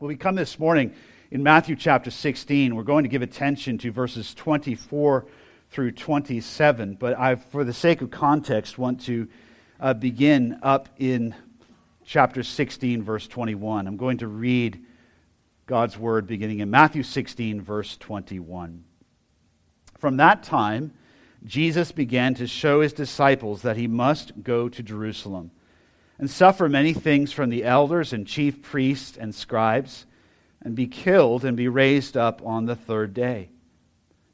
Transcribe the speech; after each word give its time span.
Well, 0.00 0.08
we 0.08 0.16
come 0.16 0.34
this 0.34 0.58
morning 0.58 0.94
in 1.30 1.42
Matthew 1.42 1.76
chapter 1.76 2.10
16. 2.10 2.74
We're 2.74 2.84
going 2.84 3.02
to 3.04 3.10
give 3.10 3.20
attention 3.20 3.76
to 3.76 3.92
verses 3.92 4.32
24 4.32 5.26
through 5.70 5.92
27, 5.92 6.94
but 6.94 7.18
I, 7.18 7.34
for 7.34 7.64
the 7.64 7.74
sake 7.74 8.00
of 8.00 8.10
context, 8.10 8.78
want 8.78 9.02
to 9.02 9.28
uh, 9.78 9.92
begin 9.92 10.58
up 10.62 10.88
in 10.96 11.34
chapter 12.02 12.42
16, 12.42 13.02
verse 13.02 13.28
21. 13.28 13.86
I'm 13.86 13.98
going 13.98 14.16
to 14.18 14.26
read 14.26 14.82
God's 15.66 15.98
word 15.98 16.26
beginning 16.26 16.60
in 16.60 16.70
Matthew 16.70 17.02
16, 17.02 17.60
verse 17.60 17.98
21. 17.98 18.82
From 19.98 20.16
that 20.16 20.42
time, 20.42 20.94
Jesus 21.44 21.92
began 21.92 22.32
to 22.36 22.46
show 22.46 22.80
his 22.80 22.94
disciples 22.94 23.60
that 23.60 23.76
he 23.76 23.86
must 23.86 24.42
go 24.42 24.70
to 24.70 24.82
Jerusalem 24.82 25.50
and 26.20 26.30
suffer 26.30 26.68
many 26.68 26.92
things 26.92 27.32
from 27.32 27.48
the 27.48 27.64
elders 27.64 28.12
and 28.12 28.26
chief 28.26 28.60
priests 28.60 29.16
and 29.16 29.34
scribes, 29.34 30.04
and 30.60 30.76
be 30.76 30.86
killed 30.86 31.46
and 31.46 31.56
be 31.56 31.66
raised 31.66 32.14
up 32.14 32.42
on 32.44 32.66
the 32.66 32.76
third 32.76 33.14
day. 33.14 33.48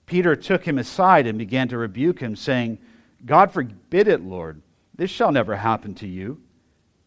Peter 0.05 0.35
took 0.35 0.65
him 0.65 0.79
aside 0.79 1.29
and 1.29 1.39
began 1.39 1.69
to 1.69 1.79
rebuke 1.79 2.19
him, 2.19 2.35
saying, 2.35 2.79
God 3.25 3.53
forbid 3.53 4.09
it, 4.09 4.21
Lord. 4.21 4.63
This 4.97 5.13
shall 5.13 5.31
never 5.31 5.55
happen 5.55 5.95
to 5.97 6.09
you. 6.09 6.43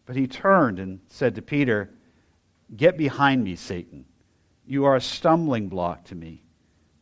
But 0.06 0.16
he 0.16 0.26
turned 0.26 0.78
and 0.78 1.00
said 1.08 1.34
to 1.34 1.42
Peter, 1.42 1.90
Get 2.74 2.96
behind 2.96 3.44
me, 3.44 3.56
Satan. 3.56 4.06
You 4.66 4.86
are 4.86 4.96
a 4.96 5.00
stumbling 5.00 5.68
block 5.68 6.04
to 6.04 6.14
me, 6.14 6.42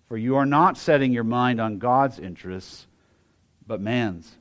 for 0.09 0.16
you 0.16 0.34
are 0.34 0.46
not 0.46 0.79
setting 0.79 1.12
your 1.12 1.23
mind 1.23 1.60
on 1.60 1.79
God's 1.79 2.18
interests, 2.18 2.88
but 3.68 3.80
man's. 3.80 4.34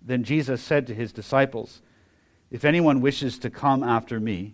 Then 0.00 0.24
Jesus 0.24 0.62
said 0.62 0.86
to 0.86 0.94
his 0.94 1.12
disciples, 1.12 1.82
if 2.52 2.66
anyone 2.66 3.00
wishes 3.00 3.38
to 3.38 3.48
come 3.48 3.82
after 3.82 4.20
me, 4.20 4.52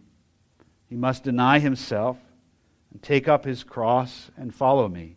he 0.89 0.95
must 0.95 1.25
deny 1.25 1.59
himself 1.59 2.17
and 2.93 3.03
take 3.03 3.27
up 3.27 3.45
his 3.45 3.65
cross 3.65 4.31
and 4.37 4.55
follow 4.55 4.89
me. 4.89 5.17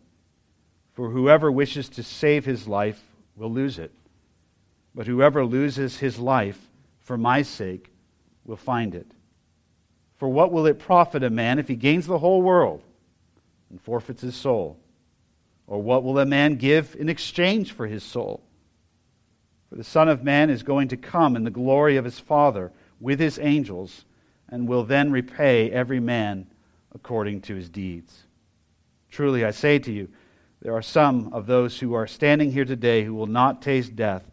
For 0.94 1.08
whoever 1.08 1.50
wishes 1.50 1.88
to 1.90 2.02
save 2.02 2.44
his 2.44 2.66
life 2.66 3.00
will 3.36 3.52
lose 3.52 3.78
it, 3.78 3.92
but 4.96 5.06
whoever 5.06 5.44
loses 5.46 5.98
his 5.98 6.18
life 6.18 6.58
for 6.98 7.16
my 7.16 7.42
sake 7.42 7.92
will 8.44 8.56
find 8.56 8.96
it. 8.96 9.06
For 10.16 10.28
what 10.28 10.50
will 10.50 10.66
it 10.66 10.80
profit 10.80 11.22
a 11.22 11.30
man 11.30 11.60
if 11.60 11.68
he 11.68 11.76
gains 11.76 12.08
the 12.08 12.18
whole 12.18 12.42
world 12.42 12.82
and 13.70 13.80
forfeits 13.80 14.22
his 14.22 14.34
soul? 14.34 14.76
Or 15.68 15.80
what 15.80 16.02
will 16.02 16.18
a 16.18 16.26
man 16.26 16.56
give 16.56 16.96
in 16.98 17.08
exchange 17.08 17.70
for 17.70 17.86
his 17.86 18.02
soul? 18.02 18.42
For 19.72 19.78
the 19.78 19.84
Son 19.84 20.10
of 20.10 20.22
Man 20.22 20.50
is 20.50 20.62
going 20.62 20.88
to 20.88 20.98
come 20.98 21.34
in 21.34 21.44
the 21.44 21.50
glory 21.50 21.96
of 21.96 22.04
his 22.04 22.20
Father 22.20 22.72
with 23.00 23.18
his 23.18 23.38
angels, 23.38 24.04
and 24.50 24.68
will 24.68 24.84
then 24.84 25.10
repay 25.10 25.70
every 25.70 25.98
man 25.98 26.46
according 26.94 27.40
to 27.40 27.54
his 27.54 27.70
deeds. 27.70 28.24
Truly, 29.10 29.46
I 29.46 29.50
say 29.50 29.78
to 29.78 29.90
you, 29.90 30.10
there 30.60 30.74
are 30.74 30.82
some 30.82 31.32
of 31.32 31.46
those 31.46 31.80
who 31.80 31.94
are 31.94 32.06
standing 32.06 32.52
here 32.52 32.66
today 32.66 33.02
who 33.02 33.14
will 33.14 33.26
not 33.26 33.62
taste 33.62 33.96
death 33.96 34.30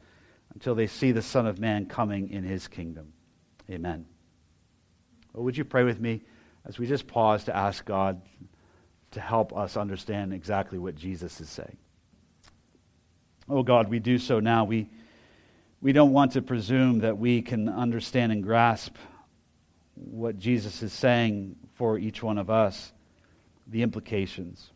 until 0.53 0.75
they 0.75 0.87
see 0.87 1.13
the 1.13 1.21
Son 1.21 1.47
of 1.47 1.57
Man 1.57 1.85
coming 1.85 2.31
in 2.31 2.43
his 2.43 2.67
kingdom. 2.67 3.13
Amen. 3.69 4.07
Well, 5.31 5.45
would 5.45 5.55
you 5.55 5.63
pray 5.63 5.85
with 5.85 6.01
me 6.01 6.21
as 6.65 6.77
we 6.79 6.85
just 6.85 7.07
pause 7.07 7.45
to 7.45 7.55
ask 7.55 7.85
God 7.85 8.21
to 9.11 9.21
help 9.21 9.55
us 9.55 9.77
understand 9.77 10.33
exactly 10.33 10.77
what 10.77 10.95
Jesus 10.95 11.39
is 11.39 11.47
saying? 11.47 11.77
Oh 13.47 13.63
God, 13.63 13.87
we 13.87 13.99
do 13.99 14.17
so 14.17 14.41
now. 14.41 14.65
We 14.65 14.89
we 15.81 15.93
don't 15.93 16.11
want 16.11 16.33
to 16.33 16.41
presume 16.41 16.99
that 16.99 17.17
we 17.17 17.41
can 17.41 17.69
understand 17.69 18.31
and 18.31 18.43
grasp 18.43 18.95
what 19.95 20.37
Jesus 20.37 20.83
is 20.83 20.91
saying 20.91 21.55
for 21.75 21.97
each 21.97 22.21
one 22.21 22.37
of 22.37 22.49
us, 22.49 22.91
the 23.67 23.81
implications. 23.81 24.71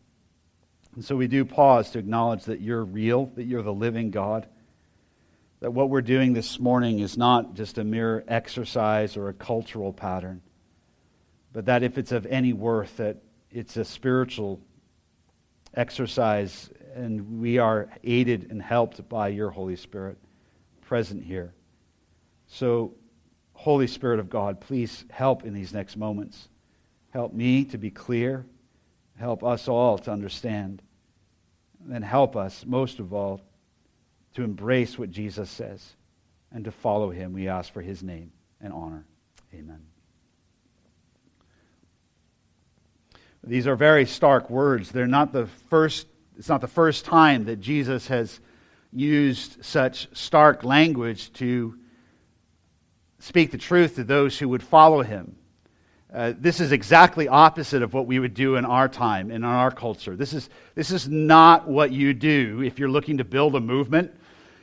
And 0.94 1.04
so 1.04 1.16
we 1.16 1.26
do 1.26 1.44
pause 1.44 1.90
to 1.90 1.98
acknowledge 1.98 2.44
that 2.44 2.60
you're 2.60 2.84
real, 2.84 3.26
that 3.34 3.44
you're 3.44 3.62
the 3.62 3.72
living 3.72 4.10
God, 4.10 4.46
that 5.60 5.72
what 5.72 5.90
we're 5.90 6.02
doing 6.02 6.32
this 6.32 6.58
morning 6.58 7.00
is 7.00 7.18
not 7.18 7.54
just 7.54 7.78
a 7.78 7.84
mere 7.84 8.24
exercise 8.28 9.16
or 9.16 9.28
a 9.28 9.34
cultural 9.34 9.92
pattern, 9.92 10.40
but 11.52 11.66
that 11.66 11.82
if 11.82 11.98
it's 11.98 12.12
of 12.12 12.26
any 12.26 12.52
worth, 12.52 12.96
that 12.98 13.18
it's 13.50 13.76
a 13.76 13.84
spiritual 13.84 14.60
exercise 15.74 16.70
and 16.94 17.40
we 17.40 17.58
are 17.58 17.88
aided 18.04 18.50
and 18.50 18.62
helped 18.62 19.06
by 19.08 19.28
your 19.28 19.50
Holy 19.50 19.76
Spirit 19.76 20.16
present 20.84 21.24
here. 21.24 21.54
So, 22.46 22.94
Holy 23.54 23.86
Spirit 23.86 24.20
of 24.20 24.28
God, 24.28 24.60
please 24.60 25.04
help 25.10 25.44
in 25.44 25.54
these 25.54 25.72
next 25.72 25.96
moments. 25.96 26.48
Help 27.10 27.32
me 27.32 27.64
to 27.66 27.78
be 27.78 27.90
clear. 27.90 28.44
Help 29.18 29.44
us 29.44 29.68
all 29.68 29.98
to 29.98 30.10
understand. 30.10 30.82
And 31.90 32.04
help 32.04 32.36
us, 32.36 32.64
most 32.66 32.98
of 32.98 33.12
all, 33.12 33.40
to 34.34 34.42
embrace 34.42 34.98
what 34.98 35.10
Jesus 35.10 35.48
says 35.50 35.94
and 36.52 36.64
to 36.64 36.70
follow 36.70 37.10
him. 37.10 37.32
We 37.32 37.48
ask 37.48 37.72
for 37.72 37.82
his 37.82 38.02
name 38.02 38.32
and 38.60 38.72
honor. 38.72 39.04
Amen. 39.54 39.80
These 43.46 43.66
are 43.66 43.76
very 43.76 44.06
stark 44.06 44.48
words. 44.48 44.90
They're 44.90 45.06
not 45.06 45.32
the 45.32 45.46
first, 45.68 46.06
it's 46.38 46.48
not 46.48 46.60
the 46.60 46.66
first 46.66 47.04
time 47.04 47.44
that 47.44 47.60
Jesus 47.60 48.08
has 48.08 48.40
used 48.94 49.64
such 49.64 50.08
stark 50.16 50.64
language 50.64 51.32
to 51.34 51.76
speak 53.18 53.50
the 53.50 53.58
truth 53.58 53.96
to 53.96 54.04
those 54.04 54.38
who 54.38 54.48
would 54.48 54.62
follow 54.62 55.02
him. 55.02 55.36
Uh, 56.12 56.32
this 56.38 56.60
is 56.60 56.70
exactly 56.70 57.26
opposite 57.26 57.82
of 57.82 57.92
what 57.92 58.06
we 58.06 58.20
would 58.20 58.34
do 58.34 58.54
in 58.54 58.64
our 58.64 58.88
time 58.88 59.30
and 59.30 59.38
in 59.38 59.44
our 59.44 59.72
culture. 59.72 60.14
This 60.14 60.32
is, 60.32 60.48
this 60.76 60.92
is 60.92 61.08
not 61.08 61.66
what 61.66 61.90
you 61.90 62.14
do 62.14 62.62
if 62.62 62.78
you're 62.78 62.88
looking 62.88 63.18
to 63.18 63.24
build 63.24 63.56
a 63.56 63.60
movement. 63.60 64.14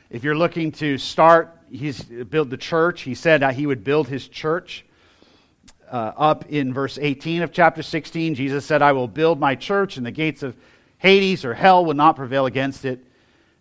If 0.08 0.24
you're 0.24 0.36
looking 0.36 0.72
to 0.72 0.96
start, 0.96 1.54
he's 1.70 2.02
build 2.02 2.48
the 2.48 2.56
church. 2.56 3.02
He 3.02 3.14
said 3.14 3.42
he 3.52 3.66
would 3.66 3.84
build 3.84 4.08
his 4.08 4.28
church. 4.28 4.86
Uh, 5.90 6.12
up 6.16 6.46
in 6.48 6.72
verse 6.72 6.98
18 6.98 7.42
of 7.42 7.52
chapter 7.52 7.82
16, 7.82 8.34
Jesus 8.34 8.64
said, 8.64 8.80
I 8.80 8.92
will 8.92 9.08
build 9.08 9.38
my 9.38 9.54
church, 9.54 9.98
and 9.98 10.06
the 10.06 10.10
gates 10.10 10.42
of 10.42 10.56
Hades 10.96 11.44
or 11.44 11.52
hell 11.52 11.84
will 11.84 11.92
not 11.92 12.16
prevail 12.16 12.46
against 12.46 12.86
it. 12.86 13.04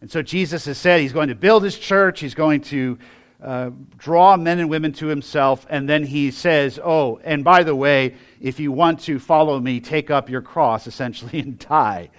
And 0.02 0.10
so 0.10 0.24
Jesus 0.24 0.66
has 0.66 0.80
said 0.80 1.00
he's 1.00 1.14
going 1.14 1.30
to 1.30 1.36
build 1.36 1.64
his 1.64 1.78
church, 1.78 2.20
he's 2.20 2.34
going 2.34 2.62
to 2.62 2.98
uh, 3.42 3.70
draw 3.98 4.36
men 4.36 4.60
and 4.60 4.70
women 4.70 4.94
to 4.94 5.08
himself, 5.08 5.66
and 5.70 5.88
then 5.88 6.04
he 6.04 6.32
says, 6.32 6.80
Oh, 6.84 7.20
and 7.24 7.44
by 7.44 7.64
the 7.64 7.76
way, 7.76 8.16
if 8.40 8.60
you 8.60 8.72
want 8.72 9.02
to 9.02 9.20
follow 9.20 9.60
me, 9.60 9.80
take 9.80 10.12
up 10.12 10.30
your 10.30 10.42
cross, 10.42 10.88
essentially, 10.88 11.40
and 11.40 11.58
die. 11.58 12.10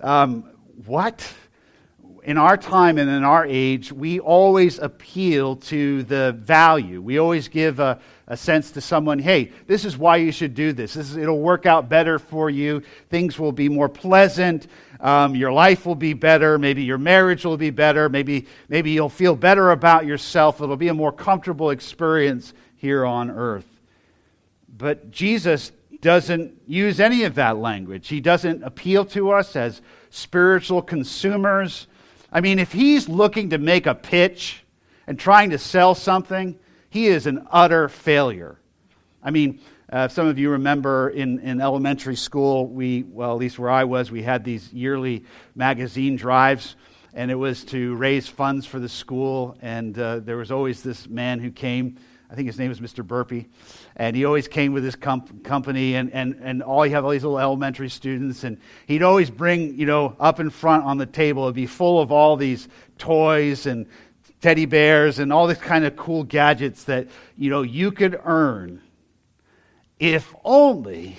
Um, 0.00 0.44
what? 0.86 1.32
In 2.24 2.38
our 2.38 2.56
time 2.56 2.98
and 2.98 3.08
in 3.08 3.24
our 3.24 3.46
age, 3.46 3.92
we 3.92 4.20
always 4.20 4.78
appeal 4.78 5.56
to 5.56 6.02
the 6.04 6.32
value. 6.32 7.00
We 7.00 7.18
always 7.18 7.48
give 7.48 7.80
a, 7.80 8.00
a 8.26 8.36
sense 8.36 8.72
to 8.72 8.80
someone, 8.80 9.18
hey, 9.18 9.52
this 9.66 9.84
is 9.84 9.96
why 9.96 10.16
you 10.16 10.30
should 10.30 10.54
do 10.54 10.72
this. 10.72 10.94
this 10.94 11.10
is, 11.10 11.16
it'll 11.16 11.40
work 11.40 11.66
out 11.66 11.88
better 11.88 12.18
for 12.18 12.50
you. 12.50 12.82
Things 13.08 13.38
will 13.38 13.52
be 13.52 13.68
more 13.68 13.88
pleasant. 13.88 14.66
Um, 15.00 15.36
your 15.36 15.52
life 15.52 15.86
will 15.86 15.94
be 15.94 16.12
better. 16.12 16.58
Maybe 16.58 16.82
your 16.82 16.98
marriage 16.98 17.44
will 17.44 17.56
be 17.56 17.70
better. 17.70 18.08
Maybe, 18.08 18.46
maybe 18.68 18.90
you'll 18.90 19.08
feel 19.08 19.36
better 19.36 19.70
about 19.70 20.06
yourself. 20.06 20.60
It'll 20.60 20.76
be 20.76 20.88
a 20.88 20.94
more 20.94 21.12
comfortable 21.12 21.70
experience 21.70 22.52
here 22.76 23.04
on 23.04 23.30
earth. 23.30 23.66
But 24.76 25.10
Jesus 25.10 25.72
doesn't 26.00 26.62
use 26.66 27.00
any 27.00 27.24
of 27.24 27.36
that 27.36 27.56
language. 27.58 28.08
He 28.08 28.20
doesn't 28.20 28.62
appeal 28.62 29.04
to 29.06 29.30
us 29.32 29.56
as 29.56 29.82
spiritual 30.10 30.82
consumers. 30.82 31.86
I 32.32 32.40
mean, 32.40 32.58
if 32.58 32.72
he's 32.72 33.08
looking 33.08 33.50
to 33.50 33.58
make 33.58 33.86
a 33.86 33.94
pitch 33.94 34.64
and 35.06 35.18
trying 35.18 35.50
to 35.50 35.58
sell 35.58 35.94
something, 35.94 36.58
he 36.90 37.06
is 37.06 37.26
an 37.26 37.46
utter 37.50 37.88
failure. 37.88 38.58
I 39.22 39.30
mean, 39.30 39.60
uh, 39.90 40.06
some 40.06 40.26
of 40.26 40.38
you 40.38 40.50
remember 40.50 41.08
in, 41.08 41.38
in 41.38 41.62
elementary 41.62 42.16
school, 42.16 42.66
we, 42.66 43.04
well, 43.04 43.32
at 43.32 43.38
least 43.38 43.58
where 43.58 43.70
I 43.70 43.84
was, 43.84 44.10
we 44.10 44.22
had 44.22 44.44
these 44.44 44.70
yearly 44.70 45.24
magazine 45.54 46.14
drives, 46.14 46.76
and 47.14 47.30
it 47.30 47.36
was 47.36 47.64
to 47.66 47.94
raise 47.94 48.28
funds 48.28 48.66
for 48.66 48.78
the 48.80 48.88
school. 48.88 49.56
And 49.62 49.98
uh, 49.98 50.18
there 50.18 50.36
was 50.36 50.50
always 50.50 50.82
this 50.82 51.08
man 51.08 51.40
who 51.40 51.50
came, 51.50 51.96
I 52.30 52.34
think 52.34 52.48
his 52.48 52.58
name 52.58 52.68
was 52.68 52.80
Mr. 52.80 53.02
Burpee, 53.02 53.48
and 53.96 54.14
he 54.14 54.26
always 54.26 54.46
came 54.46 54.74
with 54.74 54.84
his 54.84 54.94
comp- 54.94 55.42
company, 55.42 55.94
and, 55.94 56.12
and, 56.12 56.38
and 56.42 56.62
all 56.62 56.84
you 56.84 56.92
have 56.92 57.06
all 57.06 57.10
these 57.10 57.24
little 57.24 57.38
elementary 57.38 57.88
students, 57.88 58.44
and 58.44 58.58
he'd 58.86 59.02
always 59.02 59.30
bring, 59.30 59.78
you 59.78 59.86
know, 59.86 60.14
up 60.20 60.38
in 60.38 60.50
front 60.50 60.84
on 60.84 60.98
the 60.98 61.06
table, 61.06 61.44
it'd 61.44 61.54
be 61.54 61.64
full 61.64 61.98
of 62.02 62.12
all 62.12 62.36
these 62.36 62.68
toys 62.98 63.64
and 63.64 63.86
teddy 64.42 64.66
bears 64.66 65.18
and 65.18 65.32
all 65.32 65.46
these 65.46 65.56
kind 65.56 65.86
of 65.86 65.96
cool 65.96 66.24
gadgets 66.24 66.84
that, 66.84 67.08
you 67.38 67.48
know, 67.48 67.62
you 67.62 67.90
could 67.90 68.20
earn 68.22 68.82
if 69.98 70.34
only 70.44 71.16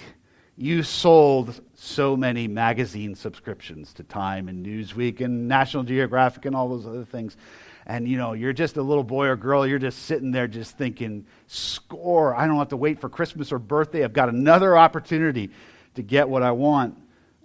you 0.56 0.84
sold 0.84 1.62
so 1.76 2.18
many 2.18 2.48
magazine 2.48 3.16
subscriptions 3.16 3.94
to 3.94 4.04
Time 4.04 4.50
and 4.50 4.66
Newsweek 4.66 5.22
and 5.22 5.48
National 5.48 5.84
Geographic 5.84 6.46
and 6.46 6.56
all 6.56 6.70
those 6.70 6.86
other 6.86 7.06
things. 7.06 7.38
and 7.86 8.08
you 8.08 8.18
know, 8.18 8.34
you're 8.34 8.54
just 8.54 8.78
a 8.78 8.82
little 8.82 9.04
boy 9.04 9.28
or 9.28 9.36
girl, 9.36 9.66
you're 9.66 9.80
just 9.80 10.04
sitting 10.04 10.32
there 10.32 10.48
just 10.48 10.78
thinking, 10.78 11.26
score, 11.48 12.36
I 12.36 12.46
don't 12.46 12.58
have 12.58 12.70
to 12.70 12.78
wait 12.78 13.00
for 13.00 13.10
Christmas 13.10 13.52
or 13.52 13.60
birthday. 13.60 14.04
I've 14.04 14.14
got 14.14 14.30
another 14.30 14.78
opportunity 14.78 15.50
to 15.96 16.04
get 16.04 16.30
what 16.30 16.44
I 16.44 16.52
want. 16.52 16.98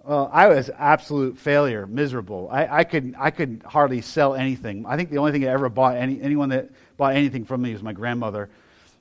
Well, 0.03 0.29
I 0.31 0.47
was 0.47 0.69
absolute 0.77 1.39
failure, 1.39 1.87
miserable. 1.87 2.47
I, 2.51 2.79
I, 2.79 2.83
could, 2.83 3.15
I 3.17 3.31
could 3.31 3.63
hardly 3.65 4.01
sell 4.01 4.35
anything. 4.35 4.85
I 4.85 4.97
think 4.97 5.09
the 5.09 5.17
only 5.17 5.31
thing 5.31 5.45
I 5.45 5.47
ever 5.47 5.67
bought, 5.67 5.95
any, 5.95 6.21
anyone 6.21 6.49
that 6.49 6.69
bought 6.95 7.15
anything 7.15 7.45
from 7.45 7.63
me 7.63 7.73
was 7.73 7.81
my 7.81 7.93
grandmother. 7.93 8.49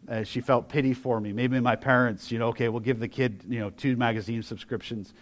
Uh, 0.09 0.23
she 0.23 0.41
felt 0.41 0.69
pity 0.69 0.93
for 0.93 1.21
me. 1.21 1.33
Maybe 1.33 1.59
my 1.61 1.77
parents, 1.77 2.31
you 2.31 2.39
know, 2.39 2.49
okay, 2.49 2.69
we'll 2.69 2.81
give 2.81 3.01
the 3.01 3.09
kid, 3.09 3.43
you 3.49 3.61
know, 3.61 3.71
two 3.71 3.97
magazine 3.97 4.43
subscriptions. 4.43 5.15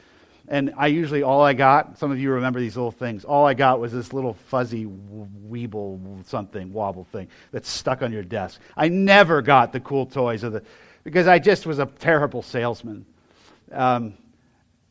And 0.48 0.74
I 0.76 0.88
usually, 0.88 1.22
all 1.22 1.40
I 1.40 1.52
got, 1.52 1.98
some 1.98 2.10
of 2.10 2.18
you 2.18 2.32
remember 2.32 2.58
these 2.58 2.76
little 2.76 2.90
things, 2.90 3.24
all 3.24 3.46
I 3.46 3.54
got 3.54 3.78
was 3.78 3.92
this 3.92 4.12
little 4.12 4.34
fuzzy 4.34 4.86
weeble 4.86 6.26
something, 6.26 6.72
wobble 6.72 7.04
thing 7.04 7.28
that's 7.52 7.68
stuck 7.68 8.02
on 8.02 8.12
your 8.12 8.24
desk. 8.24 8.60
I 8.76 8.88
never 8.88 9.40
got 9.40 9.72
the 9.72 9.80
cool 9.80 10.04
toys 10.04 10.42
of 10.42 10.52
the, 10.52 10.62
because 11.04 11.28
I 11.28 11.38
just 11.38 11.64
was 11.64 11.78
a 11.78 11.86
terrible 11.86 12.42
salesman. 12.42 13.06
Um, 13.70 14.14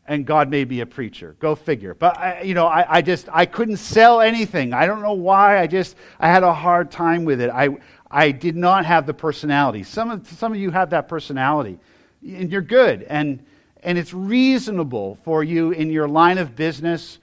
and 0.08 0.26
God 0.26 0.50
made 0.50 0.70
me 0.70 0.82
a 0.82 0.86
preacher. 0.86 1.36
Go 1.40 1.56
figure. 1.56 1.94
But 1.94 2.18
I, 2.18 2.42
you 2.42 2.54
know, 2.54 2.68
I, 2.68 2.98
I, 2.98 3.02
just 3.02 3.30
I 3.32 3.46
couldn't 3.46 3.78
sell 3.78 4.22
anything. 4.22 4.74
I 4.74 4.86
don't 4.86 5.02
know 5.02 5.14
why. 5.14 5.60
I 5.60 5.68
just 5.68 5.96
I 6.20 6.28
had 6.28 6.44
a 6.44 6.54
hard 6.54 6.92
time 6.92 7.24
with 7.24 7.40
it. 7.40 7.50
I 7.50 7.70
I 8.10 8.32
did 8.32 8.56
not 8.58 8.86
have 8.86 9.06
the 9.06 9.14
personality. 9.14 9.84
Some 9.84 10.12
of 10.12 10.28
some 10.28 10.52
of 10.52 10.60
you 10.60 10.72
have 10.72 10.90
that 10.90 11.08
personality, 11.08 11.80
and 12.24 12.52
you're 12.52 12.62
good. 12.62 13.04
And 13.04 13.46
and 13.84 13.98
it's 13.98 14.14
reasonable 14.14 15.18
for 15.24 15.44
you 15.44 15.72
in 15.72 15.90
your 15.90 16.08
line 16.08 16.38
of 16.38 16.56
business 16.56 17.20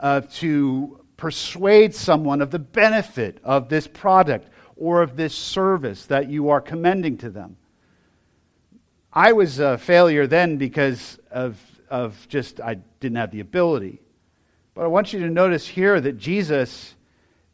uh, 0.00 0.22
to 0.34 0.98
persuade 1.16 1.94
someone 1.94 2.40
of 2.40 2.50
the 2.50 2.58
benefit 2.58 3.38
of 3.44 3.68
this 3.68 3.86
product 3.86 4.48
or 4.76 5.02
of 5.02 5.16
this 5.16 5.34
service 5.34 6.06
that 6.06 6.28
you 6.28 6.48
are 6.48 6.60
commending 6.60 7.16
to 7.18 7.30
them. 7.30 7.56
I 9.12 9.32
was 9.32 9.60
a 9.60 9.78
failure 9.78 10.26
then 10.26 10.56
because 10.56 11.18
of 11.30 11.60
of 11.92 12.26
just, 12.30 12.58
I 12.58 12.76
didn't 13.00 13.18
have 13.18 13.30
the 13.30 13.40
ability. 13.40 14.00
But 14.74 14.84
I 14.84 14.86
want 14.86 15.12
you 15.12 15.20
to 15.20 15.28
notice 15.28 15.68
here 15.68 16.00
that 16.00 16.16
Jesus, 16.16 16.94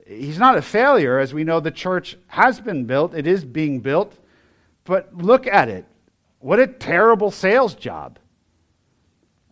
he's 0.06 0.38
not 0.38 0.56
a 0.56 0.62
failure. 0.62 1.18
As 1.18 1.34
we 1.34 1.42
know, 1.42 1.58
the 1.58 1.72
church 1.72 2.16
has 2.28 2.60
been 2.60 2.84
built, 2.84 3.14
it 3.14 3.26
is 3.26 3.44
being 3.44 3.80
built. 3.80 4.16
But 4.84 5.12
look 5.12 5.48
at 5.48 5.68
it. 5.68 5.86
What 6.38 6.60
a 6.60 6.68
terrible 6.68 7.32
sales 7.32 7.74
job. 7.74 8.20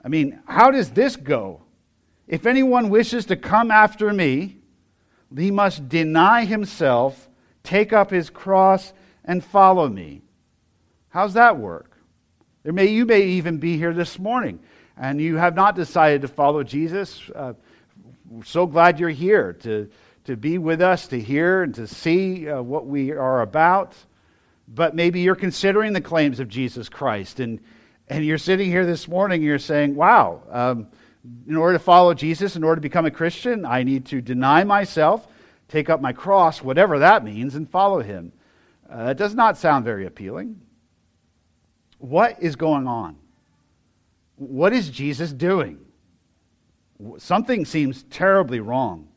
I 0.04 0.08
mean, 0.08 0.38
how 0.46 0.70
does 0.70 0.90
this 0.90 1.16
go? 1.16 1.62
If 2.28 2.46
anyone 2.46 2.88
wishes 2.88 3.26
to 3.26 3.36
come 3.36 3.72
after 3.72 4.12
me, 4.12 4.58
he 5.36 5.50
must 5.50 5.88
deny 5.88 6.44
himself, 6.44 7.28
take 7.64 7.92
up 7.92 8.12
his 8.12 8.30
cross, 8.30 8.92
and 9.24 9.44
follow 9.44 9.88
me. 9.88 10.22
How's 11.08 11.34
that 11.34 11.58
work? 11.58 11.98
There 12.62 12.72
may, 12.72 12.86
you 12.86 13.04
may 13.04 13.22
even 13.22 13.58
be 13.58 13.76
here 13.76 13.92
this 13.92 14.16
morning 14.16 14.60
and 14.96 15.20
you 15.20 15.36
have 15.36 15.54
not 15.54 15.74
decided 15.74 16.22
to 16.22 16.28
follow 16.28 16.62
Jesus, 16.62 17.30
uh, 17.34 17.52
so 18.44 18.66
glad 18.66 18.98
you're 18.98 19.08
here 19.10 19.52
to, 19.52 19.88
to 20.24 20.36
be 20.36 20.58
with 20.58 20.80
us, 20.80 21.06
to 21.08 21.20
hear 21.20 21.62
and 21.62 21.74
to 21.74 21.86
see 21.86 22.48
uh, 22.48 22.62
what 22.62 22.86
we 22.86 23.12
are 23.12 23.42
about. 23.42 23.94
But 24.68 24.94
maybe 24.94 25.20
you're 25.20 25.36
considering 25.36 25.92
the 25.92 26.00
claims 26.00 26.40
of 26.40 26.48
Jesus 26.48 26.88
Christ, 26.88 27.40
and, 27.40 27.60
and 28.08 28.24
you're 28.24 28.38
sitting 28.38 28.68
here 28.68 28.84
this 28.84 29.06
morning 29.06 29.36
and 29.36 29.44
you're 29.44 29.58
saying, 29.58 29.94
wow, 29.94 30.42
um, 30.50 30.88
in 31.46 31.56
order 31.56 31.78
to 31.78 31.84
follow 31.84 32.14
Jesus, 32.14 32.56
in 32.56 32.64
order 32.64 32.76
to 32.76 32.80
become 32.80 33.06
a 33.06 33.10
Christian, 33.10 33.64
I 33.64 33.82
need 33.82 34.06
to 34.06 34.20
deny 34.20 34.64
myself, 34.64 35.26
take 35.68 35.90
up 35.90 36.00
my 36.00 36.12
cross, 36.12 36.62
whatever 36.62 37.00
that 37.00 37.24
means, 37.24 37.54
and 37.54 37.68
follow 37.68 38.00
him. 38.00 38.32
Uh, 38.88 39.06
that 39.06 39.16
does 39.16 39.34
not 39.34 39.58
sound 39.58 39.84
very 39.84 40.06
appealing. 40.06 40.60
What 41.98 42.40
is 42.40 42.56
going 42.56 42.86
on? 42.86 43.16
What 44.36 44.72
is 44.72 44.90
Jesus 44.90 45.32
doing? 45.32 45.78
Something 47.18 47.64
seems 47.64 48.04
terribly 48.04 48.60
wrong. 48.60 49.08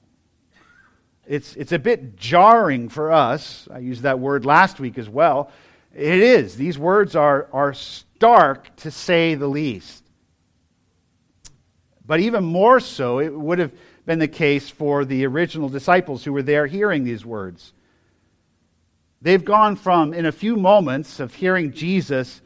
It's, 1.25 1.55
it's 1.55 1.71
a 1.71 1.79
bit 1.79 2.15
jarring 2.15 2.89
for 2.89 3.11
us. 3.11 3.67
I 3.71 3.79
used 3.79 4.01
that 4.01 4.19
word 4.19 4.45
last 4.45 4.79
week 4.79 4.97
as 4.97 5.07
well. 5.07 5.51
It 5.93 6.19
is. 6.19 6.55
These 6.55 6.77
words 6.77 7.15
are, 7.15 7.47
are 7.53 7.73
stark 7.73 8.75
to 8.77 8.91
say 8.91 9.35
the 9.35 9.47
least. 9.47 10.03
But 12.05 12.19
even 12.21 12.43
more 12.43 12.79
so, 12.79 13.19
it 13.19 13.33
would 13.33 13.59
have 13.59 13.71
been 14.05 14.19
the 14.19 14.27
case 14.27 14.69
for 14.69 15.05
the 15.05 15.25
original 15.27 15.69
disciples 15.69 16.23
who 16.23 16.33
were 16.33 16.41
there 16.41 16.65
hearing 16.65 17.03
these 17.03 17.23
words. 17.23 17.73
They've 19.21 19.43
gone 19.43 19.75
from, 19.75 20.13
in 20.13 20.25
a 20.25 20.31
few 20.31 20.55
moments 20.55 21.19
of 21.19 21.35
hearing 21.35 21.71
Jesus 21.71 22.41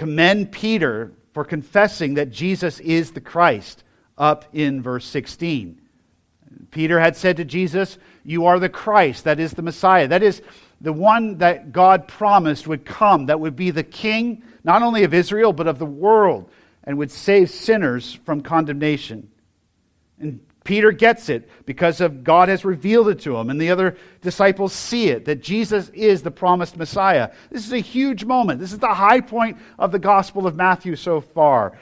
commend 0.00 0.50
Peter 0.50 1.12
for 1.34 1.44
confessing 1.44 2.14
that 2.14 2.30
Jesus 2.30 2.80
is 2.80 3.10
the 3.10 3.20
Christ, 3.20 3.84
up 4.16 4.46
in 4.54 4.80
verse 4.80 5.04
16. 5.04 5.78
Peter 6.70 6.98
had 6.98 7.18
said 7.18 7.36
to 7.36 7.44
Jesus, 7.44 7.98
You 8.24 8.46
are 8.46 8.58
the 8.58 8.70
Christ, 8.70 9.24
that 9.24 9.38
is 9.38 9.52
the 9.52 9.60
Messiah. 9.60 10.08
That 10.08 10.22
is 10.22 10.40
the 10.80 10.94
one 10.94 11.36
that 11.36 11.72
God 11.72 12.08
promised 12.08 12.66
would 12.66 12.86
come, 12.86 13.26
that 13.26 13.40
would 13.40 13.56
be 13.56 13.70
the 13.70 13.82
king, 13.82 14.42
not 14.64 14.80
only 14.80 15.04
of 15.04 15.12
Israel, 15.12 15.52
but 15.52 15.66
of 15.66 15.78
the 15.78 15.84
world, 15.84 16.50
and 16.82 16.96
would 16.96 17.10
save 17.10 17.50
sinners 17.50 18.14
from 18.24 18.40
condemnation. 18.40 19.30
And 20.18 20.40
Peter 20.64 20.92
gets 20.92 21.28
it 21.28 21.48
because 21.64 22.00
of 22.00 22.22
God 22.22 22.48
has 22.48 22.64
revealed 22.64 23.08
it 23.08 23.20
to 23.20 23.36
him, 23.36 23.48
and 23.48 23.60
the 23.60 23.70
other 23.70 23.96
disciples 24.20 24.72
see 24.72 25.08
it 25.08 25.24
that 25.24 25.42
Jesus 25.42 25.88
is 25.90 26.22
the 26.22 26.30
promised 26.30 26.76
Messiah. 26.76 27.30
This 27.50 27.66
is 27.66 27.72
a 27.72 27.78
huge 27.78 28.24
moment. 28.24 28.60
This 28.60 28.72
is 28.72 28.78
the 28.78 28.94
high 28.94 29.20
point 29.20 29.56
of 29.78 29.90
the 29.90 29.98
Gospel 29.98 30.46
of 30.46 30.56
Matthew 30.56 30.96
so 30.96 31.20
far. 31.20 31.78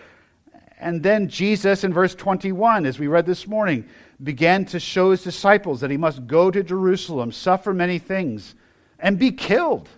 And 0.78 1.02
then 1.02 1.28
Jesus, 1.28 1.82
in 1.82 1.92
verse 1.92 2.14
21, 2.14 2.86
as 2.86 3.00
we 3.00 3.08
read 3.08 3.26
this 3.26 3.48
morning, 3.48 3.88
began 4.22 4.64
to 4.66 4.78
show 4.78 5.10
his 5.10 5.24
disciples 5.24 5.80
that 5.80 5.90
he 5.90 5.96
must 5.96 6.26
go 6.26 6.50
to 6.50 6.62
Jerusalem, 6.62 7.32
suffer 7.32 7.74
many 7.74 7.98
things, 7.98 8.54
and 9.00 9.18
be 9.18 9.32
killed, 9.32 9.88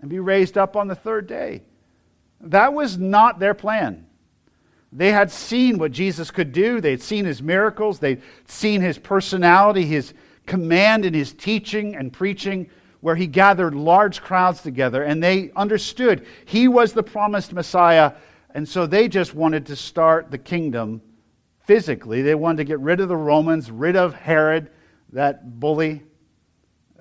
and 0.00 0.10
be 0.10 0.18
raised 0.18 0.58
up 0.58 0.76
on 0.76 0.88
the 0.88 0.94
third 0.94 1.26
day. 1.26 1.62
That 2.42 2.74
was 2.74 2.98
not 2.98 3.38
their 3.38 3.54
plan. 3.54 4.05
They 4.96 5.12
had 5.12 5.30
seen 5.30 5.76
what 5.76 5.92
Jesus 5.92 6.30
could 6.30 6.52
do. 6.52 6.80
They'd 6.80 7.02
seen 7.02 7.26
his 7.26 7.42
miracles. 7.42 7.98
They'd 7.98 8.22
seen 8.46 8.80
his 8.80 8.96
personality, 8.96 9.84
his 9.84 10.14
command 10.46 11.04
in 11.04 11.12
his 11.12 11.34
teaching 11.34 11.94
and 11.94 12.10
preaching, 12.10 12.70
where 13.02 13.14
he 13.14 13.26
gathered 13.26 13.74
large 13.74 14.22
crowds 14.22 14.62
together. 14.62 15.02
And 15.02 15.22
they 15.22 15.50
understood 15.54 16.26
he 16.46 16.66
was 16.66 16.94
the 16.94 17.02
promised 17.02 17.52
Messiah. 17.52 18.12
And 18.54 18.66
so 18.66 18.86
they 18.86 19.06
just 19.06 19.34
wanted 19.34 19.66
to 19.66 19.76
start 19.76 20.30
the 20.30 20.38
kingdom 20.38 21.02
physically. 21.66 22.22
They 22.22 22.34
wanted 22.34 22.58
to 22.58 22.64
get 22.64 22.80
rid 22.80 23.00
of 23.00 23.10
the 23.10 23.16
Romans, 23.18 23.70
rid 23.70 23.96
of 23.96 24.14
Herod, 24.14 24.70
that 25.12 25.60
bully. 25.60 26.04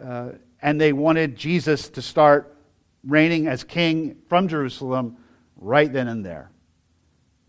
Uh, 0.03 0.31
and 0.61 0.81
they 0.81 0.91
wanted 0.91 1.37
Jesus 1.37 1.87
to 1.89 2.01
start 2.01 2.57
reigning 3.05 3.47
as 3.47 3.63
king 3.63 4.17
from 4.27 4.49
Jerusalem 4.49 5.15
right 5.55 5.91
then 5.91 6.09
and 6.09 6.25
there. 6.25 6.51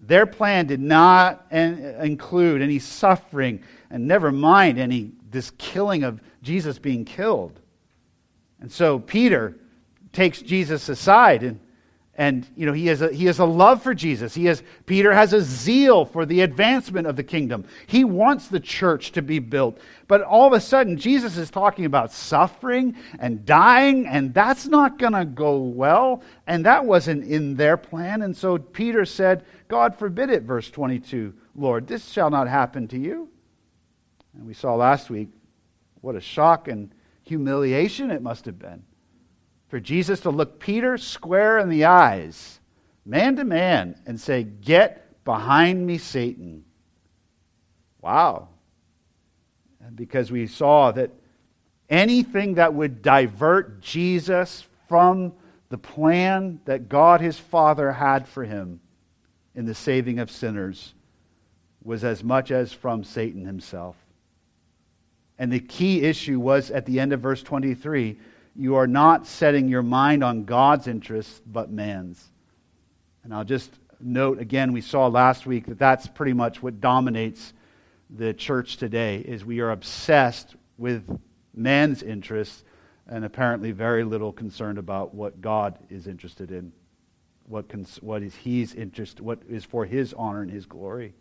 Their 0.06 0.26
plan 0.26 0.66
did 0.66 0.80
not 0.80 1.50
include 1.50 2.62
any 2.62 2.78
suffering, 2.78 3.62
and 3.90 4.06
never 4.06 4.30
mind 4.30 4.78
any 4.78 5.12
this 5.30 5.50
killing 5.58 6.04
of 6.04 6.20
Jesus 6.42 6.78
being 6.78 7.04
killed. 7.04 7.60
And 8.60 8.70
so 8.70 8.98
Peter 8.98 9.56
takes 10.12 10.40
Jesus 10.40 10.88
aside 10.88 11.42
and 11.42 11.60
and 12.18 12.46
you 12.56 12.64
know 12.64 12.72
he 12.72 12.86
has 12.86 13.02
a 13.02 13.12
he 13.12 13.26
has 13.26 13.38
a 13.38 13.44
love 13.44 13.82
for 13.82 13.92
Jesus. 13.94 14.34
He 14.34 14.46
has 14.46 14.62
Peter 14.86 15.12
has 15.12 15.34
a 15.34 15.42
zeal 15.42 16.06
for 16.06 16.24
the 16.24 16.40
advancement 16.40 17.06
of 17.06 17.16
the 17.16 17.22
kingdom. 17.22 17.66
He 17.86 18.04
wants 18.04 18.48
the 18.48 18.60
church 18.60 19.12
to 19.12 19.22
be 19.22 19.38
built. 19.38 19.78
But 20.08 20.22
all 20.22 20.46
of 20.46 20.54
a 20.54 20.60
sudden 20.60 20.96
Jesus 20.96 21.36
is 21.36 21.50
talking 21.50 21.84
about 21.84 22.12
suffering 22.12 22.96
and 23.18 23.44
dying 23.44 24.06
and 24.06 24.32
that's 24.32 24.66
not 24.66 24.98
going 24.98 25.12
to 25.12 25.26
go 25.26 25.58
well 25.58 26.22
and 26.46 26.64
that 26.64 26.86
wasn't 26.86 27.24
in 27.24 27.56
their 27.56 27.76
plan. 27.76 28.22
And 28.22 28.34
so 28.34 28.56
Peter 28.56 29.04
said, 29.04 29.44
God 29.68 29.96
forbid 29.96 30.30
it, 30.30 30.42
verse 30.42 30.70
22, 30.70 31.34
Lord, 31.54 31.86
this 31.86 32.10
shall 32.10 32.30
not 32.30 32.48
happen 32.48 32.88
to 32.88 32.98
you. 32.98 33.28
And 34.34 34.46
we 34.46 34.54
saw 34.54 34.74
last 34.74 35.10
week 35.10 35.28
what 36.00 36.14
a 36.14 36.20
shock 36.20 36.68
and 36.68 36.92
humiliation 37.22 38.10
it 38.10 38.22
must 38.22 38.44
have 38.44 38.58
been 38.58 38.84
for 39.68 39.80
Jesus 39.80 40.20
to 40.20 40.30
look 40.30 40.60
Peter 40.60 40.96
square 40.96 41.58
in 41.58 41.68
the 41.68 41.84
eyes, 41.84 42.60
man 43.04 43.36
to 43.36 43.44
man, 43.44 44.00
and 44.06 44.20
say, 44.20 44.42
Get 44.42 45.24
behind 45.24 45.86
me, 45.86 45.98
Satan. 45.98 46.64
Wow. 48.00 48.48
Because 49.94 50.30
we 50.30 50.46
saw 50.46 50.92
that 50.92 51.10
anything 51.88 52.54
that 52.54 52.74
would 52.74 53.02
divert 53.02 53.80
Jesus 53.80 54.66
from 54.88 55.32
the 55.68 55.78
plan 55.78 56.60
that 56.64 56.88
God 56.88 57.20
his 57.20 57.38
Father 57.38 57.92
had 57.92 58.28
for 58.28 58.44
him 58.44 58.80
in 59.56 59.64
the 59.64 59.74
saving 59.74 60.20
of 60.20 60.30
sinners 60.30 60.94
was 61.82 62.04
as 62.04 62.22
much 62.22 62.50
as 62.52 62.72
from 62.72 63.02
Satan 63.02 63.44
himself. 63.44 63.96
And 65.38 65.52
the 65.52 65.60
key 65.60 66.02
issue 66.02 66.38
was 66.38 66.70
at 66.70 66.86
the 66.86 67.00
end 67.00 67.12
of 67.12 67.20
verse 67.20 67.42
23 67.42 68.18
you 68.58 68.76
are 68.76 68.86
not 68.86 69.26
setting 69.26 69.68
your 69.68 69.82
mind 69.82 70.24
on 70.24 70.44
God's 70.44 70.86
interests, 70.86 71.42
but 71.46 71.70
man's. 71.70 72.32
And 73.22 73.34
I'll 73.34 73.44
just 73.44 73.70
note 74.00 74.40
again, 74.40 74.72
we 74.72 74.80
saw 74.80 75.08
last 75.08 75.46
week 75.46 75.66
that 75.66 75.78
that's 75.78 76.06
pretty 76.06 76.32
much 76.32 76.62
what 76.62 76.80
dominates 76.80 77.52
the 78.08 78.32
church 78.32 78.76
today 78.78 79.18
is 79.18 79.44
we 79.44 79.60
are 79.60 79.72
obsessed 79.72 80.56
with 80.78 81.20
man's 81.54 82.02
interests 82.02 82.64
and 83.08 83.24
apparently 83.24 83.72
very 83.72 84.04
little 84.04 84.32
concerned 84.32 84.78
about 84.78 85.14
what 85.14 85.40
God 85.40 85.78
is 85.90 86.06
interested 86.06 86.50
in, 86.50 86.72
what, 87.48 87.68
cons- 87.68 87.98
what 88.02 88.22
is 88.22 88.34
He's 88.34 88.74
interest, 88.74 89.20
what 89.20 89.40
is 89.48 89.64
for 89.64 89.84
His 89.84 90.12
honor 90.14 90.42
and 90.42 90.50
His 90.50 90.66
glory. 90.66 91.14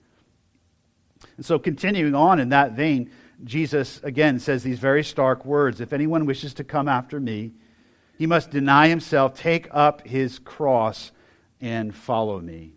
And 1.37 1.45
so, 1.45 1.57
continuing 1.59 2.15
on 2.15 2.39
in 2.39 2.49
that 2.49 2.73
vein, 2.73 3.09
Jesus 3.43 3.99
again 4.03 4.39
says 4.39 4.63
these 4.63 4.79
very 4.79 5.03
stark 5.03 5.45
words 5.45 5.81
If 5.81 5.93
anyone 5.93 6.25
wishes 6.25 6.53
to 6.55 6.63
come 6.63 6.87
after 6.87 7.19
me, 7.19 7.53
he 8.17 8.27
must 8.27 8.49
deny 8.49 8.87
himself, 8.87 9.37
take 9.37 9.67
up 9.71 10.05
his 10.07 10.39
cross, 10.39 11.11
and 11.59 11.93
follow 11.93 12.39
me. 12.39 12.73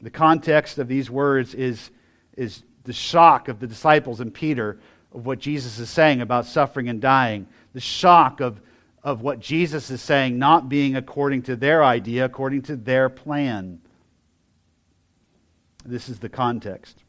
The 0.00 0.10
context 0.10 0.78
of 0.78 0.88
these 0.88 1.10
words 1.10 1.54
is, 1.54 1.90
is 2.36 2.62
the 2.84 2.92
shock 2.92 3.48
of 3.48 3.60
the 3.60 3.66
disciples 3.66 4.20
and 4.20 4.32
Peter 4.32 4.78
of 5.12 5.26
what 5.26 5.38
Jesus 5.38 5.78
is 5.78 5.90
saying 5.90 6.20
about 6.20 6.46
suffering 6.46 6.88
and 6.88 7.00
dying, 7.00 7.46
the 7.74 7.80
shock 7.80 8.40
of, 8.40 8.60
of 9.02 9.22
what 9.22 9.40
Jesus 9.40 9.90
is 9.90 10.02
saying 10.02 10.38
not 10.38 10.68
being 10.68 10.96
according 10.96 11.42
to 11.42 11.56
their 11.56 11.84
idea, 11.84 12.24
according 12.24 12.62
to 12.62 12.76
their 12.76 13.08
plan. 13.08 13.80
This 15.84 16.08
is 16.08 16.18
the 16.18 16.28
context. 16.28 17.02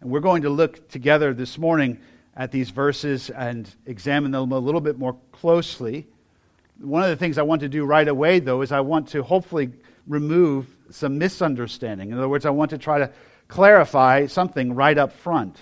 And 0.00 0.10
we're 0.10 0.20
going 0.20 0.42
to 0.42 0.50
look 0.50 0.88
together 0.88 1.34
this 1.34 1.58
morning 1.58 2.00
at 2.36 2.50
these 2.50 2.70
verses 2.70 3.30
and 3.30 3.72
examine 3.86 4.30
them 4.30 4.52
a 4.52 4.58
little 4.58 4.80
bit 4.80 4.98
more 4.98 5.16
closely. 5.32 6.06
One 6.80 7.02
of 7.02 7.10
the 7.10 7.16
things 7.16 7.38
I 7.38 7.42
want 7.42 7.60
to 7.60 7.68
do 7.68 7.84
right 7.84 8.08
away, 8.08 8.38
though, 8.38 8.62
is 8.62 8.72
I 8.72 8.80
want 8.80 9.08
to 9.08 9.22
hopefully 9.22 9.70
remove 10.06 10.66
some 10.90 11.18
misunderstanding. 11.18 12.10
In 12.10 12.18
other 12.18 12.28
words, 12.28 12.46
I 12.46 12.50
want 12.50 12.70
to 12.70 12.78
try 12.78 12.98
to 12.98 13.10
clarify 13.48 14.26
something 14.26 14.74
right 14.74 14.96
up 14.96 15.12
front. 15.12 15.56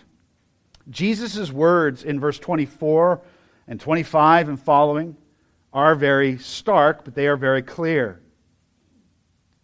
Jesus' 0.89 1.51
words 1.51 2.05
in 2.05 2.21
verse 2.21 2.39
24 2.39 3.21
and 3.71 3.81
25 3.81 4.49
and 4.49 4.61
following 4.61 5.17
are 5.73 5.95
very 5.95 6.37
stark, 6.39 7.05
but 7.05 7.15
they 7.15 7.29
are 7.29 7.37
very 7.37 7.63
clear. 7.63 8.21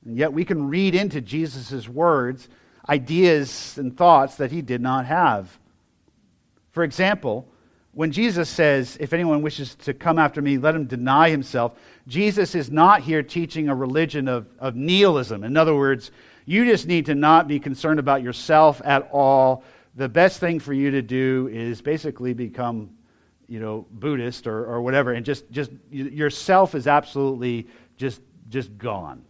And 0.05 0.17
yet 0.17 0.33
we 0.33 0.45
can 0.45 0.69
read 0.69 0.95
into 0.95 1.21
Jesus' 1.21 1.89
words 1.89 2.49
ideas 2.89 3.77
and 3.77 3.95
thoughts 3.95 4.37
that 4.37 4.53
he 4.53 4.63
did 4.63 4.81
not 4.81 5.07
have. 5.07 5.59
For 6.71 6.85
example, 6.85 7.49
when 7.91 8.13
Jesus 8.13 8.49
says, 8.49 8.97
If 9.01 9.13
anyone 9.13 9.43
wishes 9.43 9.75
to 9.77 9.93
come 9.93 10.21
after 10.21 10.41
me, 10.41 10.57
let 10.57 10.77
him 10.77 10.87
deny 10.87 11.31
himself, 11.31 11.77
Jesus 12.07 12.55
is 12.55 12.71
not 12.71 13.03
here 13.03 13.25
teaching 13.25 13.69
a 13.69 13.75
religion 13.75 14.29
of, 14.29 14.47
of 14.61 14.77
nihilism. 14.77 15.43
In 15.43 15.57
other 15.57 15.75
words, 15.75 16.13
you 16.45 16.65
just 16.65 16.87
need 16.87 17.07
to 17.07 17.17
not 17.17 17.49
be 17.49 17.59
concerned 17.59 17.99
about 17.99 18.23
yourself 18.23 18.81
at 18.85 19.09
all 19.11 19.65
the 19.97 20.09
best 20.11 20.41
thing 20.41 20.61
for 20.61 20.75
you 20.75 20.91
to 20.91 21.01
do 21.01 21.49
is 21.51 21.81
basically 21.81 22.35
become, 22.35 22.91
you 23.49 23.61
know, 23.61 23.87
Buddhist 23.91 24.47
or, 24.47 24.65
or 24.67 24.81
whatever, 24.83 25.13
and 25.13 25.25
just, 25.25 25.51
just 25.51 25.71
yourself 25.91 26.75
is 26.75 26.87
absolutely 26.87 27.69
just, 27.97 28.21
just 28.49 28.77
gone. 28.77 29.25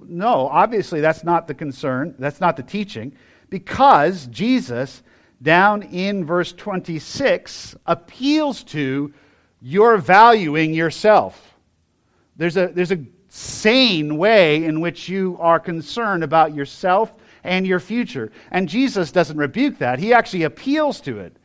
No, 0.00 0.48
obviously 0.48 1.00
that's 1.00 1.24
not 1.24 1.48
the 1.48 1.54
concern. 1.54 2.14
That's 2.18 2.40
not 2.40 2.56
the 2.56 2.62
teaching, 2.62 3.14
because 3.50 4.26
Jesus, 4.26 5.02
down 5.42 5.82
in 5.82 6.24
verse 6.24 6.52
26, 6.52 7.76
appeals 7.86 8.62
to 8.64 9.12
your 9.60 9.98
valuing 9.98 10.72
yourself. 10.72 11.56
There's 12.36 12.56
a, 12.56 12.68
there's 12.68 12.92
a 12.92 13.04
sane 13.28 14.16
way 14.16 14.64
in 14.64 14.80
which 14.80 15.08
you 15.08 15.36
are 15.40 15.58
concerned 15.58 16.22
about 16.22 16.54
yourself 16.54 17.12
and 17.44 17.66
your 17.66 17.80
future. 17.80 18.30
And 18.50 18.68
Jesus 18.68 19.10
doesn't 19.12 19.36
rebuke 19.36 19.78
that, 19.78 19.98
he 19.98 20.12
actually 20.12 20.44
appeals 20.44 21.00
to 21.02 21.18
it. 21.18 21.36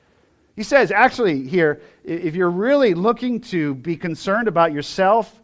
He 0.55 0.63
says, 0.63 0.91
actually, 0.91 1.47
here, 1.47 1.81
if 2.03 2.35
you're 2.35 2.49
really 2.49 2.93
looking 2.93 3.41
to 3.41 3.75
be 3.75 3.97
concerned 3.97 4.47
about 4.47 4.71
yourself 4.71 5.41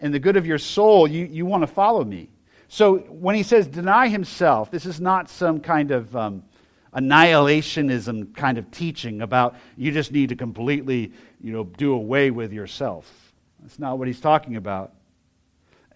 and 0.00 0.12
the 0.12 0.18
good 0.18 0.36
of 0.36 0.46
your 0.46 0.58
soul, 0.58 1.06
you, 1.06 1.26
you 1.26 1.46
want 1.46 1.62
to 1.62 1.66
follow 1.66 2.04
me. 2.04 2.28
So 2.68 2.98
when 2.98 3.34
he 3.34 3.42
says 3.42 3.66
deny 3.66 4.08
himself, 4.08 4.70
this 4.70 4.84
is 4.84 5.00
not 5.00 5.30
some 5.30 5.60
kind 5.60 5.90
of 5.90 6.14
um, 6.14 6.42
annihilationism 6.94 8.34
kind 8.34 8.58
of 8.58 8.70
teaching 8.70 9.22
about 9.22 9.56
you 9.76 9.92
just 9.92 10.12
need 10.12 10.28
to 10.30 10.36
completely 10.36 11.12
you 11.40 11.52
know, 11.52 11.64
do 11.64 11.92
away 11.92 12.30
with 12.30 12.52
yourself. 12.52 13.32
That's 13.60 13.78
not 13.78 13.98
what 13.98 14.08
he's 14.08 14.20
talking 14.20 14.56
about. 14.56 14.92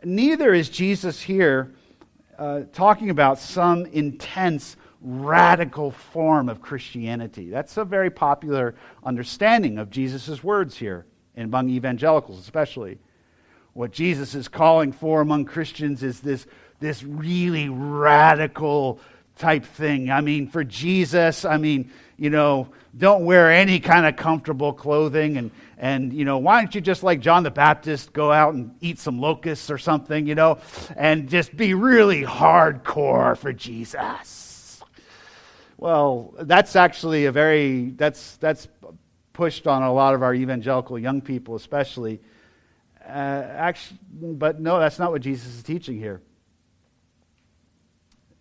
Neither 0.05 0.55
is 0.55 0.69
Jesus 0.69 1.21
here 1.21 1.75
uh, 2.39 2.63
talking 2.73 3.11
about 3.11 3.39
some 3.39 3.87
intense, 3.87 4.77
radical 5.03 5.91
form 5.91 6.49
of 6.49 6.63
Christianity. 6.63 7.51
That's 7.51 7.77
a 7.77 7.85
very 7.85 8.11
popular 8.11 8.75
understanding 9.05 9.79
of 9.79 9.91
Jesus' 9.91 10.43
words 10.43 10.77
here, 10.77 11.07
among 11.37 11.71
evangelicals 11.71 12.39
especially. 12.39 12.99
What 13.75 13.91
Jesus 13.91 14.35
is 14.35 14.49
calling 14.49 14.93
for 14.93 15.21
among 15.21 15.47
Christians 15.47 16.03
is 16.03 16.21
this, 16.21 16.47
this 16.81 17.03
really 17.03 17.69
radical 17.69 19.01
type 19.39 19.65
thing. 19.65 20.11
I 20.11 20.21
mean, 20.21 20.47
for 20.47 20.63
Jesus, 20.63 21.45
I 21.45 21.57
mean, 21.57 21.91
you 22.19 22.31
know, 22.31 22.69
don't 22.97 23.25
wear 23.25 23.51
any 23.51 23.81
kind 23.81 24.07
of 24.07 24.17
comfortable 24.17 24.73
clothing 24.73 25.39
and, 25.39 25.51
and 25.79 26.13
you 26.13 26.25
know 26.25 26.39
why 26.39 26.61
don't 26.61 26.75
you 26.75 26.81
just 26.81 27.03
like 27.03 27.21
john 27.21 27.43
the 27.43 27.51
baptist 27.51 28.13
go 28.13 28.31
out 28.31 28.53
and 28.55 28.75
eat 28.81 28.99
some 28.99 29.19
locusts 29.21 29.71
or 29.71 29.79
something 29.79 30.27
you 30.27 30.35
know 30.35 30.59
and 30.97 31.29
just 31.29 31.57
be 31.57 31.73
really 31.73 32.23
hardcore 32.23 33.37
for 33.37 33.53
jesus 33.53 34.52
well 35.83 36.33
that's 36.43 36.77
actually 36.77 37.25
a 37.25 37.33
very 37.33 37.91
that's 37.97 38.37
that's 38.37 38.69
pushed 39.33 39.67
on 39.67 39.83
a 39.83 39.93
lot 39.93 40.15
of 40.15 40.23
our 40.23 40.33
evangelical 40.33 40.97
young 40.97 41.21
people 41.21 41.57
especially. 41.57 42.21
Uh, 43.05 43.09
actually, 43.11 43.99
but 44.13 44.61
no 44.61 44.79
that's 44.79 45.01
not 45.01 45.11
what 45.11 45.21
jesus 45.21 45.57
is 45.57 45.63
teaching 45.65 45.99
here. 45.99 46.23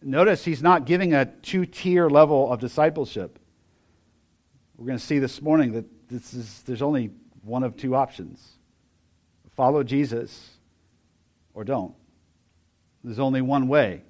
Notice 0.03 0.45
he's 0.45 0.61
not 0.61 0.85
giving 0.85 1.15
a 1.15 1.25
two-tier 1.25 2.09
level 2.09 2.51
of 2.51 2.59
discipleship. 2.59 3.39
We're 4.77 4.85
going 4.85 4.99
to 4.99 5.03
see 5.03 5.17
this 5.17 5.41
morning 5.41 5.73
that 5.73 5.85
this 6.09 6.33
is, 6.35 6.61
there's 6.67 6.81
only 6.83 7.09
one 7.43 7.63
of 7.63 7.75
two 7.75 7.95
options. 7.95 8.57
Follow 9.55 9.83
Jesus 9.83 10.57
or 11.53 11.63
don't. 11.63 11.93
There's 13.03 13.19
only 13.19 13.41
one 13.41 13.67
way. 13.67 14.03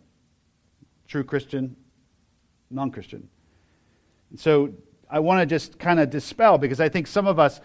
True 1.08 1.24
Christian, 1.24 1.76
non 2.72 2.92
Christian. 2.92 3.28
And 4.30 4.40
so 4.40 4.74
I 5.10 5.20
want 5.20 5.42
to 5.42 5.46
just 5.46 5.78
kind 5.78 6.00
of 6.00 6.10
dispel 6.10 6.58
because 6.58 6.80
I 6.80 6.90
think 6.90 7.08
some 7.08 7.28
of 7.28 7.40
us 7.40 7.62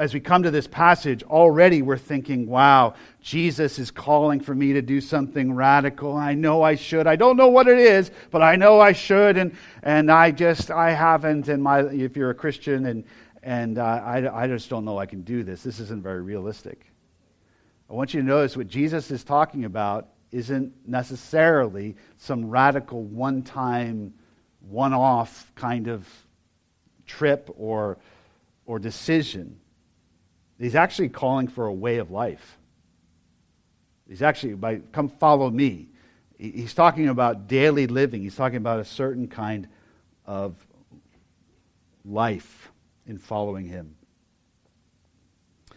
as 0.00 0.14
we 0.14 0.20
come 0.20 0.42
to 0.42 0.50
this 0.50 0.66
passage, 0.66 1.22
already 1.24 1.82
we're 1.82 1.98
thinking, 1.98 2.46
wow, 2.46 2.94
Jesus 3.20 3.78
is 3.78 3.90
calling 3.90 4.40
for 4.40 4.54
me 4.54 4.72
to 4.72 4.80
do 4.80 4.98
something 4.98 5.52
radical. 5.52 6.16
I 6.16 6.32
know 6.32 6.62
I 6.62 6.74
should. 6.74 7.06
I 7.06 7.16
don't 7.16 7.36
know 7.36 7.48
what 7.48 7.68
it 7.68 7.76
is, 7.76 8.10
but 8.30 8.40
I 8.40 8.56
know 8.56 8.80
I 8.80 8.92
should. 8.92 9.36
And, 9.36 9.54
and 9.82 10.10
I 10.10 10.30
just, 10.30 10.70
I 10.70 10.92
haven't. 10.92 11.48
And 11.48 11.62
my, 11.62 11.80
if 11.82 12.16
you're 12.16 12.30
a 12.30 12.34
Christian 12.34 12.86
and, 12.86 13.04
and 13.42 13.76
uh, 13.76 13.82
I, 13.82 14.44
I 14.44 14.46
just 14.46 14.70
don't 14.70 14.86
know 14.86 14.96
I 14.96 15.04
can 15.04 15.20
do 15.20 15.42
this, 15.42 15.62
this 15.62 15.80
isn't 15.80 16.02
very 16.02 16.22
realistic. 16.22 16.86
I 17.90 17.92
want 17.92 18.14
you 18.14 18.22
to 18.22 18.26
notice 18.26 18.56
what 18.56 18.68
Jesus 18.68 19.10
is 19.10 19.22
talking 19.22 19.66
about 19.66 20.08
isn't 20.32 20.72
necessarily 20.88 21.94
some 22.16 22.48
radical 22.48 23.02
one 23.02 23.42
time, 23.42 24.14
one 24.68 24.92
off 24.92 25.50
kind 25.54 25.88
of 25.88 26.06
trip 27.06 27.50
or, 27.56 27.98
or 28.66 28.78
decision. 28.78 29.58
He's 30.58 30.74
actually 30.74 31.08
calling 31.08 31.48
for 31.48 31.66
a 31.66 31.72
way 31.72 31.98
of 31.98 32.10
life. 32.10 32.58
He's 34.08 34.22
actually, 34.22 34.54
by 34.54 34.80
come 34.92 35.08
follow 35.08 35.50
me. 35.50 35.88
He's 36.36 36.74
talking 36.74 37.08
about 37.08 37.48
daily 37.48 37.86
living. 37.86 38.22
He's 38.22 38.34
talking 38.34 38.56
about 38.56 38.80
a 38.80 38.84
certain 38.84 39.28
kind 39.28 39.68
of 40.26 40.54
life 42.04 42.70
in 43.06 43.18
following 43.18 43.66
him. 43.66 43.94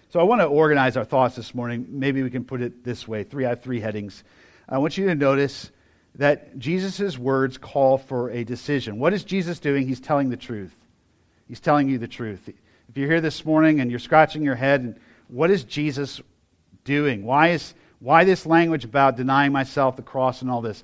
So 0.09 0.19
I 0.19 0.23
want 0.23 0.41
to 0.41 0.45
organize 0.45 0.95
our 0.95 1.03
thoughts 1.03 1.35
this 1.35 1.55
morning. 1.55 1.87
Maybe 1.89 2.23
we 2.23 2.29
can 2.29 2.45
put 2.45 2.61
it 2.61 2.83
this 2.83 3.07
way. 3.07 3.23
Three, 3.23 3.45
I 3.45 3.49
have 3.49 3.61
three 3.61 3.79
headings. 3.79 4.23
I 4.69 4.77
want 4.77 4.97
you 4.97 5.07
to 5.07 5.15
notice 5.15 5.71
that 6.15 6.59
Jesus' 6.59 7.17
words 7.17 7.57
call 7.57 7.97
for 7.97 8.29
a 8.29 8.43
decision. 8.43 8.99
What 8.99 9.13
is 9.13 9.23
Jesus 9.23 9.59
doing? 9.59 9.87
He's 9.87 9.99
telling 9.99 10.29
the 10.29 10.37
truth. 10.37 10.75
He's 11.47 11.59
telling 11.59 11.89
you 11.89 11.97
the 11.97 12.07
truth. 12.07 12.47
If 12.47 12.97
you're 12.97 13.09
here 13.09 13.21
this 13.21 13.45
morning 13.45 13.79
and 13.79 13.89
you're 13.89 13.99
scratching 13.99 14.43
your 14.43 14.55
head, 14.55 14.81
and 14.81 14.99
what 15.27 15.49
is 15.49 15.63
Jesus 15.63 16.21
doing? 16.83 17.25
Why, 17.25 17.49
is, 17.49 17.73
why 17.99 18.23
this 18.23 18.45
language 18.45 18.85
about 18.85 19.17
denying 19.17 19.51
myself, 19.51 19.95
the 19.95 20.03
cross, 20.03 20.41
and 20.41 20.51
all 20.51 20.61
this? 20.61 20.83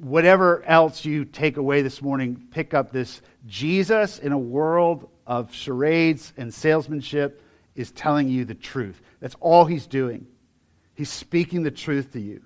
whatever 0.00 0.62
else 0.64 1.04
you 1.04 1.24
take 1.24 1.56
away 1.56 1.82
this 1.82 2.02
morning, 2.02 2.46
pick 2.50 2.74
up 2.74 2.92
this 2.92 3.22
Jesus 3.46 4.18
in 4.18 4.32
a 4.32 4.38
world 4.38 5.08
of 5.26 5.54
charades 5.54 6.32
and 6.36 6.52
salesmanship 6.52 7.42
is 7.74 7.90
telling 7.90 8.28
you 8.28 8.44
the 8.44 8.54
truth. 8.54 9.00
That's 9.20 9.36
all 9.40 9.64
he's 9.64 9.86
doing. 9.86 10.26
He's 10.94 11.10
speaking 11.10 11.62
the 11.62 11.70
truth 11.70 12.12
to 12.12 12.20
you. 12.20 12.42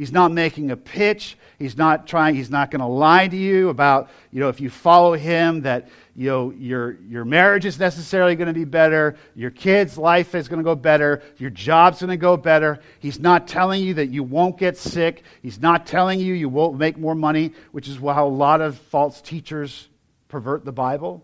He's 0.00 0.12
not 0.12 0.32
making 0.32 0.70
a 0.70 0.78
pitch. 0.78 1.36
He's 1.58 1.76
not 1.76 2.06
trying, 2.06 2.34
he's 2.34 2.48
not 2.48 2.70
going 2.70 2.80
to 2.80 2.86
lie 2.86 3.28
to 3.28 3.36
you 3.36 3.68
about, 3.68 4.08
you 4.32 4.40
know, 4.40 4.48
if 4.48 4.58
you 4.58 4.70
follow 4.70 5.12
him, 5.12 5.60
that, 5.60 5.90
you 6.16 6.30
know, 6.30 6.50
your, 6.52 6.92
your 7.02 7.26
marriage 7.26 7.66
is 7.66 7.78
necessarily 7.78 8.34
going 8.34 8.46
to 8.46 8.54
be 8.54 8.64
better, 8.64 9.18
your 9.34 9.50
kid's 9.50 9.98
life 9.98 10.34
is 10.34 10.48
going 10.48 10.56
to 10.56 10.64
go 10.64 10.74
better, 10.74 11.22
your 11.36 11.50
job's 11.50 12.00
going 12.00 12.08
to 12.08 12.16
go 12.16 12.38
better. 12.38 12.80
He's 12.98 13.20
not 13.20 13.46
telling 13.46 13.82
you 13.82 13.92
that 13.92 14.06
you 14.06 14.22
won't 14.22 14.56
get 14.56 14.78
sick. 14.78 15.22
He's 15.42 15.60
not 15.60 15.84
telling 15.84 16.18
you 16.18 16.32
you 16.32 16.48
won't 16.48 16.78
make 16.78 16.96
more 16.96 17.14
money, 17.14 17.52
which 17.72 17.86
is 17.86 17.96
how 17.98 18.26
a 18.26 18.28
lot 18.28 18.62
of 18.62 18.78
false 18.78 19.20
teachers 19.20 19.86
pervert 20.28 20.64
the 20.64 20.72
Bible. 20.72 21.22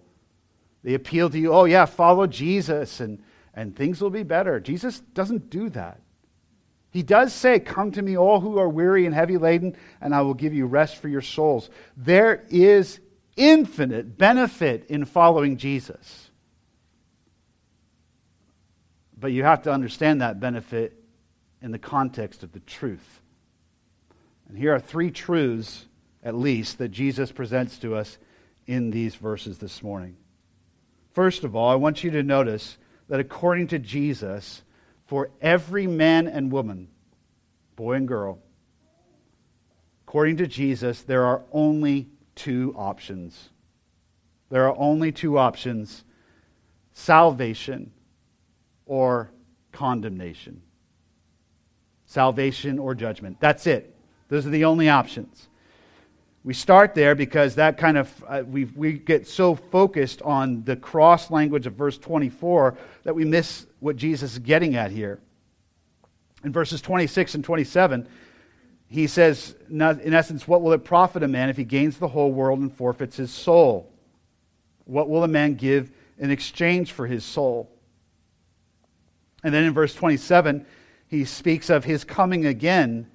They 0.84 0.92
appeal 0.92 1.30
to 1.30 1.38
you, 1.38 1.54
oh, 1.54 1.64
yeah, 1.64 1.86
follow 1.86 2.26
Jesus 2.26 3.00
and, 3.00 3.22
and 3.54 3.74
things 3.74 4.02
will 4.02 4.10
be 4.10 4.22
better. 4.22 4.60
Jesus 4.60 5.00
doesn't 5.00 5.48
do 5.48 5.70
that. 5.70 5.98
He 6.96 7.02
does 7.02 7.34
say, 7.34 7.60
Come 7.60 7.92
to 7.92 8.00
me, 8.00 8.16
all 8.16 8.40
who 8.40 8.56
are 8.56 8.70
weary 8.70 9.04
and 9.04 9.14
heavy 9.14 9.36
laden, 9.36 9.76
and 10.00 10.14
I 10.14 10.22
will 10.22 10.32
give 10.32 10.54
you 10.54 10.64
rest 10.64 10.96
for 10.96 11.08
your 11.08 11.20
souls. 11.20 11.68
There 11.94 12.46
is 12.48 13.00
infinite 13.36 14.16
benefit 14.16 14.86
in 14.88 15.04
following 15.04 15.58
Jesus. 15.58 16.30
But 19.14 19.32
you 19.32 19.44
have 19.44 19.64
to 19.64 19.70
understand 19.70 20.22
that 20.22 20.40
benefit 20.40 20.98
in 21.60 21.70
the 21.70 21.78
context 21.78 22.42
of 22.42 22.52
the 22.52 22.60
truth. 22.60 23.20
And 24.48 24.56
here 24.56 24.74
are 24.74 24.80
three 24.80 25.10
truths, 25.10 25.84
at 26.22 26.34
least, 26.34 26.78
that 26.78 26.88
Jesus 26.88 27.30
presents 27.30 27.76
to 27.80 27.94
us 27.94 28.16
in 28.66 28.90
these 28.90 29.16
verses 29.16 29.58
this 29.58 29.82
morning. 29.82 30.16
First 31.12 31.44
of 31.44 31.54
all, 31.54 31.68
I 31.68 31.74
want 31.74 32.02
you 32.02 32.10
to 32.12 32.22
notice 32.22 32.78
that 33.08 33.20
according 33.20 33.66
to 33.66 33.78
Jesus, 33.78 34.62
for 35.06 35.30
every 35.40 35.86
man 35.86 36.26
and 36.26 36.50
woman, 36.50 36.88
boy 37.76 37.94
and 37.94 38.08
girl. 38.08 38.38
According 40.06 40.36
to 40.38 40.46
Jesus, 40.46 41.02
there 41.02 41.24
are 41.24 41.42
only 41.52 42.08
two 42.34 42.74
options. 42.76 43.50
There 44.50 44.68
are 44.68 44.76
only 44.76 45.12
two 45.12 45.38
options 45.38 46.04
salvation 46.92 47.92
or 48.86 49.30
condemnation. 49.70 50.62
Salvation 52.06 52.78
or 52.78 52.94
judgment. 52.94 53.38
That's 53.40 53.66
it. 53.66 53.94
Those 54.28 54.46
are 54.46 54.50
the 54.50 54.64
only 54.64 54.88
options. 54.88 55.48
We 56.46 56.54
start 56.54 56.94
there 56.94 57.16
because 57.16 57.56
that 57.56 57.76
kind 57.76 57.98
of, 57.98 58.24
uh, 58.28 58.44
we, 58.46 58.66
we 58.66 58.92
get 58.92 59.26
so 59.26 59.56
focused 59.56 60.22
on 60.22 60.62
the 60.62 60.76
cross 60.76 61.28
language 61.28 61.66
of 61.66 61.72
verse 61.72 61.98
24 61.98 62.78
that 63.02 63.16
we 63.16 63.24
miss 63.24 63.66
what 63.80 63.96
Jesus 63.96 64.34
is 64.34 64.38
getting 64.38 64.76
at 64.76 64.92
here. 64.92 65.18
In 66.44 66.52
verses 66.52 66.80
26 66.80 67.34
and 67.34 67.44
27, 67.44 68.06
he 68.86 69.08
says, 69.08 69.56
in 69.68 69.82
essence, 70.14 70.46
what 70.46 70.62
will 70.62 70.72
it 70.72 70.84
profit 70.84 71.24
a 71.24 71.28
man 71.28 71.48
if 71.48 71.56
he 71.56 71.64
gains 71.64 71.98
the 71.98 72.06
whole 72.06 72.30
world 72.30 72.60
and 72.60 72.72
forfeits 72.72 73.16
his 73.16 73.32
soul? 73.32 73.92
What 74.84 75.08
will 75.08 75.24
a 75.24 75.28
man 75.28 75.56
give 75.56 75.90
in 76.16 76.30
exchange 76.30 76.92
for 76.92 77.08
his 77.08 77.24
soul? 77.24 77.68
And 79.42 79.52
then 79.52 79.64
in 79.64 79.74
verse 79.74 79.96
27, 79.96 80.64
he 81.08 81.24
speaks 81.24 81.70
of 81.70 81.82
his 81.82 82.04
coming 82.04 82.46
again 82.46 83.10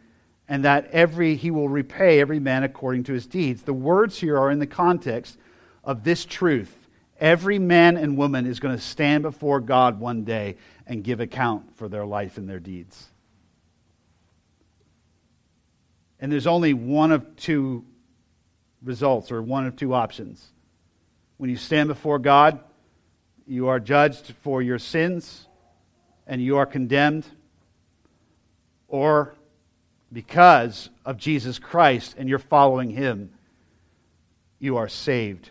and 0.51 0.65
that 0.65 0.87
every 0.91 1.37
he 1.37 1.49
will 1.49 1.69
repay 1.69 2.19
every 2.19 2.37
man 2.37 2.65
according 2.65 3.05
to 3.05 3.13
his 3.13 3.25
deeds. 3.25 3.63
The 3.63 3.71
words 3.71 4.19
here 4.19 4.37
are 4.37 4.51
in 4.51 4.59
the 4.59 4.67
context 4.67 5.37
of 5.81 6.03
this 6.03 6.25
truth 6.25 6.77
Every 7.21 7.59
man 7.59 7.97
and 7.97 8.17
woman 8.17 8.47
is 8.47 8.59
going 8.59 8.75
to 8.75 8.81
stand 8.81 9.21
before 9.21 9.59
God 9.59 9.99
one 9.99 10.23
day 10.23 10.57
and 10.87 11.03
give 11.03 11.19
account 11.19 11.77
for 11.77 11.87
their 11.87 12.03
life 12.03 12.37
and 12.37 12.49
their 12.49 12.59
deeds. 12.59 13.11
And 16.19 16.31
there's 16.31 16.47
only 16.47 16.73
one 16.73 17.11
of 17.11 17.35
two 17.35 17.85
results 18.81 19.31
or 19.31 19.43
one 19.43 19.67
of 19.67 19.75
two 19.75 19.93
options. 19.93 20.43
When 21.37 21.51
you 21.51 21.57
stand 21.57 21.89
before 21.89 22.17
God, 22.17 22.59
you 23.45 23.67
are 23.67 23.79
judged 23.79 24.33
for 24.41 24.63
your 24.63 24.79
sins 24.79 25.47
and 26.25 26.41
you 26.41 26.57
are 26.57 26.65
condemned, 26.65 27.27
or 28.87 29.35
because 30.11 30.89
of 31.05 31.17
Jesus 31.17 31.59
Christ 31.59 32.15
and 32.17 32.27
you're 32.27 32.39
following 32.39 32.89
him, 32.89 33.31
you 34.59 34.77
are 34.77 34.89
saved 34.89 35.49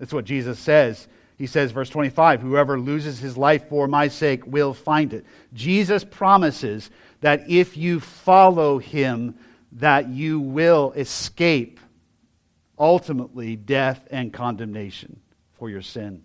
that's 0.00 0.14
what 0.14 0.24
Jesus 0.24 0.58
says. 0.58 1.06
He 1.36 1.46
says, 1.46 1.70
verse 1.70 1.90
25, 1.90 2.40
whoever 2.40 2.80
loses 2.80 3.18
his 3.18 3.36
life 3.36 3.68
for 3.68 3.86
my 3.86 4.08
sake 4.08 4.46
will 4.46 4.74
find 4.74 5.12
it. 5.12 5.24
Jesus 5.52 6.04
promises 6.04 6.90
that 7.20 7.48
if 7.48 7.76
you 7.76 8.00
follow 8.00 8.78
him, 8.78 9.38
that 9.72 10.08
you 10.08 10.40
will 10.40 10.92
escape 10.92 11.78
ultimately 12.78 13.56
death 13.56 14.06
and 14.10 14.32
condemnation 14.32 15.20
for 15.58 15.68
your 15.68 15.82
sin. 15.82 16.24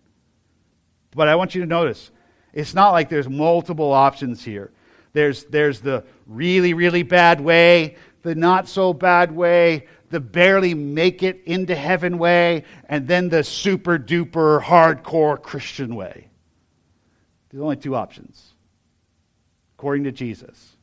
But 1.13 1.27
I 1.27 1.35
want 1.35 1.53
you 1.53 1.61
to 1.61 1.67
notice, 1.67 2.11
it's 2.53 2.73
not 2.73 2.91
like 2.91 3.09
there's 3.09 3.29
multiple 3.29 3.91
options 3.91 4.43
here. 4.43 4.71
There's, 5.15 5.45
there's 5.45 5.79
the 5.79 6.03
really, 6.27 6.73
really 6.73 7.03
bad 7.03 7.39
way, 7.39 7.95
the 8.21 8.35
not 8.35 8.67
so 8.67 8.93
bad 8.93 9.31
way, 9.31 9.87
the 10.09 10.19
barely 10.19 10.73
make 10.73 11.23
it 11.23 11.41
into 11.45 11.73
heaven 11.73 12.17
way, 12.17 12.65
and 12.89 13.07
then 13.07 13.29
the 13.29 13.41
super 13.41 13.97
duper 13.97 14.61
hardcore 14.61 15.41
Christian 15.41 15.95
way. 15.95 16.27
There's 17.49 17.63
only 17.63 17.77
two 17.77 17.95
options, 17.95 18.55
according 19.77 20.03
to 20.03 20.11
Jesus 20.11 20.73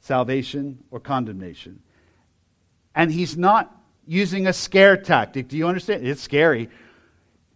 salvation 0.00 0.82
or 0.90 0.98
condemnation. 0.98 1.80
And 2.96 3.12
he's 3.12 3.38
not 3.38 3.74
using 4.06 4.48
a 4.48 4.52
scare 4.52 4.96
tactic. 4.96 5.46
Do 5.48 5.56
you 5.56 5.68
understand? 5.68 6.06
It's 6.06 6.20
scary. 6.20 6.68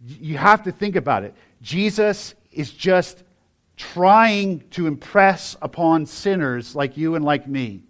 You 0.03 0.37
have 0.37 0.63
to 0.63 0.71
think 0.71 0.95
about 0.95 1.25
it. 1.25 1.35
Jesus 1.61 2.33
is 2.51 2.71
just 2.71 3.23
trying 3.79 4.59
to 4.69 4.85
impress 4.85 5.55
upon 5.59 6.05
sinners 6.05 6.75
like 6.75 6.97
you 6.97 7.15
and 7.15 7.25
like 7.25 7.47
me 7.47 7.81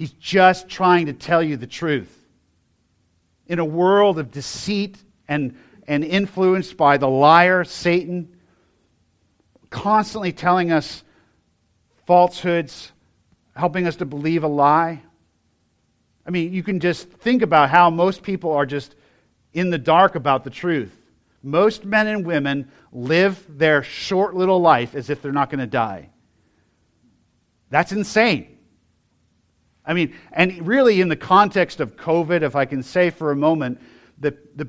He's 0.00 0.12
just 0.12 0.66
trying 0.66 1.04
to 1.06 1.12
tell 1.12 1.42
you 1.42 1.58
the 1.58 1.66
truth. 1.66 2.26
In 3.48 3.58
a 3.58 3.64
world 3.66 4.18
of 4.18 4.30
deceit 4.30 4.96
and, 5.28 5.58
and 5.86 6.02
influenced 6.02 6.78
by 6.78 6.96
the 6.96 7.06
liar, 7.06 7.64
Satan, 7.64 8.34
constantly 9.68 10.32
telling 10.32 10.72
us 10.72 11.04
falsehoods, 12.06 12.92
helping 13.54 13.86
us 13.86 13.96
to 13.96 14.06
believe 14.06 14.42
a 14.42 14.48
lie. 14.48 15.02
I 16.26 16.30
mean, 16.30 16.54
you 16.54 16.62
can 16.62 16.80
just 16.80 17.10
think 17.10 17.42
about 17.42 17.68
how 17.68 17.90
most 17.90 18.22
people 18.22 18.52
are 18.52 18.64
just 18.64 18.94
in 19.52 19.68
the 19.68 19.76
dark 19.76 20.14
about 20.14 20.44
the 20.44 20.50
truth. 20.50 20.96
Most 21.42 21.84
men 21.84 22.06
and 22.06 22.26
women 22.26 22.70
live 22.92 23.44
their 23.48 23.82
short 23.82 24.34
little 24.34 24.60
life 24.60 24.94
as 24.94 25.10
if 25.10 25.22
they're 25.22 25.32
not 25.32 25.50
going 25.50 25.60
to 25.60 25.66
die. 25.66 26.10
That's 27.70 27.92
insane. 27.92 28.58
I 29.86 29.94
mean, 29.94 30.14
and 30.32 30.66
really 30.66 31.00
in 31.00 31.08
the 31.08 31.16
context 31.16 31.80
of 31.80 31.96
COVID, 31.96 32.42
if 32.42 32.54
I 32.54 32.64
can 32.64 32.82
say 32.82 33.10
for 33.10 33.30
a 33.30 33.36
moment, 33.36 33.80
the, 34.18 34.36
the, 34.54 34.68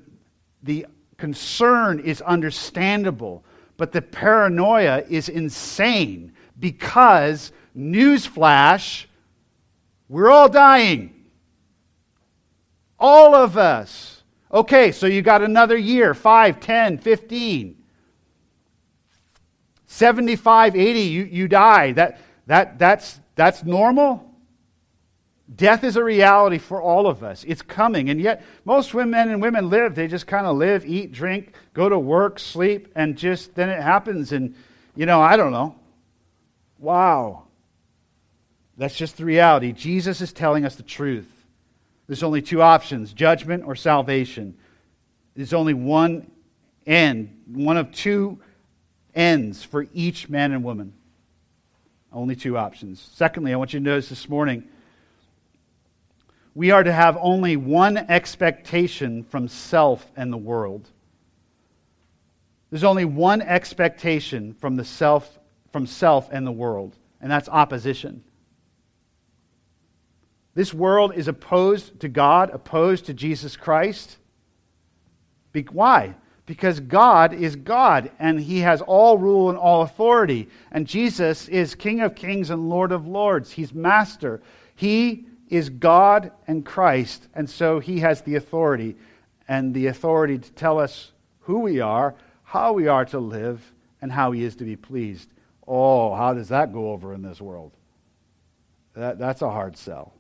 the 0.64 0.86
concern 1.18 2.00
is 2.00 2.22
understandable, 2.22 3.44
but 3.78 3.92
the 3.92 4.02
paranoia 4.02 5.04
is 5.10 5.28
insane 5.28 6.34
because, 6.60 7.52
newsflash, 7.78 9.06
we're 10.08 10.30
all 10.30 10.50
dying. 10.50 11.26
All 13.00 13.36
of 13.36 13.58
us. 13.58 14.21
Okay, 14.54 14.92
so 14.92 15.08
you 15.08 15.22
got 15.22 15.42
another 15.42 15.78
year 15.78 16.14
5, 16.14 16.60
10, 16.60 16.98
15. 16.98 17.78
75, 19.86 20.76
80, 20.76 21.00
you, 21.00 21.24
you 21.24 21.48
die. 21.48 21.92
That, 21.94 22.20
that, 22.48 22.78
that's, 22.80 23.20
that's 23.36 23.64
normal? 23.64 24.32
Death 25.54 25.84
is 25.84 25.98
a 25.98 26.04
reality 26.04 26.58
for 26.58 26.82
all 26.82 27.08
of 27.08 27.24
us. 27.24 27.44
It's 27.46 27.62
coming. 27.62 28.10
And 28.10 28.20
yet, 28.20 28.44
most 28.64 28.94
men 28.94 29.30
and 29.30 29.42
women 29.42 29.70
live, 29.70 29.96
they 29.96 30.08
just 30.08 30.28
kind 30.28 30.46
of 30.46 30.56
live, 30.56 30.86
eat, 30.86 31.12
drink, 31.12 31.54
go 31.74 31.90
to 31.90 32.00
work, 32.00 32.40
sleep, 32.40 32.90
and 32.96 33.18
just 33.18 33.56
then 33.56 33.70
it 33.70 33.82
happens. 33.82 34.32
And, 34.32 34.56
you 34.96 35.06
know, 35.06 35.22
I 35.22 35.36
don't 35.36 35.52
know. 35.52 35.76
Wow. 36.78 37.44
That's 38.78 38.96
just 38.96 39.18
the 39.18 39.26
reality. 39.26 39.74
Jesus 39.74 40.22
is 40.22 40.32
telling 40.32 40.66
us 40.66 40.76
the 40.76 40.84
truth. 40.84 41.30
There's 42.12 42.24
only 42.24 42.42
two 42.42 42.62
options 42.62 43.14
judgment 43.14 43.64
or 43.66 43.74
salvation. 43.74 44.58
There's 45.34 45.54
only 45.54 45.74
one 45.74 46.30
end, 46.86 47.44
one 47.48 47.78
of 47.78 47.94
two 47.94 48.42
ends 49.16 49.64
for 49.64 49.88
each 49.94 50.28
man 50.28 50.52
and 50.52 50.62
woman. 50.62 50.92
Only 52.12 52.36
two 52.36 52.58
options. 52.58 53.00
Secondly, 53.14 53.54
I 53.54 53.56
want 53.56 53.72
you 53.72 53.80
to 53.80 53.86
notice 53.86 54.10
this 54.10 54.28
morning 54.28 54.66
we 56.54 56.72
are 56.72 56.84
to 56.84 56.92
have 56.92 57.18
only 57.22 57.56
one 57.56 57.96
expectation 57.96 59.24
from 59.24 59.48
self 59.48 60.06
and 60.18 60.34
the 60.34 60.38
world. 60.38 60.90
There's 62.72 62.84
only 62.84 63.06
one 63.06 63.42
expectation 63.42 64.54
from 64.56 64.76
the 64.76 64.84
self 64.84 65.40
from 65.72 65.88
self 65.88 66.28
and 66.30 66.46
the 66.46 66.52
world, 66.52 66.94
and 67.22 67.32
that's 67.32 67.48
opposition. 67.48 68.26
This 70.54 70.74
world 70.74 71.14
is 71.16 71.28
opposed 71.28 72.00
to 72.02 72.10
God, 72.10 72.50
opposed 72.52 73.06
to 73.06 73.14
Jesus 73.14 73.56
Christ. 73.56 74.18
Be- 75.54 75.64
why? 75.72 76.16
Because 76.46 76.80
God 76.80 77.34
is 77.34 77.56
God 77.56 78.12
and 78.20 78.40
He 78.40 78.60
has 78.60 78.82
all 78.82 79.18
rule 79.18 79.50
and 79.50 79.58
all 79.58 79.82
authority. 79.84 80.50
And 80.72 80.88
Jesus 80.88 81.48
is 81.48 81.76
King 81.76 82.02
of 82.02 82.16
kings 82.16 82.50
and 82.50 82.70
Lord 82.70 82.92
of 82.92 83.08
lords. 83.08 83.52
He's 83.52 83.74
Master. 83.74 84.42
He 84.76 85.26
is 85.48 85.70
God 85.70 86.32
and 86.48 86.66
Christ, 86.66 87.28
and 87.36 87.50
so 87.50 87.80
He 87.80 88.00
has 88.00 88.22
the 88.22 88.36
authority 88.36 88.96
and 89.48 89.74
the 89.74 89.88
authority 89.88 90.38
to 90.38 90.52
tell 90.54 90.80
us 90.80 91.12
who 91.42 91.60
we 91.60 91.82
are, 91.82 92.16
how 92.44 92.72
we 92.72 92.88
are 92.88 93.04
to 93.06 93.20
live, 93.20 93.62
and 94.02 94.12
how 94.12 94.32
He 94.32 94.44
is 94.44 94.56
to 94.56 94.64
be 94.64 94.78
pleased. 94.78 95.30
Oh, 95.68 96.16
how 96.16 96.34
does 96.34 96.50
that 96.50 96.74
go 96.74 96.92
over 96.92 97.14
in 97.14 97.22
this 97.22 97.42
world? 97.42 97.74
That, 98.94 99.20
that's 99.20 99.42
a 99.42 99.50
hard 99.50 99.78
sell. 99.78 100.14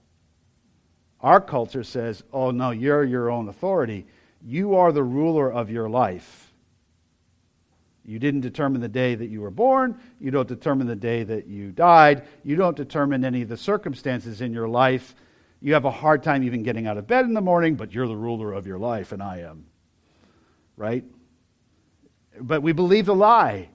Our 1.21 1.39
culture 1.39 1.83
says, 1.83 2.23
oh, 2.33 2.51
no, 2.51 2.71
you're 2.71 3.03
your 3.03 3.29
own 3.29 3.47
authority. 3.47 4.07
You 4.43 4.75
are 4.75 4.91
the 4.91 5.03
ruler 5.03 5.51
of 5.51 5.69
your 5.69 5.89
life. 5.89 6.51
You 8.03 8.17
didn't 8.17 8.41
determine 8.41 8.81
the 8.81 8.87
day 8.87 9.13
that 9.13 9.27
you 9.27 9.41
were 9.41 9.51
born. 9.51 9.99
You 10.19 10.31
don't 10.31 10.47
determine 10.47 10.87
the 10.87 10.95
day 10.95 11.23
that 11.23 11.45
you 11.45 11.71
died. 11.71 12.23
You 12.43 12.55
don't 12.55 12.75
determine 12.75 13.23
any 13.23 13.43
of 13.43 13.49
the 13.49 13.57
circumstances 13.57 14.41
in 14.41 14.51
your 14.51 14.67
life. 14.67 15.15
You 15.61 15.73
have 15.73 15.85
a 15.85 15.91
hard 15.91 16.23
time 16.23 16.43
even 16.43 16.63
getting 16.63 16.87
out 16.87 16.97
of 16.97 17.05
bed 17.05 17.25
in 17.25 17.35
the 17.35 17.41
morning, 17.41 17.75
but 17.75 17.93
you're 17.93 18.07
the 18.07 18.15
ruler 18.15 18.51
of 18.53 18.65
your 18.65 18.79
life, 18.79 19.11
and 19.11 19.21
I 19.21 19.41
am. 19.41 19.65
Right? 20.75 21.03
But 22.39 22.63
we 22.63 22.71
believe 22.71 23.05
the 23.05 23.15
lie. 23.15 23.69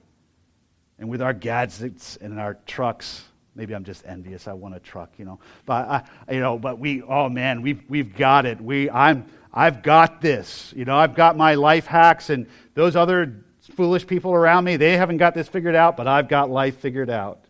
And 0.99 1.07
with 1.07 1.21
our 1.21 1.33
gadgets 1.33 2.17
and 2.17 2.37
our 2.37 2.55
trucks, 2.65 3.23
maybe 3.57 3.73
I'm 3.73 3.83
just 3.83 4.05
envious. 4.05 4.47
I 4.47 4.53
want 4.53 4.75
a 4.75 4.79
truck, 4.79 5.11
you 5.17 5.25
know. 5.25 5.39
But 5.65 5.89
I, 5.89 6.33
you 6.33 6.39
know, 6.39 6.57
but 6.57 6.79
we, 6.79 7.01
oh 7.01 7.27
man, 7.27 7.61
we've 7.61 7.83
we've 7.89 8.15
got 8.15 8.45
it. 8.45 8.61
We, 8.61 8.89
I'm, 8.89 9.25
I've 9.51 9.81
got 9.81 10.21
this. 10.21 10.71
You 10.75 10.85
know, 10.85 10.95
I've 10.95 11.15
got 11.15 11.35
my 11.35 11.55
life 11.55 11.87
hacks, 11.87 12.29
and 12.29 12.47
those 12.75 12.95
other 12.95 13.43
foolish 13.75 14.07
people 14.07 14.33
around 14.33 14.63
me, 14.63 14.77
they 14.77 14.95
haven't 14.95 15.17
got 15.17 15.33
this 15.33 15.47
figured 15.47 15.75
out, 15.75 15.97
but 15.97 16.07
I've 16.07 16.29
got 16.29 16.49
life 16.49 16.77
figured 16.77 17.09
out. 17.09 17.43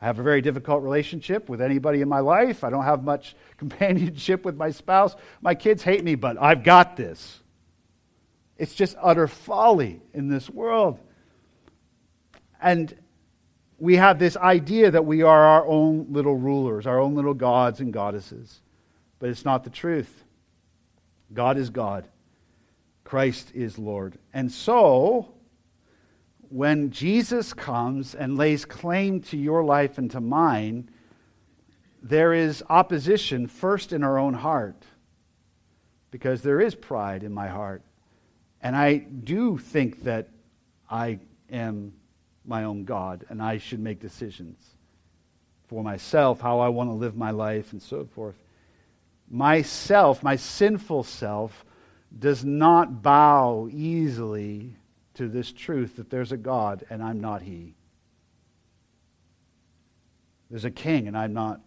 I 0.00 0.06
have 0.06 0.18
a 0.18 0.22
very 0.22 0.42
difficult 0.42 0.82
relationship 0.82 1.48
with 1.48 1.62
anybody 1.62 2.00
in 2.00 2.08
my 2.08 2.18
life. 2.18 2.64
I 2.64 2.70
don't 2.70 2.84
have 2.84 3.04
much 3.04 3.36
companionship 3.56 4.44
with 4.44 4.56
my 4.56 4.72
spouse. 4.72 5.14
My 5.40 5.54
kids 5.54 5.82
hate 5.82 6.02
me, 6.02 6.16
but 6.16 6.36
I've 6.42 6.64
got 6.64 6.96
this. 6.96 7.38
It's 8.58 8.74
just 8.74 8.96
utter 9.00 9.28
folly 9.28 10.02
in 10.12 10.28
this 10.28 10.50
world. 10.50 10.98
And 12.60 12.94
we 13.82 13.96
have 13.96 14.20
this 14.20 14.36
idea 14.36 14.92
that 14.92 15.04
we 15.04 15.22
are 15.22 15.44
our 15.44 15.66
own 15.66 16.06
little 16.08 16.36
rulers, 16.36 16.86
our 16.86 17.00
own 17.00 17.16
little 17.16 17.34
gods 17.34 17.80
and 17.80 17.92
goddesses. 17.92 18.60
But 19.18 19.28
it's 19.28 19.44
not 19.44 19.64
the 19.64 19.70
truth. 19.70 20.22
God 21.34 21.58
is 21.58 21.68
God, 21.68 22.06
Christ 23.02 23.50
is 23.56 23.80
Lord. 23.80 24.18
And 24.32 24.52
so, 24.52 25.34
when 26.48 26.92
Jesus 26.92 27.52
comes 27.52 28.14
and 28.14 28.36
lays 28.36 28.64
claim 28.64 29.20
to 29.22 29.36
your 29.36 29.64
life 29.64 29.98
and 29.98 30.08
to 30.12 30.20
mine, 30.20 30.88
there 32.00 32.32
is 32.32 32.62
opposition 32.68 33.48
first 33.48 33.92
in 33.92 34.04
our 34.04 34.16
own 34.16 34.34
heart 34.34 34.84
because 36.12 36.42
there 36.42 36.60
is 36.60 36.76
pride 36.76 37.24
in 37.24 37.34
my 37.34 37.48
heart. 37.48 37.82
And 38.60 38.76
I 38.76 38.98
do 38.98 39.58
think 39.58 40.04
that 40.04 40.28
I 40.88 41.18
am 41.50 41.94
my 42.44 42.64
own 42.64 42.84
God, 42.84 43.24
and 43.28 43.40
I 43.42 43.58
should 43.58 43.80
make 43.80 44.00
decisions 44.00 44.56
for 45.68 45.82
myself, 45.82 46.40
how 46.40 46.60
I 46.60 46.68
want 46.68 46.90
to 46.90 46.94
live 46.94 47.16
my 47.16 47.30
life, 47.30 47.72
and 47.72 47.80
so 47.80 48.04
forth. 48.04 48.34
Myself, 49.30 50.22
my 50.22 50.36
sinful 50.36 51.04
self, 51.04 51.64
does 52.18 52.44
not 52.44 53.02
bow 53.02 53.68
easily 53.72 54.76
to 55.14 55.28
this 55.28 55.52
truth 55.52 55.96
that 55.96 56.10
there's 56.10 56.32
a 56.32 56.36
God 56.36 56.84
and 56.90 57.02
I'm 57.02 57.20
not 57.20 57.42
He. 57.42 57.74
There's 60.50 60.66
a 60.66 60.70
king 60.70 61.08
and 61.08 61.16
I'm 61.16 61.32
not 61.32 61.60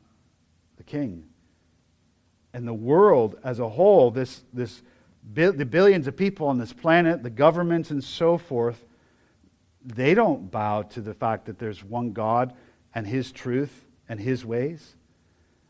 the 0.78 0.84
king. 0.84 1.26
And 2.54 2.68
the 2.68 2.74
world 2.74 3.38
as 3.44 3.60
a 3.60 3.68
whole, 3.68 4.12
this, 4.12 4.44
this, 4.54 4.82
the 5.34 5.66
billions 5.66 6.08
of 6.08 6.16
people 6.16 6.48
on 6.48 6.60
this 6.60 6.74
planet, 6.74 7.24
the 7.24 7.30
governments 7.30 7.90
and 7.90 8.04
so 8.04 8.38
forth, 8.38 8.86
they 9.86 10.14
don't 10.14 10.50
bow 10.50 10.82
to 10.82 11.02
the 11.02 11.14
fact 11.14 11.46
that 11.46 11.60
there's 11.60 11.84
one 11.84 12.12
God 12.12 12.54
and 12.94 13.06
His 13.06 13.32
truth 13.32 13.86
and 14.10 14.20
His 14.20 14.46
ways. 14.46 14.96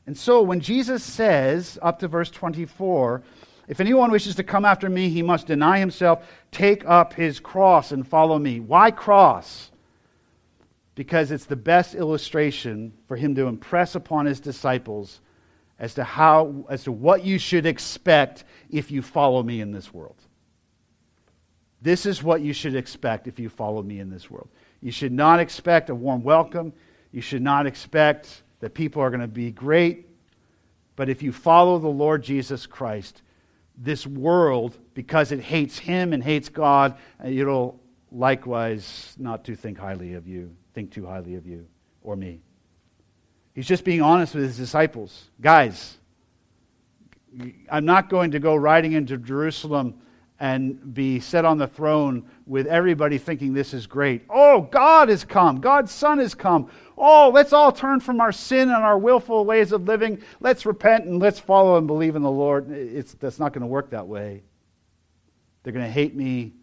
And 0.07 0.17
so 0.17 0.41
when 0.41 0.59
Jesus 0.59 1.03
says, 1.03 1.79
up 1.81 1.99
to 1.99 2.07
verse 2.07 2.29
24, 2.29 3.23
if 3.67 3.79
anyone 3.79 4.11
wishes 4.11 4.35
to 4.35 4.43
come 4.43 4.65
after 4.65 4.89
me, 4.89 5.09
he 5.09 5.23
must 5.23 5.47
deny 5.47 5.79
himself, 5.79 6.27
take 6.51 6.85
up 6.85 7.13
his 7.13 7.39
cross, 7.39 7.91
and 7.91 8.07
follow 8.07 8.37
me. 8.37 8.59
Why 8.59 8.91
cross? 8.91 9.71
Because 10.93 11.31
it's 11.31 11.45
the 11.45 11.55
best 11.55 11.95
illustration 11.95 12.93
for 13.07 13.17
him 13.17 13.33
to 13.35 13.47
impress 13.47 13.95
upon 13.95 14.27
his 14.27 14.39
disciples 14.39 15.19
as 15.77 15.95
to 15.95 16.03
how 16.03 16.65
as 16.69 16.83
to 16.85 16.91
what 16.91 17.25
you 17.25 17.37
should 17.37 17.65
expect 17.65 18.45
if 18.69 18.91
you 18.91 19.01
follow 19.01 19.43
me 19.43 19.59
in 19.59 19.71
this 19.71 19.93
world. 19.93 20.15
This 21.81 22.05
is 22.05 22.23
what 22.23 22.41
you 22.41 22.53
should 22.53 22.75
expect 22.75 23.27
if 23.27 23.39
you 23.39 23.49
follow 23.49 23.83
me 23.83 23.99
in 23.99 24.09
this 24.09 24.29
world. 24.29 24.49
You 24.81 24.91
should 24.91 25.11
not 25.11 25.39
expect 25.39 25.89
a 25.89 25.95
warm 25.95 26.23
welcome. 26.23 26.73
You 27.11 27.21
should 27.21 27.41
not 27.41 27.67
expect 27.67 28.43
that 28.59 28.73
people 28.73 29.01
are 29.01 29.09
going 29.09 29.21
to 29.21 29.27
be 29.27 29.51
great. 29.51 30.07
But 30.95 31.09
if 31.09 31.21
you 31.21 31.31
follow 31.31 31.77
the 31.79 31.87
Lord 31.87 32.23
Jesus 32.23 32.65
Christ, 32.65 33.21
this 33.77 34.07
world, 34.07 34.77
because 34.93 35.31
it 35.31 35.41
hates 35.41 35.77
him 35.77 36.13
and 36.13 36.23
hates 36.23 36.49
God, 36.49 36.97
uh, 37.23 37.27
it'll 37.27 37.79
likewise 38.11 39.13
not 39.17 39.43
to 39.45 39.55
think 39.55 39.77
highly 39.77 40.13
of 40.13 40.27
you, 40.27 40.55
think 40.73 40.91
too 40.91 41.05
highly 41.05 41.35
of 41.35 41.45
you 41.45 41.67
or 42.01 42.15
me. 42.15 42.39
He's 43.53 43.67
just 43.67 43.83
being 43.83 44.01
honest 44.01 44.35
with 44.35 44.43
his 44.43 44.57
disciples. 44.57 45.29
Guys, 45.41 45.97
I'm 47.69 47.85
not 47.85 48.09
going 48.09 48.31
to 48.31 48.39
go 48.39 48.55
riding 48.55 48.93
into 48.93 49.17
Jerusalem 49.17 49.95
and 50.39 50.93
be 50.93 51.19
set 51.19 51.45
on 51.45 51.57
the 51.57 51.67
throne 51.67 52.25
with 52.45 52.67
everybody 52.67 53.17
thinking 53.17 53.53
this 53.53 53.73
is 53.73 53.87
great. 53.87 54.23
Oh, 54.29 54.61
God 54.61 55.09
has 55.09 55.23
come. 55.23 55.61
God's 55.61 55.91
Son 55.91 56.19
has 56.19 56.35
come. 56.35 56.69
Oh, 56.97 57.31
let's 57.33 57.53
all 57.53 57.71
turn 57.71 57.99
from 58.01 58.19
our 58.19 58.31
sin 58.31 58.69
and 58.69 58.83
our 58.83 58.97
willful 58.97 59.45
ways 59.45 59.71
of 59.71 59.85
living. 59.85 60.21
Let's 60.41 60.65
repent 60.65 61.05
and 61.05 61.21
let's 61.21 61.39
follow 61.39 61.77
and 61.77 61.87
believe 61.87 62.15
in 62.15 62.21
the 62.21 62.31
Lord. 62.31 62.69
It's, 62.69 63.13
that's 63.13 63.39
not 63.39 63.53
going 63.53 63.61
to 63.61 63.67
work 63.67 63.91
that 63.91 64.07
way. 64.07 64.43
They're 65.63 65.73
going 65.73 65.85
to 65.85 65.91
hate 65.91 66.15
me. 66.15 66.53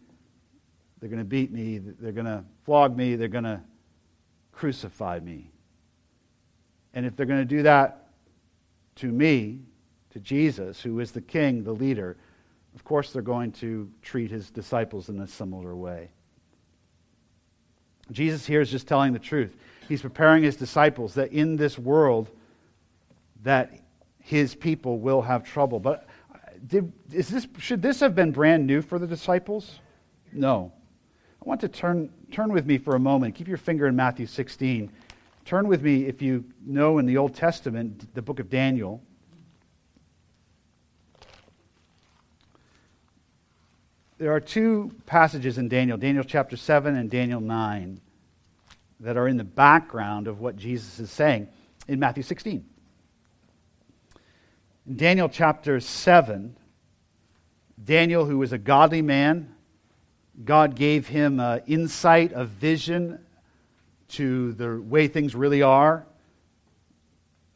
They're 1.01 1.09
going 1.09 1.19
to 1.19 1.25
beat 1.25 1.51
me. 1.51 1.79
They're 1.79 2.13
going 2.13 2.27
to 2.27 2.45
flog 2.65 2.97
me. 2.97 3.17
They're 3.17 3.29
going 3.29 3.45
to 3.45 3.61
crucify 4.53 5.19
me. 5.21 5.51
And 6.95 7.07
if 7.07 7.17
they're 7.17 7.27
going 7.27 7.41
to 7.41 7.45
do 7.47 7.63
that 7.63 8.09
to 8.97 9.11
me, 9.11 9.61
to 10.11 10.21
Jesus, 10.21 10.81
who 10.81 11.01
is 11.01 11.11
the 11.11 11.23
king, 11.23 11.65
the 11.65 11.73
leader, 11.73 12.19
of 12.75 12.85
course, 12.85 13.13
they're 13.13 13.23
going 13.23 13.53
to 13.53 13.91
treat 14.03 14.31
his 14.31 14.51
disciples 14.51 15.09
in 15.09 15.21
a 15.21 15.27
similar 15.27 15.75
way. 15.75 16.11
Jesus 18.11 18.47
here 18.47 18.61
is 18.61 18.71
just 18.71 18.89
telling 18.89 19.13
the 19.13 19.19
truth. 19.19 19.57
He's 19.89 20.03
preparing 20.03 20.43
his 20.43 20.57
disciples 20.57 21.15
that 21.15 21.33
in 21.33 21.57
this 21.57 21.79
world 21.79 22.31
that 23.43 23.73
his 24.19 24.55
people 24.55 24.99
will 24.99 25.23
have 25.23 25.45
trouble. 25.45 25.81
But 25.81 26.07
uh, 26.33 26.39
did, 26.67 26.93
is 27.13 27.29
this, 27.29 27.47
should 27.59 27.83
this 27.83 28.01
have 28.01 28.15
been 28.15 28.31
brand 28.31 28.67
new 28.67 28.83
for 28.83 28.99
the 28.99 29.07
disciples? 29.07 29.81
No. 30.33 30.73
I 31.41 31.49
want 31.49 31.61
to 31.63 31.69
turn, 31.69 32.11
turn 32.31 32.53
with 32.53 32.67
me 32.67 32.79
for 32.79 32.95
a 32.95 33.01
moment. 33.01 33.35
Keep 33.35 33.49
your 33.49 33.57
finger 33.57 33.87
in 33.87 33.97
Matthew 33.97 34.27
16. 34.27 34.91
Turn 35.45 35.67
with 35.67 35.83
me, 35.83 36.05
if 36.05 36.23
you 36.23 36.45
know 36.65 36.99
in 36.99 37.07
the 37.07 37.17
Old 37.17 37.35
Testament, 37.35 38.15
the 38.15 38.23
book 38.23 38.39
of 38.39 38.49
Daniel. 38.49 39.03
There 44.23 44.33
are 44.33 44.41
two 44.41 44.93
passages 45.05 45.59
in 45.59 45.69
Daniel, 45.69 45.99
Daniel 45.99 46.23
chapter 46.23 46.57
7 46.57 46.95
and 46.95 47.11
Daniel 47.11 47.41
9, 47.41 48.01
that 49.01 49.17
are 49.17 49.27
in 49.27 49.37
the 49.37 49.43
background 49.43 50.29
of 50.29 50.39
what 50.39 50.57
Jesus 50.57 51.01
is 51.01 51.11
saying 51.11 51.49
in 51.89 51.99
Matthew 51.99 52.23
16. 52.23 52.65
In 54.87 54.97
Daniel 54.97 55.29
chapter 55.29 55.81
7, 55.81 56.57
Daniel, 57.83 58.25
who 58.25 58.39
was 58.39 58.53
a 58.53 58.59
godly 58.59 59.03
man, 59.03 59.57
God 60.45 60.77
gave 60.77 61.09
him 61.09 61.41
uh, 61.41 61.59
insight, 61.67 62.31
a 62.33 62.45
vision 62.45 63.19
to 64.11 64.53
the 64.53 64.81
way 64.81 65.09
things 65.09 65.35
really 65.35 65.63
are, 65.63 66.07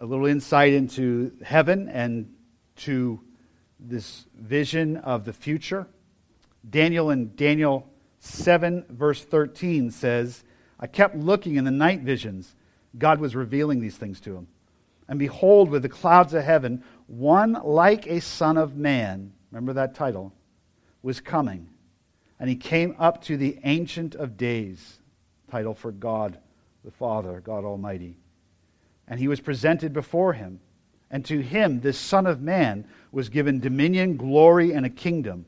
a 0.00 0.04
little 0.04 0.26
insight 0.26 0.72
into 0.72 1.30
heaven 1.44 1.88
and 1.88 2.34
to 2.78 3.20
this 3.78 4.26
vision 4.34 4.96
of 4.96 5.24
the 5.24 5.32
future. 5.32 5.86
Daniel 6.68 7.10
in 7.10 7.34
Daniel 7.36 7.88
7, 8.20 8.84
verse 8.88 9.22
13 9.22 9.90
says, 9.90 10.44
I 10.78 10.86
kept 10.86 11.16
looking 11.16 11.56
in 11.56 11.64
the 11.64 11.70
night 11.70 12.00
visions. 12.00 12.54
God 12.98 13.20
was 13.20 13.36
revealing 13.36 13.80
these 13.80 13.96
things 13.96 14.20
to 14.20 14.36
him. 14.36 14.48
And 15.08 15.18
behold, 15.18 15.70
with 15.70 15.82
the 15.82 15.88
clouds 15.88 16.34
of 16.34 16.42
heaven, 16.42 16.82
one 17.06 17.52
like 17.52 18.06
a 18.06 18.20
son 18.20 18.56
of 18.56 18.76
man, 18.76 19.32
remember 19.50 19.74
that 19.74 19.94
title, 19.94 20.32
was 21.02 21.20
coming. 21.20 21.68
And 22.40 22.50
he 22.50 22.56
came 22.56 22.96
up 22.98 23.22
to 23.24 23.36
the 23.36 23.58
Ancient 23.64 24.14
of 24.14 24.36
Days, 24.36 24.98
title 25.48 25.74
for 25.74 25.92
God 25.92 26.38
the 26.84 26.90
Father, 26.90 27.40
God 27.40 27.64
Almighty. 27.64 28.16
And 29.08 29.18
he 29.20 29.28
was 29.28 29.40
presented 29.40 29.92
before 29.92 30.32
him. 30.32 30.60
And 31.10 31.24
to 31.26 31.40
him, 31.40 31.80
this 31.80 31.98
Son 31.98 32.26
of 32.26 32.40
Man, 32.40 32.86
was 33.12 33.28
given 33.28 33.60
dominion, 33.60 34.16
glory, 34.16 34.72
and 34.72 34.84
a 34.84 34.90
kingdom, 34.90 35.46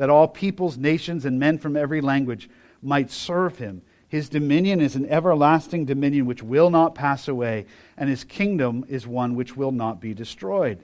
that 0.00 0.08
all 0.08 0.26
peoples, 0.26 0.78
nations, 0.78 1.26
and 1.26 1.38
men 1.38 1.58
from 1.58 1.76
every 1.76 2.00
language 2.00 2.48
might 2.80 3.10
serve 3.10 3.58
him. 3.58 3.82
His 4.08 4.30
dominion 4.30 4.80
is 4.80 4.96
an 4.96 5.04
everlasting 5.04 5.84
dominion 5.84 6.24
which 6.24 6.42
will 6.42 6.70
not 6.70 6.94
pass 6.94 7.28
away, 7.28 7.66
and 7.98 8.08
his 8.08 8.24
kingdom 8.24 8.86
is 8.88 9.06
one 9.06 9.34
which 9.34 9.58
will 9.58 9.72
not 9.72 10.00
be 10.00 10.14
destroyed. 10.14 10.82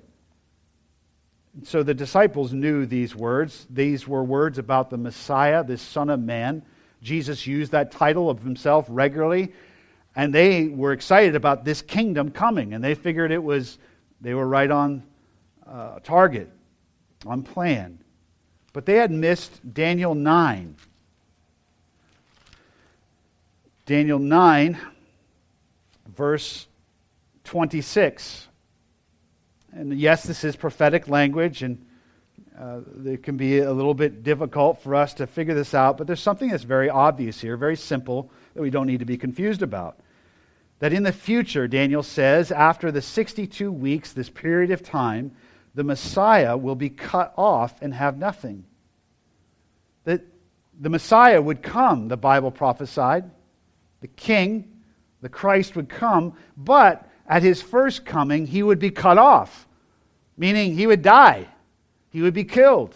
So 1.63 1.83
the 1.83 1.95
disciples 1.95 2.53
knew 2.53 2.85
these 2.85 3.17
words. 3.17 3.67
These 3.71 4.07
were 4.07 4.23
words 4.23 4.59
about 4.59 4.91
the 4.91 4.99
Messiah, 4.99 5.65
this 5.65 5.81
Son 5.81 6.11
of 6.11 6.21
Man. 6.21 6.63
Jesus 7.01 7.47
used 7.47 7.73
that 7.73 7.93
title 7.93 8.29
of 8.29 8.43
himself 8.43 8.85
regularly, 8.91 9.55
and 10.15 10.31
they 10.31 10.69
were 10.69 10.93
excited 10.93 11.35
about 11.35 11.65
this 11.65 11.81
kingdom 11.81 12.31
coming, 12.31 12.75
and 12.75 12.85
they 12.85 12.95
figured 12.95 13.33
it 13.33 13.43
was, 13.43 13.79
they 14.21 14.35
were 14.35 14.47
right 14.47 14.71
on 14.71 15.03
uh, 15.67 16.01
target, 16.01 16.51
on 17.25 17.43
plan. 17.43 17.99
But 18.77 18.85
they 18.85 18.97
had 18.97 19.11
missed 19.11 19.73
Daniel 19.73 20.15
9. 20.15 20.77
Daniel 23.87 24.19
9, 24.19 24.79
verse 26.15 26.67
26. 27.45 28.49
And 29.73 29.99
yes, 29.99 30.25
this 30.25 30.45
is 30.45 30.57
prophetic 30.57 31.09
language, 31.09 31.63
and 31.63 31.87
uh, 32.61 32.81
it 33.07 33.23
can 33.23 33.39
be 33.39 33.61
a 33.61 33.73
little 33.73 33.95
bit 33.95 34.23
difficult 34.23 34.83
for 34.83 34.95
us 34.95 35.15
to 35.15 35.27
figure 35.27 35.55
this 35.55 35.73
out, 35.73 35.97
but 35.97 36.07
there's 36.07 36.21
something 36.21 36.51
that's 36.51 36.65
very 36.65 36.91
obvious 36.91 37.41
here, 37.41 37.57
very 37.57 37.77
simple, 37.77 38.31
that 38.53 38.61
we 38.61 38.69
don't 38.69 38.87
need 38.87 38.99
to 38.99 39.07
be 39.07 39.17
confused 39.17 39.63
about. 39.63 39.99
That 40.81 40.93
in 40.93 41.03
the 41.03 41.13
future, 41.13 41.67
Daniel 41.67 42.03
says, 42.03 42.53
after 42.53 42.93
the 42.93 43.01
62 43.01 43.73
weeks, 43.73 44.13
this 44.13 44.29
period 44.29 44.71
of 44.71 44.83
time, 44.83 45.35
the 45.77 45.85
Messiah 45.85 46.57
will 46.57 46.75
be 46.75 46.89
cut 46.89 47.35
off 47.37 47.83
and 47.83 47.93
have 47.93 48.17
nothing. 48.17 48.65
That 50.05 50.23
the 50.81 50.89
Messiah 50.89 51.41
would 51.41 51.63
come, 51.63 52.09
the 52.09 52.17
Bible 52.17 52.51
prophesied, 52.51 53.31
the 54.01 54.09
king, 54.09 54.73
the 55.21 55.29
Christ 55.29 55.77
would 55.77 55.91
come, 55.91 56.33
but 56.57 57.07
at 57.27 57.43
his 57.43 57.61
first 57.61 58.07
coming, 58.07 58.47
he 58.47 58.63
would 58.63 58.79
be 58.79 58.91
cut 58.91 59.19
off, 59.19 59.69
meaning 60.39 60.75
he 60.75 60.87
would 60.87 61.03
die, 61.03 61.47
he 62.09 62.23
would 62.23 62.35
be 62.35 62.45
killed. 62.45 62.95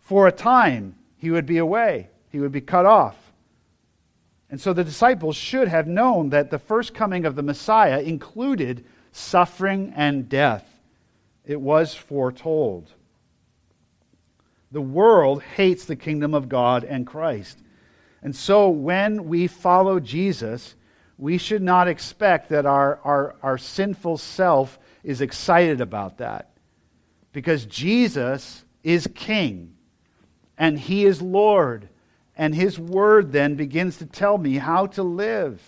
For 0.00 0.28
a 0.28 0.32
time, 0.32 0.96
he 1.16 1.30
would 1.30 1.46
be 1.46 1.58
away, 1.58 2.10
he 2.30 2.40
would 2.40 2.52
be 2.52 2.60
cut 2.60 2.84
off. 2.84 3.16
And 4.50 4.60
so 4.60 4.74
the 4.74 4.84
disciples 4.84 5.36
should 5.36 5.68
have 5.68 5.86
known 5.86 6.28
that 6.28 6.50
the 6.50 6.58
first 6.58 6.92
coming 6.92 7.24
of 7.24 7.36
the 7.36 7.42
Messiah 7.42 8.00
included 8.00 8.84
suffering 9.12 9.94
and 9.96 10.28
death. 10.28 10.77
It 11.48 11.60
was 11.60 11.94
foretold. 11.94 12.92
The 14.70 14.82
world 14.82 15.42
hates 15.42 15.86
the 15.86 15.96
kingdom 15.96 16.34
of 16.34 16.48
God 16.48 16.84
and 16.84 17.06
Christ. 17.06 17.58
And 18.22 18.36
so 18.36 18.68
when 18.68 19.24
we 19.24 19.46
follow 19.46 19.98
Jesus, 19.98 20.76
we 21.16 21.38
should 21.38 21.62
not 21.62 21.88
expect 21.88 22.50
that 22.50 22.66
our, 22.66 23.00
our, 23.02 23.34
our 23.42 23.56
sinful 23.56 24.18
self 24.18 24.78
is 25.02 25.22
excited 25.22 25.80
about 25.80 26.18
that. 26.18 26.50
Because 27.32 27.64
Jesus 27.64 28.64
is 28.82 29.08
King 29.14 29.74
and 30.58 30.78
He 30.78 31.06
is 31.06 31.22
Lord. 31.22 31.88
And 32.36 32.54
His 32.54 32.78
Word 32.78 33.32
then 33.32 33.54
begins 33.54 33.96
to 33.98 34.06
tell 34.06 34.36
me 34.36 34.58
how 34.58 34.86
to 34.88 35.02
live, 35.02 35.62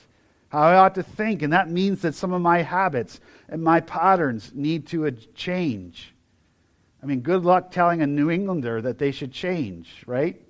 how 0.51 0.61
I 0.63 0.77
ought 0.77 0.95
to 0.97 1.03
think. 1.03 1.43
And 1.43 1.53
that 1.53 1.71
means 1.71 2.03
that 2.03 2.15
some 2.15 2.33
of 2.33 2.43
my 2.43 2.63
habits 2.63 3.21
and 3.49 3.63
my 3.63 3.81
patterns 3.81 4.53
need 4.55 4.87
to 4.89 5.11
change. 5.35 6.13
I 7.03 7.07
mean, 7.07 7.21
good 7.21 7.45
luck 7.45 7.71
telling 7.71 8.03
a 8.03 8.07
New 8.07 8.31
Englander 8.31 8.83
that 8.83 8.99
they 8.99 9.11
should 9.11 9.33
change, 9.33 10.03
right? 10.07 10.41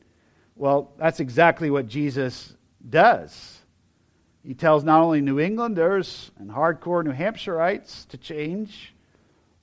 Well, 0.56 0.92
that's 0.98 1.20
exactly 1.20 1.70
what 1.70 1.86
Jesus 1.86 2.54
does. 2.88 3.58
He 4.42 4.54
tells 4.54 4.84
not 4.84 5.02
only 5.02 5.20
New 5.20 5.38
Englanders 5.38 6.30
and 6.38 6.50
hardcore 6.50 7.04
New 7.04 7.12
Hampshireites 7.12 8.08
to 8.08 8.16
change, 8.16 8.94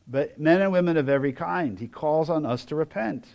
but 0.08 0.40
men 0.40 0.62
and 0.62 0.72
women 0.72 0.98
of 0.98 1.10
every 1.10 1.34
kind. 1.34 1.78
He 1.78 1.88
calls 1.88 2.30
on 2.30 2.46
us 2.46 2.64
to 2.66 2.76
repent. 2.76 3.26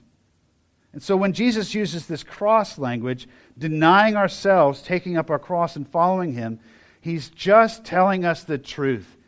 And 0.93 1.03
so 1.03 1.17
when 1.17 1.33
Jesus 1.33 1.75
uses 1.75 2.07
this 2.07 2.23
cross 2.23 2.79
language, 2.79 3.27
denying 3.59 4.15
ourselves, 4.15 4.83
taking 4.83 5.17
up 5.17 5.31
our 5.31 5.39
cross, 5.39 5.75
and 5.75 5.89
following 5.89 6.33
him, 6.33 6.61
he's 7.03 7.29
just 7.29 7.85
telling 7.85 8.25
us 8.25 8.45
the 8.45 8.57
truth. 8.57 9.19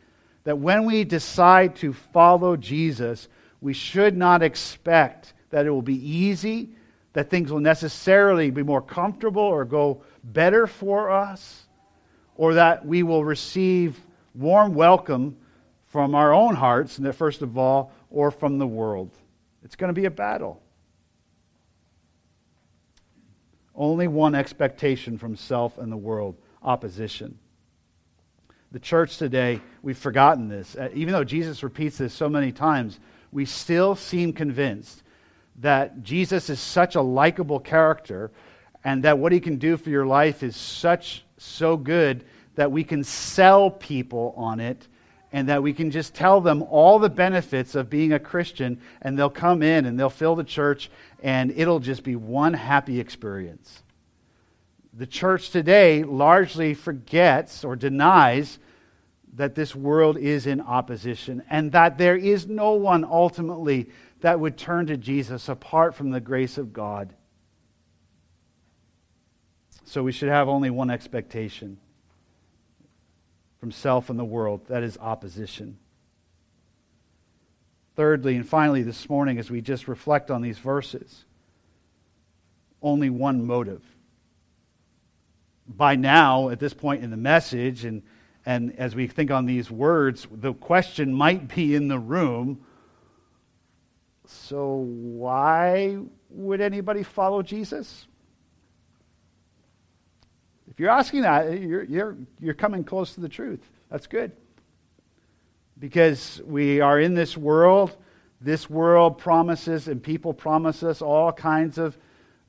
That 0.45 0.57
when 0.57 0.85
we 0.85 1.03
decide 1.03 1.75
to 1.77 1.93
follow 1.93 2.57
Jesus, 2.57 3.27
we 3.61 3.73
should 3.73 4.17
not 4.17 4.41
expect 4.41 5.33
that 5.51 5.67
it 5.67 5.69
will 5.69 5.81
be 5.83 5.95
easy 5.95 6.71
that 7.15 7.29
things 7.29 7.49
will 7.49 7.61
necessarily 7.61 8.51
be 8.51 8.61
more 8.61 8.81
comfortable 8.81 9.41
or 9.41 9.63
go 9.63 10.03
better 10.21 10.67
for 10.67 11.09
us, 11.09 11.63
or 12.35 12.55
that 12.55 12.85
we 12.85 13.03
will 13.03 13.23
receive 13.23 13.97
warm 14.33 14.73
welcome 14.73 15.37
from 15.87 16.13
our 16.13 16.33
own 16.33 16.55
hearts, 16.55 16.99
first 17.13 17.41
of 17.41 17.57
all, 17.57 17.93
or 18.09 18.31
from 18.31 18.57
the 18.57 18.67
world. 18.67 19.09
It's 19.63 19.77
going 19.77 19.87
to 19.87 19.93
be 19.93 20.03
a 20.03 20.11
battle. 20.11 20.61
Only 23.73 24.09
one 24.09 24.35
expectation 24.35 25.17
from 25.17 25.37
self 25.37 25.77
and 25.77 25.89
the 25.89 25.97
world 25.97 26.35
opposition. 26.61 27.39
The 28.75 28.81
church 28.81 29.15
today, 29.15 29.61
we've 29.83 29.97
forgotten 29.97 30.49
this. 30.49 30.75
Uh, 30.75 30.89
even 30.93 31.13
though 31.13 31.23
Jesus 31.23 31.63
repeats 31.63 31.97
this 31.97 32.13
so 32.13 32.27
many 32.27 32.51
times, 32.51 32.99
we 33.31 33.45
still 33.45 33.95
seem 33.95 34.33
convinced 34.33 35.01
that 35.61 36.03
Jesus 36.03 36.49
is 36.49 36.59
such 36.59 36.95
a 36.95 37.01
likable 37.01 37.61
character 37.61 38.31
and 38.83 39.01
that 39.03 39.17
what 39.17 39.31
he 39.31 39.39
can 39.39 39.59
do 39.59 39.77
for 39.77 39.89
your 39.89 40.05
life 40.05 40.43
is 40.43 40.57
such 40.57 41.23
so 41.37 41.77
good 41.77 42.25
that 42.55 42.69
we 42.69 42.83
can 42.83 43.05
sell 43.05 43.71
people 43.71 44.33
on 44.35 44.59
it 44.59 44.89
and 45.31 45.47
that 45.47 45.63
we 45.63 45.71
can 45.71 45.89
just 45.89 46.13
tell 46.13 46.41
them 46.41 46.61
all 46.63 46.99
the 46.99 47.07
benefits 47.07 47.75
of 47.75 47.89
being 47.89 48.11
a 48.11 48.19
Christian 48.19 48.81
and 49.01 49.17
they'll 49.17 49.29
come 49.29 49.63
in 49.63 49.85
and 49.85 49.97
they'll 49.97 50.09
fill 50.09 50.35
the 50.35 50.43
church 50.43 50.91
and 51.23 51.53
it'll 51.55 51.79
just 51.79 52.03
be 52.03 52.17
one 52.17 52.53
happy 52.53 52.99
experience. 52.99 53.83
The 54.91 55.07
church 55.07 55.51
today 55.51 56.03
largely 56.03 56.73
forgets 56.73 57.63
or 57.63 57.77
denies 57.77 58.59
that 59.35 59.55
this 59.55 59.75
world 59.75 60.17
is 60.17 60.47
in 60.47 60.61
opposition 60.61 61.43
and 61.49 61.71
that 61.73 61.97
there 61.97 62.15
is 62.15 62.47
no 62.47 62.71
one 62.73 63.03
ultimately 63.03 63.89
that 64.21 64.39
would 64.39 64.57
turn 64.57 64.87
to 64.87 64.97
Jesus 64.97 65.49
apart 65.49 65.93
from 65.93 66.09
the 66.11 66.21
grace 66.21 66.57
of 66.57 66.71
God. 66.71 67.13
So 69.83 70.03
we 70.03 70.11
should 70.11 70.29
have 70.29 70.47
only 70.47 70.69
one 70.69 70.89
expectation 70.89 71.77
from 73.59 73.71
self 73.71 74.09
and 74.09 74.17
the 74.17 74.25
world 74.25 74.67
that 74.67 74.83
is 74.83 74.97
opposition. 74.97 75.77
Thirdly, 77.95 78.35
and 78.35 78.47
finally, 78.47 78.83
this 78.83 79.09
morning, 79.09 79.37
as 79.37 79.49
we 79.49 79.61
just 79.61 79.87
reflect 79.87 80.31
on 80.31 80.41
these 80.41 80.57
verses, 80.57 81.23
only 82.81 83.09
one 83.09 83.45
motive. 83.45 83.83
By 85.67 85.95
now, 85.95 86.49
at 86.49 86.59
this 86.59 86.73
point 86.73 87.03
in 87.03 87.09
the 87.09 87.17
message, 87.17 87.85
and, 87.85 88.03
and 88.45 88.77
as 88.77 88.95
we 88.95 89.07
think 89.07 89.31
on 89.31 89.45
these 89.45 89.71
words, 89.71 90.27
the 90.31 90.53
question 90.53 91.13
might 91.13 91.53
be 91.53 91.75
in 91.75 91.87
the 91.87 91.99
room 91.99 92.63
so, 94.27 94.75
why 94.75 95.97
would 96.29 96.61
anybody 96.61 97.03
follow 97.03 97.41
Jesus? 97.41 98.07
If 100.69 100.79
you're 100.79 100.89
asking 100.89 101.21
that, 101.21 101.61
you're, 101.61 101.83
you're, 101.83 102.17
you're 102.39 102.53
coming 102.53 102.83
close 102.83 103.13
to 103.15 103.21
the 103.21 103.29
truth. 103.29 103.61
That's 103.89 104.07
good. 104.07 104.31
Because 105.77 106.41
we 106.45 106.81
are 106.81 106.99
in 106.99 107.13
this 107.13 107.37
world, 107.37 107.95
this 108.41 108.69
world 108.69 109.17
promises 109.17 109.87
and 109.87 110.01
people 110.01 110.33
promise 110.33 110.83
us 110.83 111.01
all 111.01 111.31
kinds 111.31 111.77
of, 111.77 111.97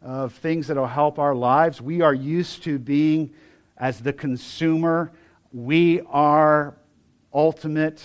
of 0.02 0.32
things 0.35 0.68
that 0.68 0.76
will 0.76 0.87
help 0.87 1.18
our 1.18 1.35
lives. 1.35 1.80
We 1.80 2.00
are 2.00 2.14
used 2.14 2.62
to 2.64 2.78
being, 2.78 3.35
as 3.76 4.00
the 4.00 4.12
consumer, 4.12 5.12
we 5.57 6.03
are 6.03 6.77
ultimate 7.33 8.03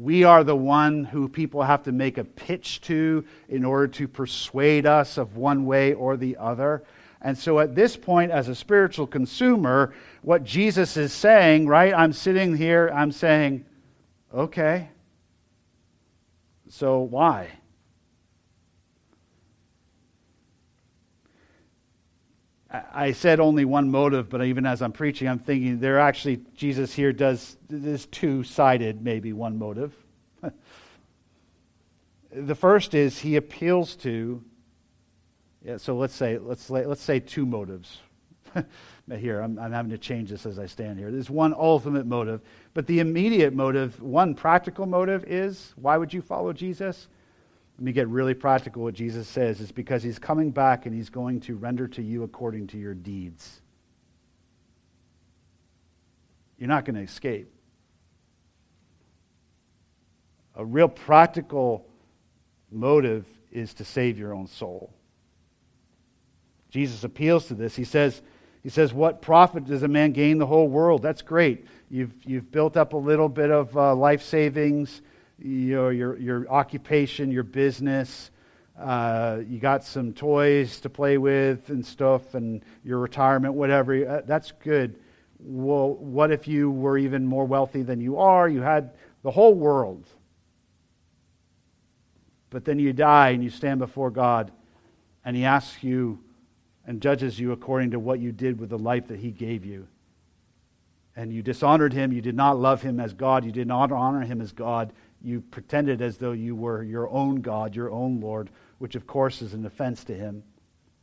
We 0.00 0.22
are 0.22 0.44
the 0.44 0.54
one 0.54 1.02
who 1.02 1.28
people 1.28 1.64
have 1.64 1.82
to 1.82 1.92
make 1.92 2.18
a 2.18 2.24
pitch 2.24 2.80
to 2.82 3.24
in 3.48 3.64
order 3.64 3.88
to 3.94 4.06
persuade 4.06 4.86
us 4.86 5.18
of 5.18 5.36
one 5.36 5.66
way 5.66 5.92
or 5.92 6.16
the 6.16 6.36
other. 6.36 6.84
And 7.20 7.36
so 7.36 7.58
at 7.58 7.74
this 7.74 7.96
point, 7.96 8.30
as 8.30 8.46
a 8.46 8.54
spiritual 8.54 9.08
consumer, 9.08 9.92
what 10.22 10.44
Jesus 10.44 10.96
is 10.96 11.12
saying, 11.12 11.66
right? 11.66 11.92
I'm 11.92 12.12
sitting 12.12 12.56
here, 12.56 12.92
I'm 12.94 13.10
saying, 13.10 13.64
okay, 14.32 14.88
so 16.68 17.00
why? 17.00 17.48
I 22.70 23.12
said 23.12 23.40
only 23.40 23.64
one 23.64 23.90
motive, 23.90 24.28
but 24.28 24.44
even 24.44 24.66
as 24.66 24.82
I'm 24.82 24.92
preaching, 24.92 25.26
I'm 25.26 25.38
thinking 25.38 25.80
there 25.80 25.98
actually, 25.98 26.40
Jesus 26.54 26.92
here 26.92 27.12
does, 27.14 27.56
this 27.68 28.04
two 28.06 28.44
sided, 28.44 29.02
maybe 29.02 29.32
one 29.32 29.58
motive. 29.58 29.94
the 32.32 32.54
first 32.54 32.94
is 32.94 33.18
he 33.18 33.36
appeals 33.36 33.96
to, 33.96 34.44
yeah, 35.64 35.78
so 35.78 35.96
let's 35.96 36.14
say, 36.14 36.36
let's, 36.36 36.68
let's 36.68 37.00
say 37.00 37.20
two 37.20 37.46
motives. 37.46 38.00
here, 39.18 39.40
I'm, 39.40 39.58
I'm 39.58 39.72
having 39.72 39.90
to 39.92 39.98
change 39.98 40.28
this 40.28 40.44
as 40.44 40.58
I 40.58 40.66
stand 40.66 40.98
here. 40.98 41.10
There's 41.10 41.30
one 41.30 41.54
ultimate 41.54 42.04
motive, 42.04 42.42
but 42.74 42.86
the 42.86 43.00
immediate 43.00 43.54
motive, 43.54 44.00
one 44.02 44.34
practical 44.34 44.84
motive 44.84 45.24
is 45.24 45.72
why 45.76 45.96
would 45.96 46.12
you 46.12 46.20
follow 46.20 46.52
Jesus? 46.52 47.08
Let 47.78 47.84
me 47.84 47.92
get 47.92 48.08
really 48.08 48.34
practical. 48.34 48.82
What 48.82 48.94
Jesus 48.94 49.28
says 49.28 49.60
is 49.60 49.70
because 49.70 50.02
he's 50.02 50.18
coming 50.18 50.50
back 50.50 50.86
and 50.86 50.94
he's 50.94 51.10
going 51.10 51.40
to 51.42 51.54
render 51.54 51.86
to 51.88 52.02
you 52.02 52.24
according 52.24 52.66
to 52.68 52.78
your 52.78 52.94
deeds. 52.94 53.60
You're 56.58 56.68
not 56.68 56.84
going 56.84 56.96
to 56.96 57.02
escape. 57.02 57.52
A 60.56 60.64
real 60.64 60.88
practical 60.88 61.86
motive 62.72 63.24
is 63.52 63.74
to 63.74 63.84
save 63.84 64.18
your 64.18 64.34
own 64.34 64.48
soul. 64.48 64.92
Jesus 66.70 67.04
appeals 67.04 67.46
to 67.46 67.54
this. 67.54 67.76
He 67.76 67.84
says, 67.84 68.22
he 68.64 68.70
says, 68.70 68.92
What 68.92 69.22
profit 69.22 69.66
does 69.66 69.84
a 69.84 69.88
man 69.88 70.10
gain 70.10 70.38
the 70.38 70.46
whole 70.46 70.66
world? 70.66 71.00
That's 71.00 71.22
great. 71.22 71.64
You've, 71.90 72.12
you've 72.24 72.50
built 72.50 72.76
up 72.76 72.92
a 72.92 72.96
little 72.96 73.28
bit 73.28 73.52
of 73.52 73.74
uh, 73.76 73.94
life 73.94 74.22
savings 74.22 75.00
your, 75.38 75.92
your, 75.92 76.18
your 76.18 76.48
occupation, 76.48 77.30
your 77.30 77.42
business. 77.42 78.30
Uh, 78.78 79.40
you 79.48 79.58
got 79.58 79.84
some 79.84 80.12
toys 80.12 80.80
to 80.80 80.88
play 80.88 81.18
with 81.18 81.68
and 81.68 81.84
stuff, 81.84 82.34
and 82.34 82.62
your 82.84 82.98
retirement, 82.98 83.54
whatever. 83.54 84.08
Uh, 84.08 84.20
that's 84.24 84.52
good. 84.52 84.98
Well, 85.40 85.94
what 85.94 86.30
if 86.30 86.46
you 86.46 86.70
were 86.70 86.98
even 86.98 87.26
more 87.26 87.44
wealthy 87.44 87.82
than 87.82 88.00
you 88.00 88.18
are? 88.18 88.48
You 88.48 88.60
had 88.60 88.90
the 89.22 89.30
whole 89.30 89.54
world. 89.54 90.04
But 92.50 92.64
then 92.64 92.78
you 92.78 92.92
die 92.92 93.30
and 93.30 93.42
you 93.42 93.50
stand 93.50 93.78
before 93.78 94.10
God, 94.10 94.50
and 95.24 95.36
He 95.36 95.44
asks 95.44 95.82
you 95.82 96.20
and 96.86 97.02
judges 97.02 97.38
you 97.38 97.52
according 97.52 97.90
to 97.90 97.98
what 97.98 98.20
you 98.20 98.32
did 98.32 98.58
with 98.58 98.70
the 98.70 98.78
life 98.78 99.08
that 99.08 99.18
He 99.18 99.30
gave 99.30 99.64
you. 99.64 99.86
And 101.14 101.32
you 101.32 101.42
dishonored 101.42 101.92
Him. 101.92 102.12
You 102.12 102.22
did 102.22 102.36
not 102.36 102.58
love 102.58 102.80
Him 102.80 103.00
as 103.00 103.12
God. 103.12 103.44
You 103.44 103.52
did 103.52 103.66
not 103.66 103.92
honor 103.92 104.22
Him 104.22 104.40
as 104.40 104.52
God 104.52 104.92
you 105.22 105.40
pretended 105.40 106.00
as 106.00 106.18
though 106.18 106.32
you 106.32 106.54
were 106.54 106.82
your 106.82 107.08
own 107.08 107.40
God, 107.40 107.74
your 107.74 107.90
own 107.90 108.20
Lord, 108.20 108.50
which 108.78 108.94
of 108.94 109.06
course 109.06 109.42
is 109.42 109.54
an 109.54 109.66
offense 109.66 110.04
to 110.04 110.14
him 110.14 110.44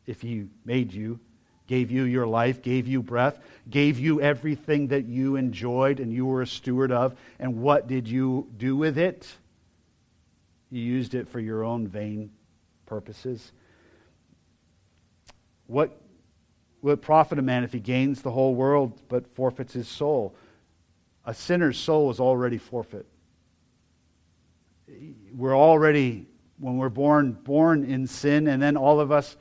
if 0.05 0.21
he 0.21 0.45
made 0.63 0.93
you, 0.93 1.19
gave 1.67 1.91
you 1.91 2.03
your 2.03 2.27
life, 2.27 2.61
gave 2.61 2.87
you 2.87 3.01
breath, 3.01 3.39
gave 3.69 3.99
you 3.99 4.21
everything 4.21 4.87
that 4.87 5.05
you 5.05 5.35
enjoyed 5.35 5.99
and 5.99 6.13
you 6.13 6.25
were 6.25 6.41
a 6.41 6.47
steward 6.47 6.91
of. 6.91 7.15
And 7.39 7.61
what 7.61 7.87
did 7.87 8.07
you 8.07 8.47
do 8.57 8.75
with 8.75 8.97
it? 8.97 9.27
You 10.69 10.81
used 10.81 11.15
it 11.15 11.27
for 11.27 11.39
your 11.39 11.63
own 11.63 11.87
vain 11.87 12.31
purposes. 12.85 13.51
What 15.67 15.99
will 16.81 16.93
it 16.93 17.01
profit 17.01 17.39
a 17.39 17.41
man 17.41 17.63
if 17.63 17.73
he 17.73 17.79
gains 17.79 18.21
the 18.21 18.31
whole 18.31 18.53
world 18.53 19.01
but 19.09 19.27
forfeits 19.35 19.73
his 19.73 19.87
soul? 19.87 20.35
A 21.25 21.33
sinner's 21.33 21.79
soul 21.79 22.11
is 22.11 22.19
already 22.19 22.59
forfeit 22.59 23.07
we're 25.33 25.57
already, 25.57 26.27
when 26.59 26.77
we're 26.77 26.89
born, 26.89 27.33
born 27.33 27.83
in 27.83 28.07
sin, 28.07 28.47
and 28.47 28.61
then 28.61 28.77
all 28.77 28.99
of 28.99 29.11
us 29.11 29.35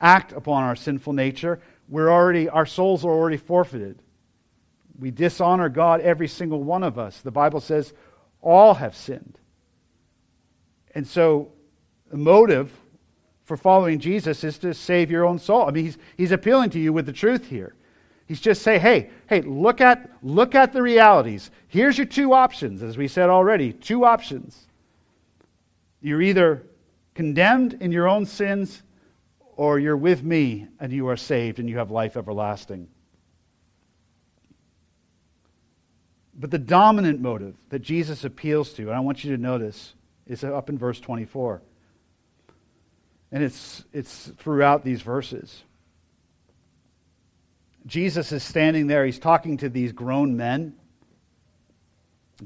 act 0.00 0.32
upon 0.32 0.62
our 0.64 0.76
sinful 0.76 1.12
nature, 1.12 1.60
we're 1.88 2.10
already, 2.10 2.48
our 2.48 2.66
souls 2.66 3.04
are 3.04 3.10
already 3.10 3.36
forfeited. 3.36 4.02
We 4.98 5.10
dishonor 5.10 5.68
God, 5.68 6.00
every 6.00 6.28
single 6.28 6.62
one 6.62 6.82
of 6.82 6.98
us. 6.98 7.20
The 7.20 7.30
Bible 7.30 7.60
says 7.60 7.92
all 8.42 8.74
have 8.74 8.94
sinned. 8.94 9.38
And 10.94 11.06
so 11.06 11.52
the 12.10 12.16
motive 12.16 12.72
for 13.44 13.56
following 13.56 13.98
Jesus 13.98 14.44
is 14.44 14.58
to 14.58 14.74
save 14.74 15.10
your 15.10 15.24
own 15.24 15.38
soul. 15.38 15.66
I 15.66 15.70
mean, 15.70 15.84
he's, 15.84 15.98
he's 16.16 16.32
appealing 16.32 16.70
to 16.70 16.78
you 16.78 16.92
with 16.92 17.06
the 17.06 17.12
truth 17.12 17.48
here. 17.48 17.74
He's 18.26 18.40
just 18.40 18.62
saying, 18.62 18.80
hey, 18.80 19.10
hey, 19.28 19.40
look 19.40 19.80
at, 19.80 20.08
look 20.22 20.54
at 20.54 20.72
the 20.72 20.82
realities. 20.82 21.50
Here's 21.66 21.98
your 21.98 22.06
two 22.06 22.32
options, 22.32 22.82
as 22.82 22.96
we 22.96 23.08
said 23.08 23.28
already. 23.28 23.72
Two 23.72 24.04
options. 24.04 24.68
You're 26.00 26.22
either 26.22 26.66
condemned 27.14 27.74
in 27.74 27.92
your 27.92 28.08
own 28.08 28.26
sins 28.26 28.82
or 29.56 29.78
you're 29.78 29.96
with 29.96 30.22
me 30.22 30.66
and 30.78 30.92
you 30.92 31.08
are 31.08 31.16
saved 31.16 31.58
and 31.58 31.68
you 31.68 31.78
have 31.78 31.90
life 31.90 32.16
everlasting. 32.16 32.88
But 36.34 36.50
the 36.50 36.58
dominant 36.58 37.20
motive 37.20 37.54
that 37.68 37.80
Jesus 37.80 38.24
appeals 38.24 38.72
to, 38.74 38.82
and 38.82 38.92
I 38.92 39.00
want 39.00 39.24
you 39.24 39.36
to 39.36 39.42
notice, 39.42 39.94
is 40.26 40.42
up 40.42 40.70
in 40.70 40.78
verse 40.78 40.98
24. 40.98 41.60
And 43.32 43.44
it's, 43.44 43.84
it's 43.92 44.28
throughout 44.38 44.82
these 44.82 45.02
verses. 45.02 45.62
Jesus 47.86 48.32
is 48.32 48.42
standing 48.42 48.86
there. 48.86 49.04
He's 49.04 49.18
talking 49.18 49.58
to 49.58 49.68
these 49.68 49.92
grown 49.92 50.36
men, 50.36 50.74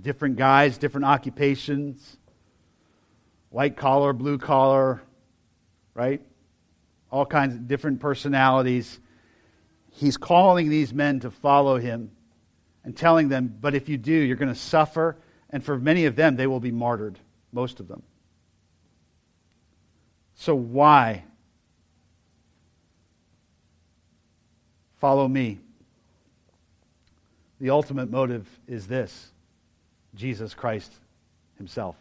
different 0.00 0.36
guys, 0.36 0.78
different 0.78 1.04
occupations 1.04 2.16
white 3.54 3.76
collar, 3.76 4.12
blue 4.12 4.36
collar, 4.36 5.00
right? 5.94 6.20
All 7.08 7.24
kinds 7.24 7.54
of 7.54 7.68
different 7.68 8.00
personalities. 8.00 8.98
He's 9.92 10.16
calling 10.16 10.70
these 10.70 10.92
men 10.92 11.20
to 11.20 11.30
follow 11.30 11.78
him 11.78 12.10
and 12.82 12.96
telling 12.96 13.28
them, 13.28 13.56
but 13.60 13.76
if 13.76 13.88
you 13.88 13.96
do, 13.96 14.12
you're 14.12 14.36
going 14.36 14.52
to 14.52 14.58
suffer. 14.58 15.16
And 15.50 15.64
for 15.64 15.78
many 15.78 16.06
of 16.06 16.16
them, 16.16 16.34
they 16.34 16.48
will 16.48 16.58
be 16.58 16.72
martyred, 16.72 17.16
most 17.52 17.78
of 17.78 17.86
them. 17.86 18.02
So 20.34 20.56
why? 20.56 21.22
Follow 24.96 25.28
me. 25.28 25.60
The 27.60 27.70
ultimate 27.70 28.10
motive 28.10 28.48
is 28.66 28.88
this 28.88 29.30
Jesus 30.16 30.54
Christ 30.54 30.92
Himself. 31.56 31.94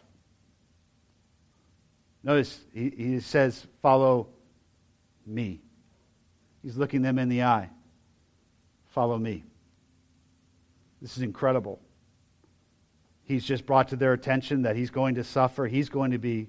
Notice 2.24 2.60
he, 2.72 2.90
he 2.96 3.20
says, 3.20 3.66
Follow 3.82 4.28
me. 5.26 5.60
He's 6.62 6.76
looking 6.76 7.02
them 7.02 7.18
in 7.18 7.28
the 7.28 7.42
eye. 7.42 7.68
Follow 8.88 9.18
me. 9.18 9.44
This 11.02 11.16
is 11.16 11.22
incredible. 11.22 11.80
He's 13.24 13.44
just 13.44 13.66
brought 13.66 13.88
to 13.88 13.96
their 13.96 14.14
attention 14.14 14.62
that 14.62 14.74
he's 14.74 14.90
going 14.90 15.16
to 15.16 15.24
suffer, 15.24 15.66
he's 15.66 15.88
going 15.88 16.12
to 16.12 16.18
be 16.18 16.48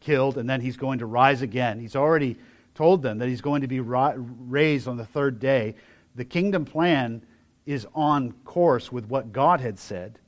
killed, 0.00 0.38
and 0.38 0.48
then 0.48 0.60
he's 0.60 0.76
going 0.76 0.98
to 1.00 1.06
rise 1.06 1.42
again. 1.42 1.78
He's 1.78 1.96
already 1.96 2.36
told 2.74 3.02
them 3.02 3.18
that 3.18 3.28
he's 3.28 3.40
going 3.40 3.60
to 3.62 3.68
be 3.68 3.80
raised 3.80 4.88
on 4.88 4.96
the 4.96 5.04
third 5.04 5.38
day. 5.38 5.76
The 6.16 6.24
kingdom 6.24 6.64
plan 6.64 7.22
is 7.66 7.86
on 7.94 8.32
course 8.44 8.90
with 8.90 9.06
what 9.06 9.32
God 9.32 9.60
had 9.60 9.78
said. 9.78 10.18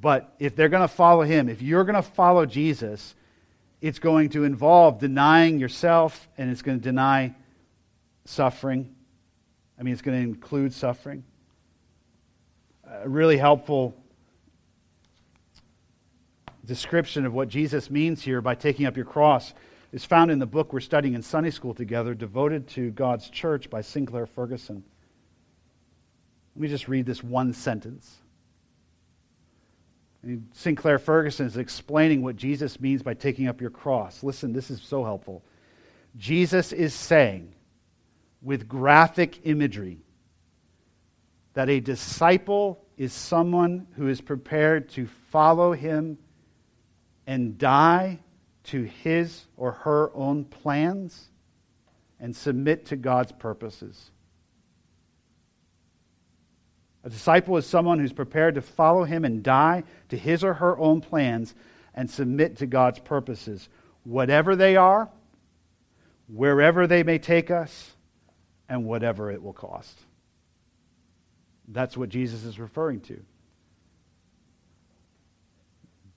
But 0.00 0.34
if 0.38 0.54
they're 0.54 0.68
going 0.68 0.82
to 0.82 0.88
follow 0.88 1.22
him, 1.22 1.48
if 1.48 1.60
you're 1.60 1.84
going 1.84 1.96
to 1.96 2.02
follow 2.02 2.46
Jesus, 2.46 3.14
it's 3.80 3.98
going 3.98 4.30
to 4.30 4.44
involve 4.44 4.98
denying 4.98 5.58
yourself 5.58 6.28
and 6.38 6.50
it's 6.50 6.62
going 6.62 6.78
to 6.78 6.82
deny 6.82 7.34
suffering. 8.24 8.94
I 9.78 9.82
mean, 9.82 9.92
it's 9.92 10.02
going 10.02 10.18
to 10.20 10.28
include 10.28 10.72
suffering. 10.72 11.24
A 12.86 13.08
really 13.08 13.36
helpful 13.36 13.96
description 16.64 17.24
of 17.26 17.32
what 17.32 17.48
Jesus 17.48 17.90
means 17.90 18.22
here 18.22 18.40
by 18.40 18.54
taking 18.54 18.86
up 18.86 18.96
your 18.96 19.06
cross 19.06 19.54
is 19.92 20.04
found 20.04 20.30
in 20.30 20.38
the 20.38 20.46
book 20.46 20.72
we're 20.72 20.80
studying 20.80 21.14
in 21.14 21.22
Sunday 21.22 21.50
school 21.50 21.74
together, 21.74 22.14
devoted 22.14 22.68
to 22.68 22.90
God's 22.90 23.30
church 23.30 23.70
by 23.70 23.80
Sinclair 23.80 24.26
Ferguson. 24.26 24.84
Let 26.54 26.62
me 26.62 26.68
just 26.68 26.88
read 26.88 27.06
this 27.06 27.22
one 27.22 27.52
sentence. 27.52 28.18
Sinclair 30.52 30.98
Ferguson 30.98 31.46
is 31.46 31.56
explaining 31.56 32.22
what 32.22 32.36
Jesus 32.36 32.80
means 32.80 33.02
by 33.02 33.14
taking 33.14 33.46
up 33.46 33.60
your 33.60 33.70
cross. 33.70 34.22
Listen, 34.22 34.52
this 34.52 34.70
is 34.70 34.82
so 34.82 35.04
helpful. 35.04 35.44
Jesus 36.16 36.72
is 36.72 36.92
saying, 36.92 37.54
with 38.42 38.68
graphic 38.68 39.40
imagery, 39.44 40.00
that 41.54 41.68
a 41.68 41.80
disciple 41.80 42.84
is 42.96 43.12
someone 43.12 43.86
who 43.96 44.08
is 44.08 44.20
prepared 44.20 44.88
to 44.90 45.08
follow 45.30 45.72
him 45.72 46.18
and 47.26 47.58
die 47.58 48.18
to 48.64 48.82
his 48.82 49.46
or 49.56 49.72
her 49.72 50.10
own 50.14 50.44
plans 50.44 51.30
and 52.20 52.34
submit 52.34 52.86
to 52.86 52.96
God's 52.96 53.32
purposes. 53.32 54.10
A 57.08 57.10
disciple 57.10 57.56
is 57.56 57.64
someone 57.64 57.98
who's 57.98 58.12
prepared 58.12 58.56
to 58.56 58.60
follow 58.60 59.04
him 59.04 59.24
and 59.24 59.42
die 59.42 59.84
to 60.10 60.16
his 60.18 60.44
or 60.44 60.52
her 60.52 60.78
own 60.78 61.00
plans 61.00 61.54
and 61.94 62.10
submit 62.10 62.58
to 62.58 62.66
God's 62.66 62.98
purposes, 62.98 63.70
whatever 64.04 64.54
they 64.54 64.76
are, 64.76 65.08
wherever 66.26 66.86
they 66.86 67.02
may 67.02 67.16
take 67.16 67.50
us, 67.50 67.92
and 68.68 68.84
whatever 68.84 69.30
it 69.30 69.42
will 69.42 69.54
cost. 69.54 69.98
That's 71.68 71.96
what 71.96 72.10
Jesus 72.10 72.44
is 72.44 72.58
referring 72.58 73.00
to. 73.00 73.18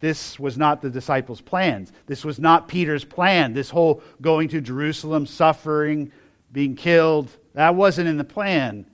This 0.02 0.38
was 0.38 0.58
not 0.58 0.82
the 0.82 0.90
disciples' 0.90 1.40
plans. 1.40 1.94
This 2.06 2.26
was 2.26 2.38
not 2.38 2.68
Peter's 2.68 3.06
plan. 3.06 3.54
This 3.54 3.70
whole 3.70 4.04
going 4.20 4.50
to 4.50 4.60
Jerusalem, 4.60 5.26
suffering, 5.26 6.12
being 6.52 6.76
killed, 6.76 7.30
that 7.54 7.76
wasn't 7.76 8.10
in 8.10 8.18
the 8.18 8.26
plan. 8.26 8.86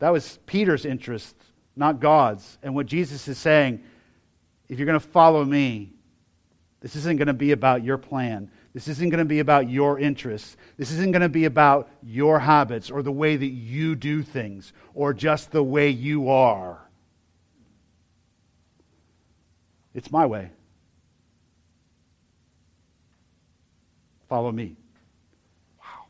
That 0.00 0.10
was 0.10 0.38
Peter's 0.46 0.84
interest, 0.84 1.36
not 1.76 2.00
God's. 2.00 2.58
And 2.62 2.74
what 2.74 2.86
Jesus 2.86 3.28
is 3.28 3.38
saying, 3.38 3.82
if 4.68 4.78
you're 4.78 4.86
going 4.86 4.98
to 4.98 5.06
follow 5.06 5.44
me, 5.44 5.92
this 6.80 6.96
isn't 6.96 7.18
going 7.18 7.28
to 7.28 7.34
be 7.34 7.52
about 7.52 7.84
your 7.84 7.98
plan. 7.98 8.50
This 8.72 8.88
isn't 8.88 9.10
going 9.10 9.18
to 9.18 9.26
be 9.26 9.40
about 9.40 9.68
your 9.68 9.98
interests. 9.98 10.56
This 10.78 10.90
isn't 10.90 11.12
going 11.12 11.22
to 11.22 11.28
be 11.28 11.44
about 11.44 11.90
your 12.02 12.38
habits 12.38 12.90
or 12.90 13.02
the 13.02 13.12
way 13.12 13.36
that 13.36 13.46
you 13.46 13.94
do 13.94 14.22
things 14.22 14.72
or 14.94 15.12
just 15.12 15.50
the 15.50 15.62
way 15.62 15.90
you 15.90 16.30
are. 16.30 16.80
It's 19.92 20.10
my 20.10 20.24
way. 20.24 20.50
Follow 24.28 24.52
me. 24.52 24.76
Wow. 25.78 26.04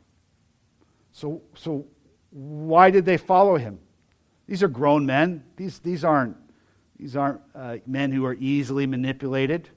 So, 1.12 1.42
so 1.54 1.86
why 2.30 2.90
did 2.90 3.04
they 3.04 3.16
follow 3.16 3.56
him? 3.56 3.78
These 4.46 4.62
are 4.62 4.68
grown 4.68 5.06
men. 5.06 5.44
These, 5.56 5.78
these 5.80 6.04
aren't, 6.04 6.36
these 6.98 7.16
aren't 7.16 7.40
uh, 7.54 7.76
men 7.86 8.12
who 8.12 8.24
are 8.24 8.34
easily 8.34 8.86
manipulated. 8.86 9.68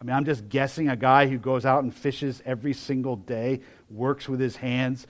I 0.00 0.04
mean, 0.04 0.14
I'm 0.14 0.24
just 0.24 0.48
guessing 0.48 0.88
a 0.88 0.96
guy 0.96 1.26
who 1.26 1.38
goes 1.38 1.64
out 1.64 1.82
and 1.82 1.94
fishes 1.94 2.42
every 2.44 2.72
single 2.72 3.16
day, 3.16 3.60
works 3.88 4.28
with 4.28 4.40
his 4.40 4.56
hands, 4.56 5.06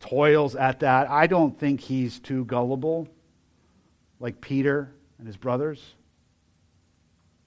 toils 0.00 0.54
at 0.54 0.80
that. 0.80 1.10
I 1.10 1.26
don't 1.26 1.58
think 1.58 1.80
he's 1.80 2.20
too 2.20 2.44
gullible 2.44 3.08
like 4.20 4.40
Peter 4.40 4.92
and 5.18 5.26
his 5.26 5.36
brothers. 5.36 5.82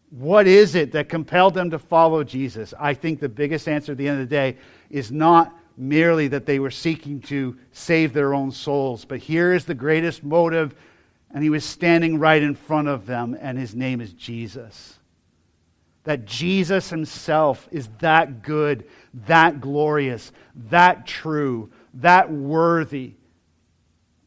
What 0.09 0.47
is 0.47 0.75
it 0.75 0.93
that 0.93 1.09
compelled 1.09 1.53
them 1.53 1.69
to 1.71 1.79
follow 1.79 2.23
Jesus? 2.23 2.73
I 2.79 2.93
think 2.93 3.19
the 3.19 3.29
biggest 3.29 3.67
answer 3.67 3.91
at 3.91 3.97
the 3.97 4.07
end 4.07 4.21
of 4.21 4.29
the 4.29 4.35
day 4.35 4.57
is 4.89 5.11
not 5.11 5.53
merely 5.77 6.27
that 6.29 6.45
they 6.45 6.59
were 6.59 6.71
seeking 6.71 7.21
to 7.21 7.55
save 7.71 8.11
their 8.11 8.33
own 8.33 8.51
souls, 8.51 9.05
but 9.05 9.19
here 9.19 9.53
is 9.53 9.65
the 9.65 9.75
greatest 9.75 10.23
motive, 10.23 10.75
and 11.31 11.43
he 11.43 11.49
was 11.49 11.63
standing 11.63 12.17
right 12.19 12.41
in 12.41 12.55
front 12.55 12.87
of 12.87 13.05
them, 13.05 13.37
and 13.39 13.57
his 13.57 13.75
name 13.75 14.01
is 14.01 14.11
Jesus. 14.13 14.97
That 16.03 16.25
Jesus 16.25 16.89
himself 16.89 17.67
is 17.71 17.89
that 17.99 18.41
good, 18.41 18.85
that 19.27 19.61
glorious, 19.61 20.31
that 20.69 21.05
true, 21.05 21.69
that 21.95 22.31
worthy, 22.31 23.13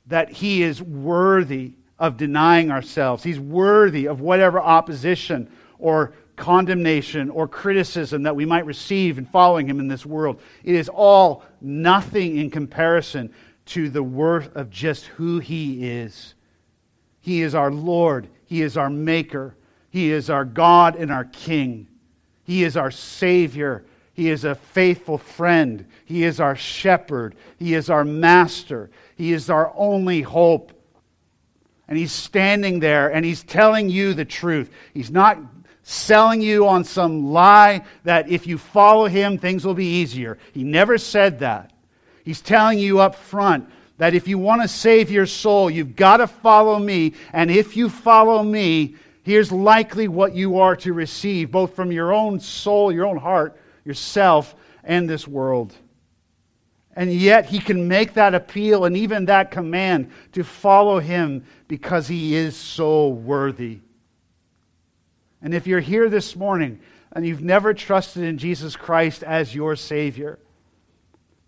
that 0.07 0.31
he 0.31 0.63
is 0.63 0.81
worthy 0.81 1.73
of 1.99 2.17
denying 2.17 2.71
ourselves. 2.71 3.23
He's 3.23 3.41
worthy 3.41 4.07
of 4.07 4.21
whatever 4.21 4.61
opposition 4.61 5.51
or 5.79 6.13
condemnation 6.41 7.31
or 7.31 7.47
criticism 7.47 8.25
that 8.25 8.35
we 8.35 8.47
might 8.47 8.67
receive 8.67 9.19
in 9.19 9.27
following 9.27 9.69
him 9.69 9.79
in 9.79 9.87
this 9.87 10.07
world. 10.07 10.41
It 10.65 10.75
is 10.75 10.89
all 10.89 11.45
nothing 11.61 12.39
in 12.39 12.51
comparison 12.51 13.33
to 13.67 13.91
the 13.91 14.03
worth 14.03 14.57
of 14.57 14.71
just 14.71 15.05
who 15.07 15.39
he 15.39 15.87
is. 15.89 16.35
He 17.21 17.43
is 17.43 17.55
our 17.55 17.71
Lord, 17.71 18.29
he 18.47 18.63
is 18.63 18.77
our 18.77 18.91
Maker, 18.91 19.55
he 19.91 20.11
is 20.11 20.31
our 20.31 20.47
God 20.47 20.97
and 20.97 21.13
our 21.13 21.27
King, 21.27 21.87
he 22.43 22.65
is 22.65 22.77
our 22.77 22.91
Savior. 22.91 23.85
He 24.13 24.29
is 24.29 24.45
a 24.45 24.55
faithful 24.55 25.17
friend. 25.17 25.87
He 26.05 26.25
is 26.25 26.41
our 26.41 26.55
shepherd. 26.55 27.37
He 27.59 27.73
is 27.73 27.89
our 27.89 28.05
master. 28.05 28.91
He 29.17 29.33
is 29.33 29.49
our 29.49 29.73
only 29.75 30.21
hope. 30.21 30.73
And 31.89 31.97
he's 31.97 32.13
standing 32.13 32.81
there 32.81 33.11
and 33.11 33.25
he's 33.25 33.43
telling 33.43 33.89
you 33.89 34.13
the 34.13 34.27
truth. 34.27 34.71
He's 34.93 35.11
not 35.11 35.39
selling 35.83 36.43
you 36.43 36.67
on 36.67 36.85
some 36.85 37.33
lie 37.33 37.85
that 38.05 38.29
if 38.29 38.47
you 38.47 38.59
follow 38.59 39.07
him, 39.07 39.39
things 39.39 39.65
will 39.65 39.75
be 39.75 40.01
easier. 40.01 40.39
He 40.53 40.65
never 40.65 40.99
said 40.99 41.41
that. 41.41 41.73
He's 42.25 42.41
telling 42.41 42.79
you 42.79 43.01
up 43.01 43.15
front 43.15 43.69
that 43.99 44.15
if 44.15 44.29
you 44.29 44.39
want 44.39 44.63
to 44.63 44.69
save 44.69 45.11
your 45.11 45.27
soul, 45.27 45.71
you've 45.71 45.97
got 45.97 46.19
to 46.19 46.27
follow 46.27 46.79
me. 46.79 47.15
And 47.33 47.51
if 47.51 47.77
you 47.77 47.89
follow 47.89 48.43
me, 48.43 48.95
here's 49.23 49.53
likely 49.53 50.09
what 50.09 50.35
you 50.35 50.59
are 50.59 50.77
to 50.77 50.93
receive, 50.93 51.51
both 51.51 51.75
from 51.75 51.93
your 51.93 52.13
own 52.13 52.41
soul, 52.41 52.93
your 52.93 53.07
own 53.07 53.19
heart, 53.19 53.61
yourself, 53.85 54.55
and 54.85 55.09
this 55.09 55.29
world. 55.29 55.75
And 56.97 57.13
yet, 57.13 57.47
he 57.47 57.59
can 57.61 57.89
make 57.89 58.15
that 58.15 58.35
appeal 58.35 58.85
and 58.85 58.97
even 58.97 59.27
that 59.27 59.51
command 59.51 60.11
to 60.33 60.45
follow 60.45 60.99
him 60.99 61.45
because 61.69 62.09
he 62.09 62.35
is 62.35 62.57
so 62.57 63.09
worthy. 63.09 63.81
And 65.43 65.55
if 65.55 65.67
you're 65.67 65.81
here 65.81 66.09
this 66.09 66.37
morning 66.37 66.81
and 67.13 67.27
you've 67.27 67.43
never 67.43 67.75
trusted 67.75 68.25
in 68.25 68.39
Jesus 68.39 68.77
Christ 68.77 69.23
as 69.23 69.55
your 69.55 69.77
Savior, 69.77 70.39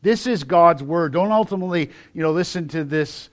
this 0.02 0.26
is 0.26 0.44
God's 0.44 0.82
Word. 0.82 1.12
Don't 1.12 1.30
ultimately, 1.30 1.90
you 2.12 2.22
know, 2.22 2.32
listen 2.32 2.66
to 2.68 2.82
this, 2.82 3.30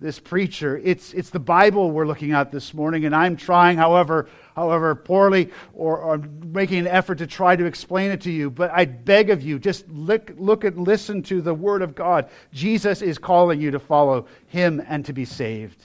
this 0.00 0.18
preacher. 0.18 0.80
It's, 0.82 1.12
it's 1.12 1.28
the 1.28 1.38
Bible 1.38 1.90
we're 1.90 2.06
looking 2.06 2.32
at 2.32 2.50
this 2.50 2.72
morning, 2.72 3.04
and 3.04 3.14
I'm 3.14 3.36
trying, 3.36 3.76
however, 3.76 4.28
however 4.56 4.94
poorly, 4.94 5.50
or, 5.74 5.98
or 5.98 6.18
making 6.18 6.78
an 6.78 6.86
effort 6.86 7.18
to 7.18 7.26
try 7.26 7.56
to 7.56 7.66
explain 7.66 8.10
it 8.10 8.22
to 8.22 8.30
you. 8.30 8.50
But 8.50 8.70
I 8.70 8.86
beg 8.86 9.28
of 9.28 9.42
you, 9.42 9.58
just 9.58 9.86
look, 9.90 10.32
look 10.38 10.64
and 10.64 10.78
listen 10.78 11.22
to 11.24 11.42
the 11.42 11.54
Word 11.54 11.82
of 11.82 11.94
God. 11.94 12.30
Jesus 12.52 13.02
is 13.02 13.18
calling 13.18 13.60
you 13.60 13.72
to 13.72 13.78
follow 13.78 14.26
Him 14.46 14.82
and 14.88 15.04
to 15.04 15.12
be 15.12 15.26
saved. 15.26 15.84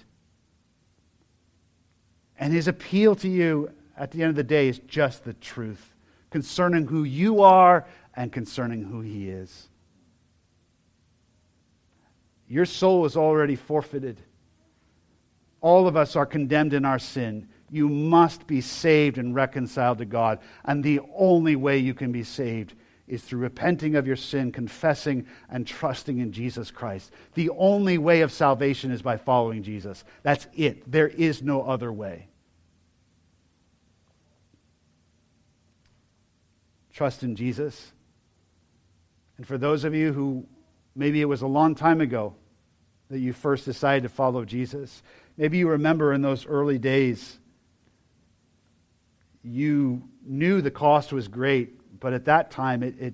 And 2.39 2.53
His 2.53 2.69
appeal 2.69 3.15
to 3.15 3.27
you 3.27 3.71
at 3.97 4.11
the 4.11 4.21
end 4.21 4.29
of 4.29 4.35
the 4.35 4.43
day 4.43 4.67
is 4.67 4.79
just 4.79 5.23
the 5.23 5.33
truth 5.33 5.93
concerning 6.29 6.85
who 6.85 7.03
you 7.03 7.41
are 7.41 7.87
and 8.15 8.31
concerning 8.31 8.83
who 8.83 9.01
He 9.01 9.29
is. 9.29 9.69
Your 12.47 12.65
soul 12.65 13.05
is 13.05 13.17
already 13.17 13.55
forfeited. 13.55 14.21
All 15.61 15.87
of 15.87 15.97
us 15.97 16.15
are 16.15 16.25
condemned 16.25 16.73
in 16.73 16.85
our 16.85 16.99
sin. 16.99 17.49
You 17.69 17.89
must 17.89 18.47
be 18.47 18.61
saved 18.61 19.17
and 19.17 19.35
reconciled 19.35 19.97
to 19.97 20.05
God. 20.05 20.39
And 20.63 20.83
the 20.83 21.01
only 21.15 21.55
way 21.55 21.77
you 21.79 21.93
can 21.93 22.11
be 22.11 22.23
saved 22.23 22.73
is 23.07 23.23
through 23.23 23.39
repenting 23.39 23.95
of 23.95 24.05
your 24.05 24.15
sin, 24.15 24.51
confessing, 24.51 25.25
and 25.49 25.65
trusting 25.65 26.19
in 26.19 26.31
Jesus 26.31 26.71
Christ. 26.71 27.11
The 27.33 27.49
only 27.51 27.97
way 27.97 28.21
of 28.21 28.31
salvation 28.31 28.91
is 28.91 29.01
by 29.01 29.17
following 29.17 29.63
Jesus. 29.63 30.03
That's 30.23 30.47
it. 30.53 30.89
There 30.89 31.07
is 31.07 31.41
no 31.41 31.63
other 31.63 31.91
way. 31.91 32.26
Trust 36.97 37.21
in 37.21 37.35
Jesus. 37.35 37.91
And 39.37 39.45
for 39.45 39.59
those 39.59 39.83
of 39.83 39.93
you 39.93 40.11
who 40.11 40.47
maybe 40.95 41.21
it 41.21 41.25
was 41.25 41.43
a 41.43 41.47
long 41.47 41.75
time 41.75 42.01
ago 42.01 42.33
that 43.11 43.19
you 43.19 43.33
first 43.33 43.65
decided 43.65 44.01
to 44.01 44.09
follow 44.09 44.43
Jesus, 44.43 45.03
maybe 45.37 45.59
you 45.59 45.69
remember 45.69 46.11
in 46.11 46.23
those 46.23 46.47
early 46.47 46.79
days 46.79 47.37
you 49.43 50.01
knew 50.25 50.59
the 50.59 50.71
cost 50.71 51.13
was 51.13 51.27
great, 51.27 51.99
but 51.99 52.13
at 52.13 52.25
that 52.25 52.49
time 52.49 52.81
it, 52.81 52.95
it, 52.99 53.13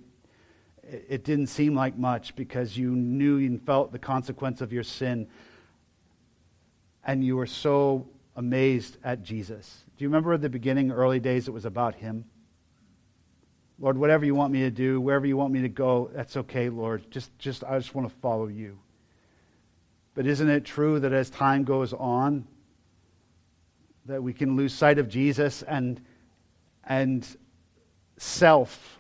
it 1.09 1.23
didn't 1.25 1.47
seem 1.47 1.75
like 1.75 1.97
much 1.97 2.37
because 2.37 2.77
you 2.77 2.89
knew 2.91 3.37
and 3.37 3.61
felt 3.65 3.91
the 3.91 3.99
consequence 3.99 4.61
of 4.61 4.71
your 4.71 4.83
sin. 4.83 5.27
And 7.03 7.21
you 7.21 7.35
were 7.35 7.47
so 7.47 8.07
amazed 8.37 8.95
at 9.03 9.23
Jesus. 9.23 9.83
Do 9.97 10.05
you 10.05 10.07
remember 10.07 10.31
at 10.31 10.41
the 10.41 10.47
beginning, 10.47 10.89
early 10.89 11.19
days, 11.19 11.49
it 11.49 11.51
was 11.51 11.65
about 11.65 11.95
Him? 11.95 12.23
Lord, 13.79 13.97
whatever 13.97 14.25
you 14.25 14.35
want 14.35 14.53
me 14.53 14.61
to 14.61 14.71
do, 14.71 15.01
wherever 15.01 15.25
you 15.25 15.35
want 15.35 15.51
me 15.51 15.61
to 15.61 15.69
go, 15.69 16.09
that's 16.13 16.37
okay, 16.37 16.69
Lord. 16.69 17.09
Just, 17.11 17.37
just, 17.39 17.63
I 17.63 17.77
just 17.77 17.95
want 17.95 18.07
to 18.07 18.15
follow 18.17 18.47
you. 18.47 18.79
But 20.15 20.27
isn't 20.27 20.49
it 20.49 20.63
true 20.63 20.99
that 20.99 21.11
as 21.11 21.29
time 21.29 21.63
goes 21.63 21.91
on, 21.93 22.47
that 24.05 24.21
we 24.21 24.33
can 24.33 24.55
lose 24.55 24.73
sight 24.73 24.99
of 24.99 25.09
Jesus 25.09 25.63
and, 25.63 25.99
and 26.83 27.27
self 28.17 28.99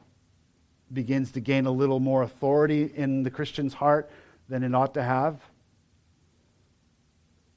begins 0.91 1.31
to 1.33 1.39
gain 1.39 1.65
a 1.65 1.71
little 1.71 1.99
more 1.99 2.23
authority 2.23 2.91
in 2.95 3.23
the 3.23 3.29
Christian's 3.29 3.73
heart 3.73 4.09
than 4.49 4.63
it 4.63 4.73
ought 4.73 4.95
to 4.95 5.03
have? 5.03 5.39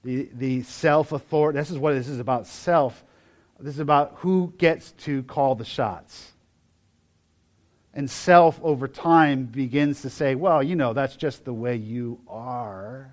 the, 0.06 0.28
the 0.32 0.62
self 0.62 1.12
authority. 1.12 1.58
This 1.58 1.70
is 1.70 1.78
what 1.78 1.94
this 1.94 2.08
is 2.08 2.20
about 2.20 2.46
self. 2.46 3.04
This 3.58 3.74
is 3.74 3.80
about 3.80 4.14
who 4.18 4.54
gets 4.56 4.92
to 4.92 5.24
call 5.24 5.56
the 5.56 5.64
shots. 5.64 6.32
And 7.96 8.10
self 8.10 8.60
over 8.62 8.88
time 8.88 9.46
begins 9.46 10.02
to 10.02 10.10
say, 10.10 10.34
well, 10.34 10.62
you 10.62 10.76
know, 10.76 10.92
that's 10.92 11.16
just 11.16 11.46
the 11.46 11.54
way 11.54 11.76
you 11.76 12.20
are. 12.28 13.10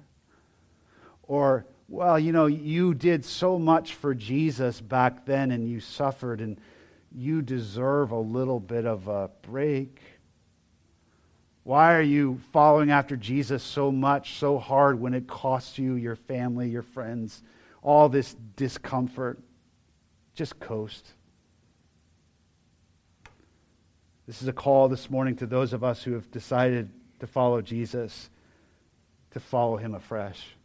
Or, 1.23 1.65
well, 1.87 2.19
you 2.19 2.33
know, 2.33 2.47
you 2.47 2.93
did 2.93 3.23
so 3.23 3.57
much 3.57 3.93
for 3.93 4.13
Jesus 4.13 4.81
back 4.81 5.25
then 5.25 5.51
and 5.51 5.69
you 5.69 5.79
suffered 5.79 6.41
and 6.41 6.59
you 7.15 7.41
deserve 7.41 8.11
a 8.11 8.19
little 8.19 8.59
bit 8.59 8.85
of 8.85 9.07
a 9.07 9.29
break. 9.43 10.01
Why 11.63 11.93
are 11.95 12.01
you 12.01 12.41
following 12.51 12.91
after 12.91 13.15
Jesus 13.15 13.63
so 13.63 13.89
much, 13.89 14.37
so 14.37 14.59
hard 14.59 14.99
when 14.99 15.13
it 15.13 15.27
costs 15.27 15.77
you, 15.77 15.93
your 15.93 16.17
family, 16.17 16.69
your 16.69 16.81
friends, 16.81 17.41
all 17.81 18.09
this 18.09 18.35
discomfort? 18.57 19.39
Just 20.35 20.59
coast. 20.59 21.13
This 24.25 24.41
is 24.41 24.47
a 24.47 24.53
call 24.53 24.87
this 24.87 25.09
morning 25.09 25.35
to 25.37 25.45
those 25.45 25.73
of 25.73 25.83
us 25.83 26.03
who 26.03 26.13
have 26.13 26.31
decided 26.31 26.89
to 27.19 27.27
follow 27.27 27.61
Jesus, 27.61 28.29
to 29.31 29.39
follow 29.39 29.77
him 29.77 29.95
afresh. 29.95 30.55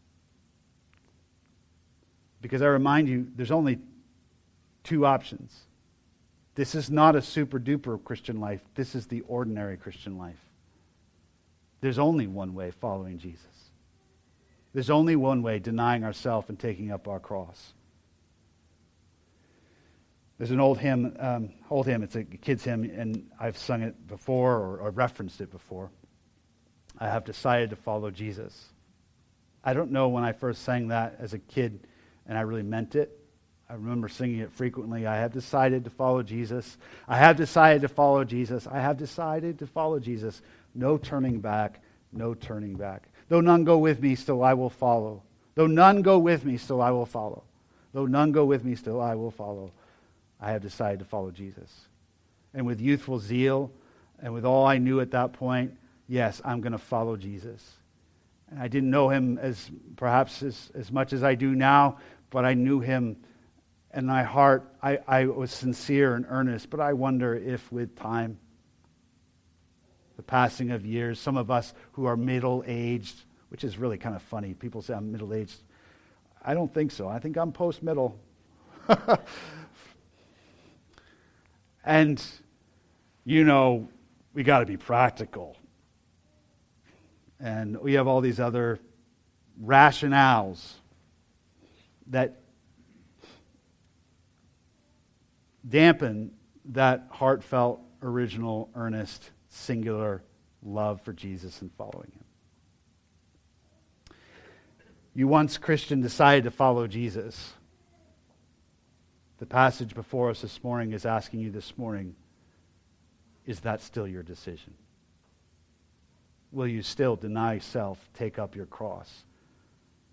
Because 2.41 2.63
I 2.63 2.67
remind 2.67 3.09
you, 3.09 3.27
there's 3.35 3.51
only 3.51 3.79
two 4.85 5.05
options. 5.05 5.57
This 6.55 6.75
is 6.75 6.91
not 6.91 7.17
a 7.17 7.23
super 7.23 7.59
duper 7.59 8.03
Christian 8.03 8.41
life, 8.41 8.61
this 8.75 8.95
is 8.95 9.07
the 9.07 9.23
ordinary 9.23 9.77
Christian 9.77 10.19
life. 10.19 10.45
There's 11.81 11.99
only 11.99 12.27
one 12.27 12.55
way 12.55 12.71
following 12.71 13.19
Jesus. 13.19 13.71
There's 14.73 14.91
only 14.91 15.17
one 15.17 15.43
way 15.43 15.59
denying 15.59 16.05
ourselves 16.05 16.49
and 16.49 16.59
taking 16.59 16.91
up 16.91 17.09
our 17.09 17.21
cross. 17.21 17.73
There's 20.39 20.53
an 20.53 20.61
old 20.61 20.79
hymn, 20.79 21.17
um, 21.19 21.51
old 21.69 21.87
hymn. 21.87 22.03
It's 22.03 22.15
a 22.15 22.23
kid's 22.23 22.65
hymn, 22.65 22.85
and 22.85 23.29
I've 23.41 23.59
sung 23.59 23.83
it 23.83 24.07
before 24.07 24.55
or, 24.55 24.79
or 24.79 24.91
referenced 24.91 25.41
it 25.41 25.51
before. 25.51 25.91
I 26.99 27.09
have 27.09 27.25
decided 27.25 27.71
to 27.71 27.77
follow 27.77 28.11
Jesus. 28.11 28.67
I 29.65 29.75
don't 29.75 29.91
know 29.91 30.09
when 30.09 30.25
I 30.25 30.33
first 30.33 30.63
sang 30.63 30.89
that 30.89 31.17
as 31.19 31.35
a 31.35 31.39
kid, 31.39 31.81
and 32.27 32.39
I 32.39 32.43
really 32.43 32.63
meant 32.63 32.95
it. 32.95 33.19
I 33.69 33.75
remember 33.75 34.09
singing 34.09 34.39
it 34.39 34.53
frequently. 34.53 35.07
I 35.07 35.17
have 35.17 35.33
decided 35.33 35.85
to 35.85 35.91
follow 35.91 36.23
Jesus. 36.23 36.79
I 37.07 37.19
have 37.19 37.37
decided 37.37 37.83
to 37.83 37.89
follow 37.89 38.25
Jesus. 38.25 38.67
I 38.67 38.81
have 38.81 38.97
decided 38.97 39.59
to 39.59 39.67
follow 39.67 39.99
Jesus. 39.99 40.41
No 40.75 40.97
turning 40.97 41.41
back, 41.41 41.83
no 42.13 42.33
turning 42.35 42.77
back. 42.77 43.09
Though 43.29 43.43
none 43.43 43.65
go 43.65 43.77
with 43.77 44.01
me, 44.01 44.15
still 44.15 44.43
I 44.43 44.55
will 44.55 44.71
follow. 44.71 45.23
Though 45.55 45.67
none 45.67 46.03
go 46.03 46.19
with 46.19 46.45
me, 46.45 46.57
still 46.57 46.81
I 46.81 46.93
will 46.93 47.05
follow. 47.05 47.43
Though 47.93 48.07
none 48.07 48.33
go 48.33 48.45
with 48.45 48.65
me, 48.65 48.75
still 48.75 49.01
I 49.01 49.17
will 49.17 49.31
follow. 49.31 49.73
I 50.41 50.53
have 50.53 50.63
decided 50.63 51.01
to 51.01 51.05
follow 51.05 51.31
Jesus. 51.31 51.71
And 52.55 52.67
with 52.67 52.81
youthful 52.81 53.19
zeal 53.19 53.71
and 54.21 54.33
with 54.33 54.45
all 54.45 54.67
I 54.67 54.79
knew 54.79 55.01
at 55.01 55.11
that 55.13 55.33
point, 55.33 55.77
yes, 56.07 56.41
I'm 56.45 56.61
going 56.61 56.73
to 56.73 56.79
follow 56.79 57.17
Jesus. 57.17 57.77
And 58.51 58.61
I 58.61 58.69
didn't 58.69 58.91
know 58.91 59.09
him 59.09 59.39
as 59.39 59.71
perhaps 59.97 60.43
as, 60.43 60.71
as 60.75 60.91
much 60.91 61.13
as 61.13 61.23
I 61.23 61.35
do 61.35 61.55
now, 61.55 61.99
but 62.31 62.45
I 62.45 62.55
knew 62.55 62.81
him 62.81 63.17
in 63.95 64.07
my 64.07 64.23
heart. 64.23 64.73
I, 64.83 64.99
I 65.07 65.27
was 65.27 65.53
sincere 65.53 66.15
and 66.15 66.25
earnest, 66.29 66.71
but 66.71 66.81
I 66.81 66.93
wonder 66.93 67.35
if 67.35 67.71
with 67.71 67.97
time, 67.97 68.39
the 70.17 70.23
passing 70.23 70.73
of 70.73 70.85
years, 70.85 71.21
some 71.21 71.37
of 71.37 71.51
us 71.51 71.73
who 71.93 72.07
are 72.07 72.17
middle 72.17 72.65
aged, 72.67 73.23
which 73.51 73.63
is 73.63 73.79
really 73.79 73.99
kind 73.99 74.17
of 74.17 74.23
funny. 74.23 74.53
People 74.53 74.83
say 74.83 74.95
I'm 74.95 75.13
middle 75.13 75.33
aged. 75.33 75.61
I 76.45 76.55
don't 76.55 76.73
think 76.73 76.91
so. 76.91 77.09
I 77.09 77.19
think 77.19 77.37
I'm 77.37 77.53
post 77.53 77.83
middle. 77.83 78.19
and, 81.89 82.23
you 83.25 83.45
know, 83.45 83.89
we 84.35 84.43
got 84.43 84.59
to 84.59 84.67
be 84.67 84.77
practical. 84.77 85.57
And 87.41 87.81
we 87.81 87.95
have 87.95 88.07
all 88.07 88.21
these 88.21 88.39
other 88.39 88.79
rationales 89.65 90.75
that 92.09 92.43
dampen 95.67 96.33
that 96.67 97.07
heartfelt, 97.11 97.81
original, 98.03 98.69
earnest 98.75 99.31
singular 99.49 100.23
love 100.63 101.01
for 101.01 101.15
Jesus 101.15 101.63
and 101.63 101.73
following 101.79 102.13
him. 102.13 102.25
You 105.15 105.27
once, 105.27 105.57
Christian, 105.57 106.03
decided 106.03 106.45
to 106.45 106.51
follow 106.51 106.87
Jesus. 106.87 107.55
The 109.39 109.47
passage 109.47 109.95
before 109.95 110.31
us 110.31 110.41
this 110.41 110.63
morning 110.65 110.93
is 110.93 111.07
asking 111.07 111.41
you 111.41 111.51
this 111.51 111.79
morning 111.79 112.15
is 113.47 113.61
that 113.61 113.81
still 113.81 114.07
your 114.07 114.23
decision? 114.23 114.75
Will 116.53 116.67
you 116.67 116.83
still 116.83 117.17
deny 117.17 117.59
self, 117.59 117.99
take 118.15 118.39
up 118.39 118.55
your 118.55 118.67
cross, 118.67 119.25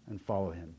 and 0.08 0.22
follow 0.22 0.52
him? 0.52 0.76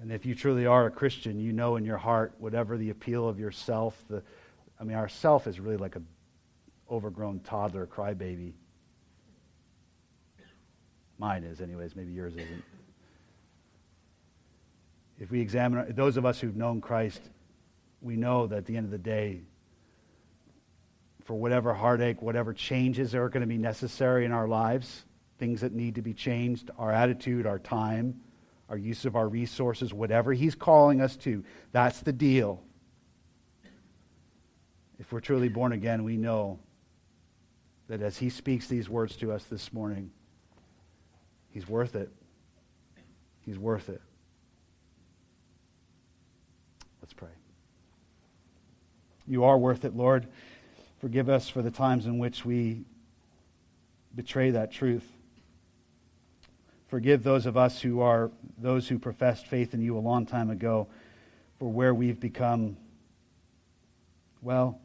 And 0.00 0.10
if 0.10 0.26
you 0.26 0.34
truly 0.34 0.66
are 0.66 0.86
a 0.86 0.90
Christian, 0.90 1.38
you 1.38 1.52
know 1.52 1.76
in 1.76 1.84
your 1.84 1.96
heart, 1.96 2.34
whatever 2.38 2.76
the 2.76 2.90
appeal 2.90 3.28
of 3.28 3.38
yourself, 3.38 4.02
the 4.08 4.22
I 4.80 4.84
mean, 4.84 4.96
our 4.96 5.08
self 5.08 5.46
is 5.46 5.60
really 5.60 5.76
like 5.76 5.96
a 5.96 6.02
overgrown 6.90 7.40
toddler 7.40 7.86
crybaby. 7.86 8.52
Mine 11.18 11.44
is, 11.44 11.60
anyways. 11.60 11.94
Maybe 11.94 12.12
yours 12.12 12.34
isn't. 12.34 12.64
If 15.18 15.30
we 15.30 15.40
examine 15.40 15.94
those 15.94 16.16
of 16.16 16.26
us 16.26 16.40
who've 16.40 16.56
known 16.56 16.80
Christ, 16.80 17.20
we 18.00 18.16
know 18.16 18.46
that 18.46 18.58
at 18.58 18.66
the 18.66 18.76
end 18.76 18.84
of 18.86 18.90
the 18.90 18.98
day, 18.98 19.42
for 21.24 21.34
whatever 21.34 21.72
heartache, 21.72 22.20
whatever 22.20 22.52
changes 22.52 23.14
are 23.14 23.28
going 23.28 23.40
to 23.40 23.46
be 23.46 23.56
necessary 23.56 24.24
in 24.24 24.32
our 24.32 24.46
lives, 24.46 25.04
things 25.38 25.62
that 25.62 25.72
need 25.72 25.94
to 25.94 26.02
be 26.02 26.12
changed, 26.12 26.70
our 26.78 26.92
attitude, 26.92 27.46
our 27.46 27.58
time, 27.58 28.20
our 28.68 28.76
use 28.76 29.04
of 29.04 29.16
our 29.16 29.28
resources, 29.28 29.94
whatever 29.94 30.32
He's 30.32 30.54
calling 30.54 31.00
us 31.00 31.16
to, 31.18 31.44
that's 31.72 32.00
the 32.00 32.12
deal. 32.12 32.62
If 34.98 35.12
we're 35.12 35.20
truly 35.20 35.48
born 35.48 35.72
again, 35.72 36.04
we 36.04 36.16
know 36.16 36.58
that 37.88 38.02
as 38.02 38.16
He 38.18 38.30
speaks 38.30 38.66
these 38.66 38.88
words 38.88 39.16
to 39.16 39.32
us 39.32 39.44
this 39.44 39.72
morning, 39.72 40.10
He's 41.50 41.68
worth 41.68 41.94
it. 41.94 42.10
He's 43.40 43.58
worth 43.58 43.88
it. 43.88 44.02
Let's 47.00 47.12
pray. 47.12 47.28
You 49.26 49.44
are 49.44 49.58
worth 49.58 49.84
it, 49.84 49.96
Lord. 49.96 50.26
Forgive 51.00 51.28
us 51.28 51.48
for 51.48 51.62
the 51.62 51.70
times 51.70 52.06
in 52.06 52.18
which 52.18 52.44
we 52.44 52.84
betray 54.14 54.50
that 54.50 54.72
truth. 54.72 55.06
Forgive 56.88 57.22
those 57.22 57.46
of 57.46 57.56
us 57.56 57.80
who 57.80 58.00
are 58.00 58.30
those 58.58 58.88
who 58.88 58.98
professed 58.98 59.46
faith 59.46 59.74
in 59.74 59.82
you 59.82 59.96
a 59.96 60.00
long 60.00 60.26
time 60.26 60.50
ago 60.50 60.86
for 61.58 61.70
where 61.70 61.92
we've 61.92 62.20
become, 62.20 62.76
well, 64.42 64.80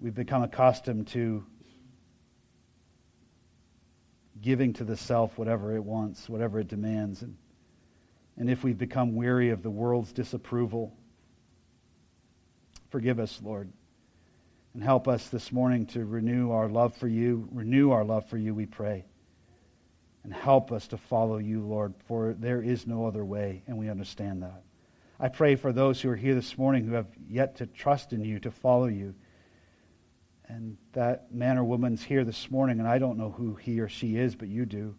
We've 0.00 0.14
become 0.14 0.44
accustomed 0.44 1.08
to 1.08 1.44
giving 4.40 4.72
to 4.74 4.84
the 4.84 4.96
self 4.96 5.36
whatever 5.36 5.74
it 5.74 5.82
wants, 5.82 6.28
whatever 6.28 6.60
it 6.60 6.68
demands. 6.68 7.22
And, 7.22 7.36
and 8.36 8.48
if 8.48 8.62
we've 8.62 8.78
become 8.78 9.16
weary 9.16 9.50
of 9.50 9.64
the 9.64 9.70
world's 9.70 10.12
disapproval, 10.12 10.96
forgive 12.90 13.18
us, 13.18 13.40
Lord. 13.42 13.72
And 14.74 14.82
help 14.82 15.08
us 15.08 15.28
this 15.28 15.50
morning 15.50 15.86
to 15.86 16.04
renew 16.04 16.50
our 16.50 16.68
love 16.68 16.96
for 16.96 17.08
you. 17.08 17.48
Renew 17.52 17.90
our 17.90 18.04
love 18.04 18.28
for 18.28 18.36
you, 18.36 18.54
we 18.54 18.66
pray. 18.66 19.06
And 20.24 20.32
help 20.32 20.72
us 20.72 20.88
to 20.88 20.96
follow 20.96 21.38
you, 21.38 21.62
Lord, 21.62 21.94
for 22.06 22.34
there 22.38 22.62
is 22.62 22.86
no 22.86 23.06
other 23.06 23.24
way, 23.24 23.62
and 23.66 23.78
we 23.78 23.88
understand 23.88 24.42
that. 24.42 24.62
I 25.18 25.28
pray 25.28 25.56
for 25.56 25.72
those 25.72 26.00
who 26.00 26.10
are 26.10 26.16
here 26.16 26.34
this 26.34 26.58
morning 26.58 26.84
who 26.84 26.94
have 26.94 27.08
yet 27.28 27.56
to 27.56 27.66
trust 27.66 28.12
in 28.12 28.24
you, 28.24 28.38
to 28.40 28.50
follow 28.50 28.86
you 28.86 29.14
and 30.48 30.78
that 30.92 31.32
man 31.32 31.58
or 31.58 31.64
woman's 31.64 32.02
here 32.02 32.24
this 32.24 32.50
morning, 32.50 32.78
and 32.78 32.88
I 32.88 32.98
don't 32.98 33.18
know 33.18 33.30
who 33.30 33.54
he 33.54 33.80
or 33.80 33.88
she 33.88 34.16
is, 34.16 34.34
but 34.34 34.48
you 34.48 34.64
do. 34.64 34.96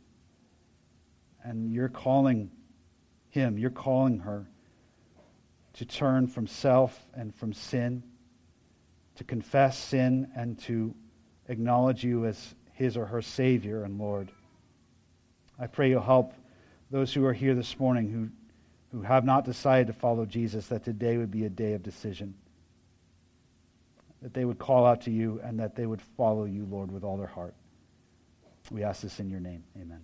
And 1.43 1.73
you're 1.73 1.89
calling 1.89 2.51
him, 3.29 3.57
you're 3.57 3.71
calling 3.71 4.19
her 4.19 4.47
to 5.73 5.85
turn 5.85 6.27
from 6.27 6.47
self 6.47 7.07
and 7.13 7.33
from 7.35 7.53
sin, 7.53 8.03
to 9.15 9.23
confess 9.23 9.77
sin 9.77 10.29
and 10.35 10.59
to 10.59 10.93
acknowledge 11.47 12.03
you 12.03 12.25
as 12.25 12.55
his 12.73 12.97
or 12.97 13.05
her 13.05 13.21
Savior 13.21 13.83
and 13.83 13.97
Lord. 13.97 14.31
I 15.59 15.67
pray 15.67 15.89
you'll 15.89 16.01
help 16.01 16.33
those 16.91 17.13
who 17.13 17.25
are 17.25 17.33
here 17.33 17.55
this 17.55 17.79
morning 17.79 18.09
who, 18.09 18.97
who 18.97 19.03
have 19.03 19.25
not 19.25 19.45
decided 19.45 19.87
to 19.87 19.93
follow 19.93 20.25
Jesus, 20.25 20.67
that 20.67 20.83
today 20.83 21.17
would 21.17 21.31
be 21.31 21.45
a 21.45 21.49
day 21.49 21.73
of 21.73 21.83
decision 21.83 22.33
that 24.21 24.33
they 24.33 24.45
would 24.45 24.59
call 24.59 24.85
out 24.85 25.01
to 25.01 25.11
you 25.11 25.39
and 25.43 25.59
that 25.59 25.75
they 25.75 25.85
would 25.85 26.01
follow 26.01 26.45
you, 26.45 26.65
Lord, 26.65 26.91
with 26.91 27.03
all 27.03 27.17
their 27.17 27.27
heart. 27.27 27.53
We 28.69 28.83
ask 28.83 29.01
this 29.01 29.19
in 29.19 29.29
your 29.29 29.39
name. 29.39 29.63
Amen. 29.77 30.01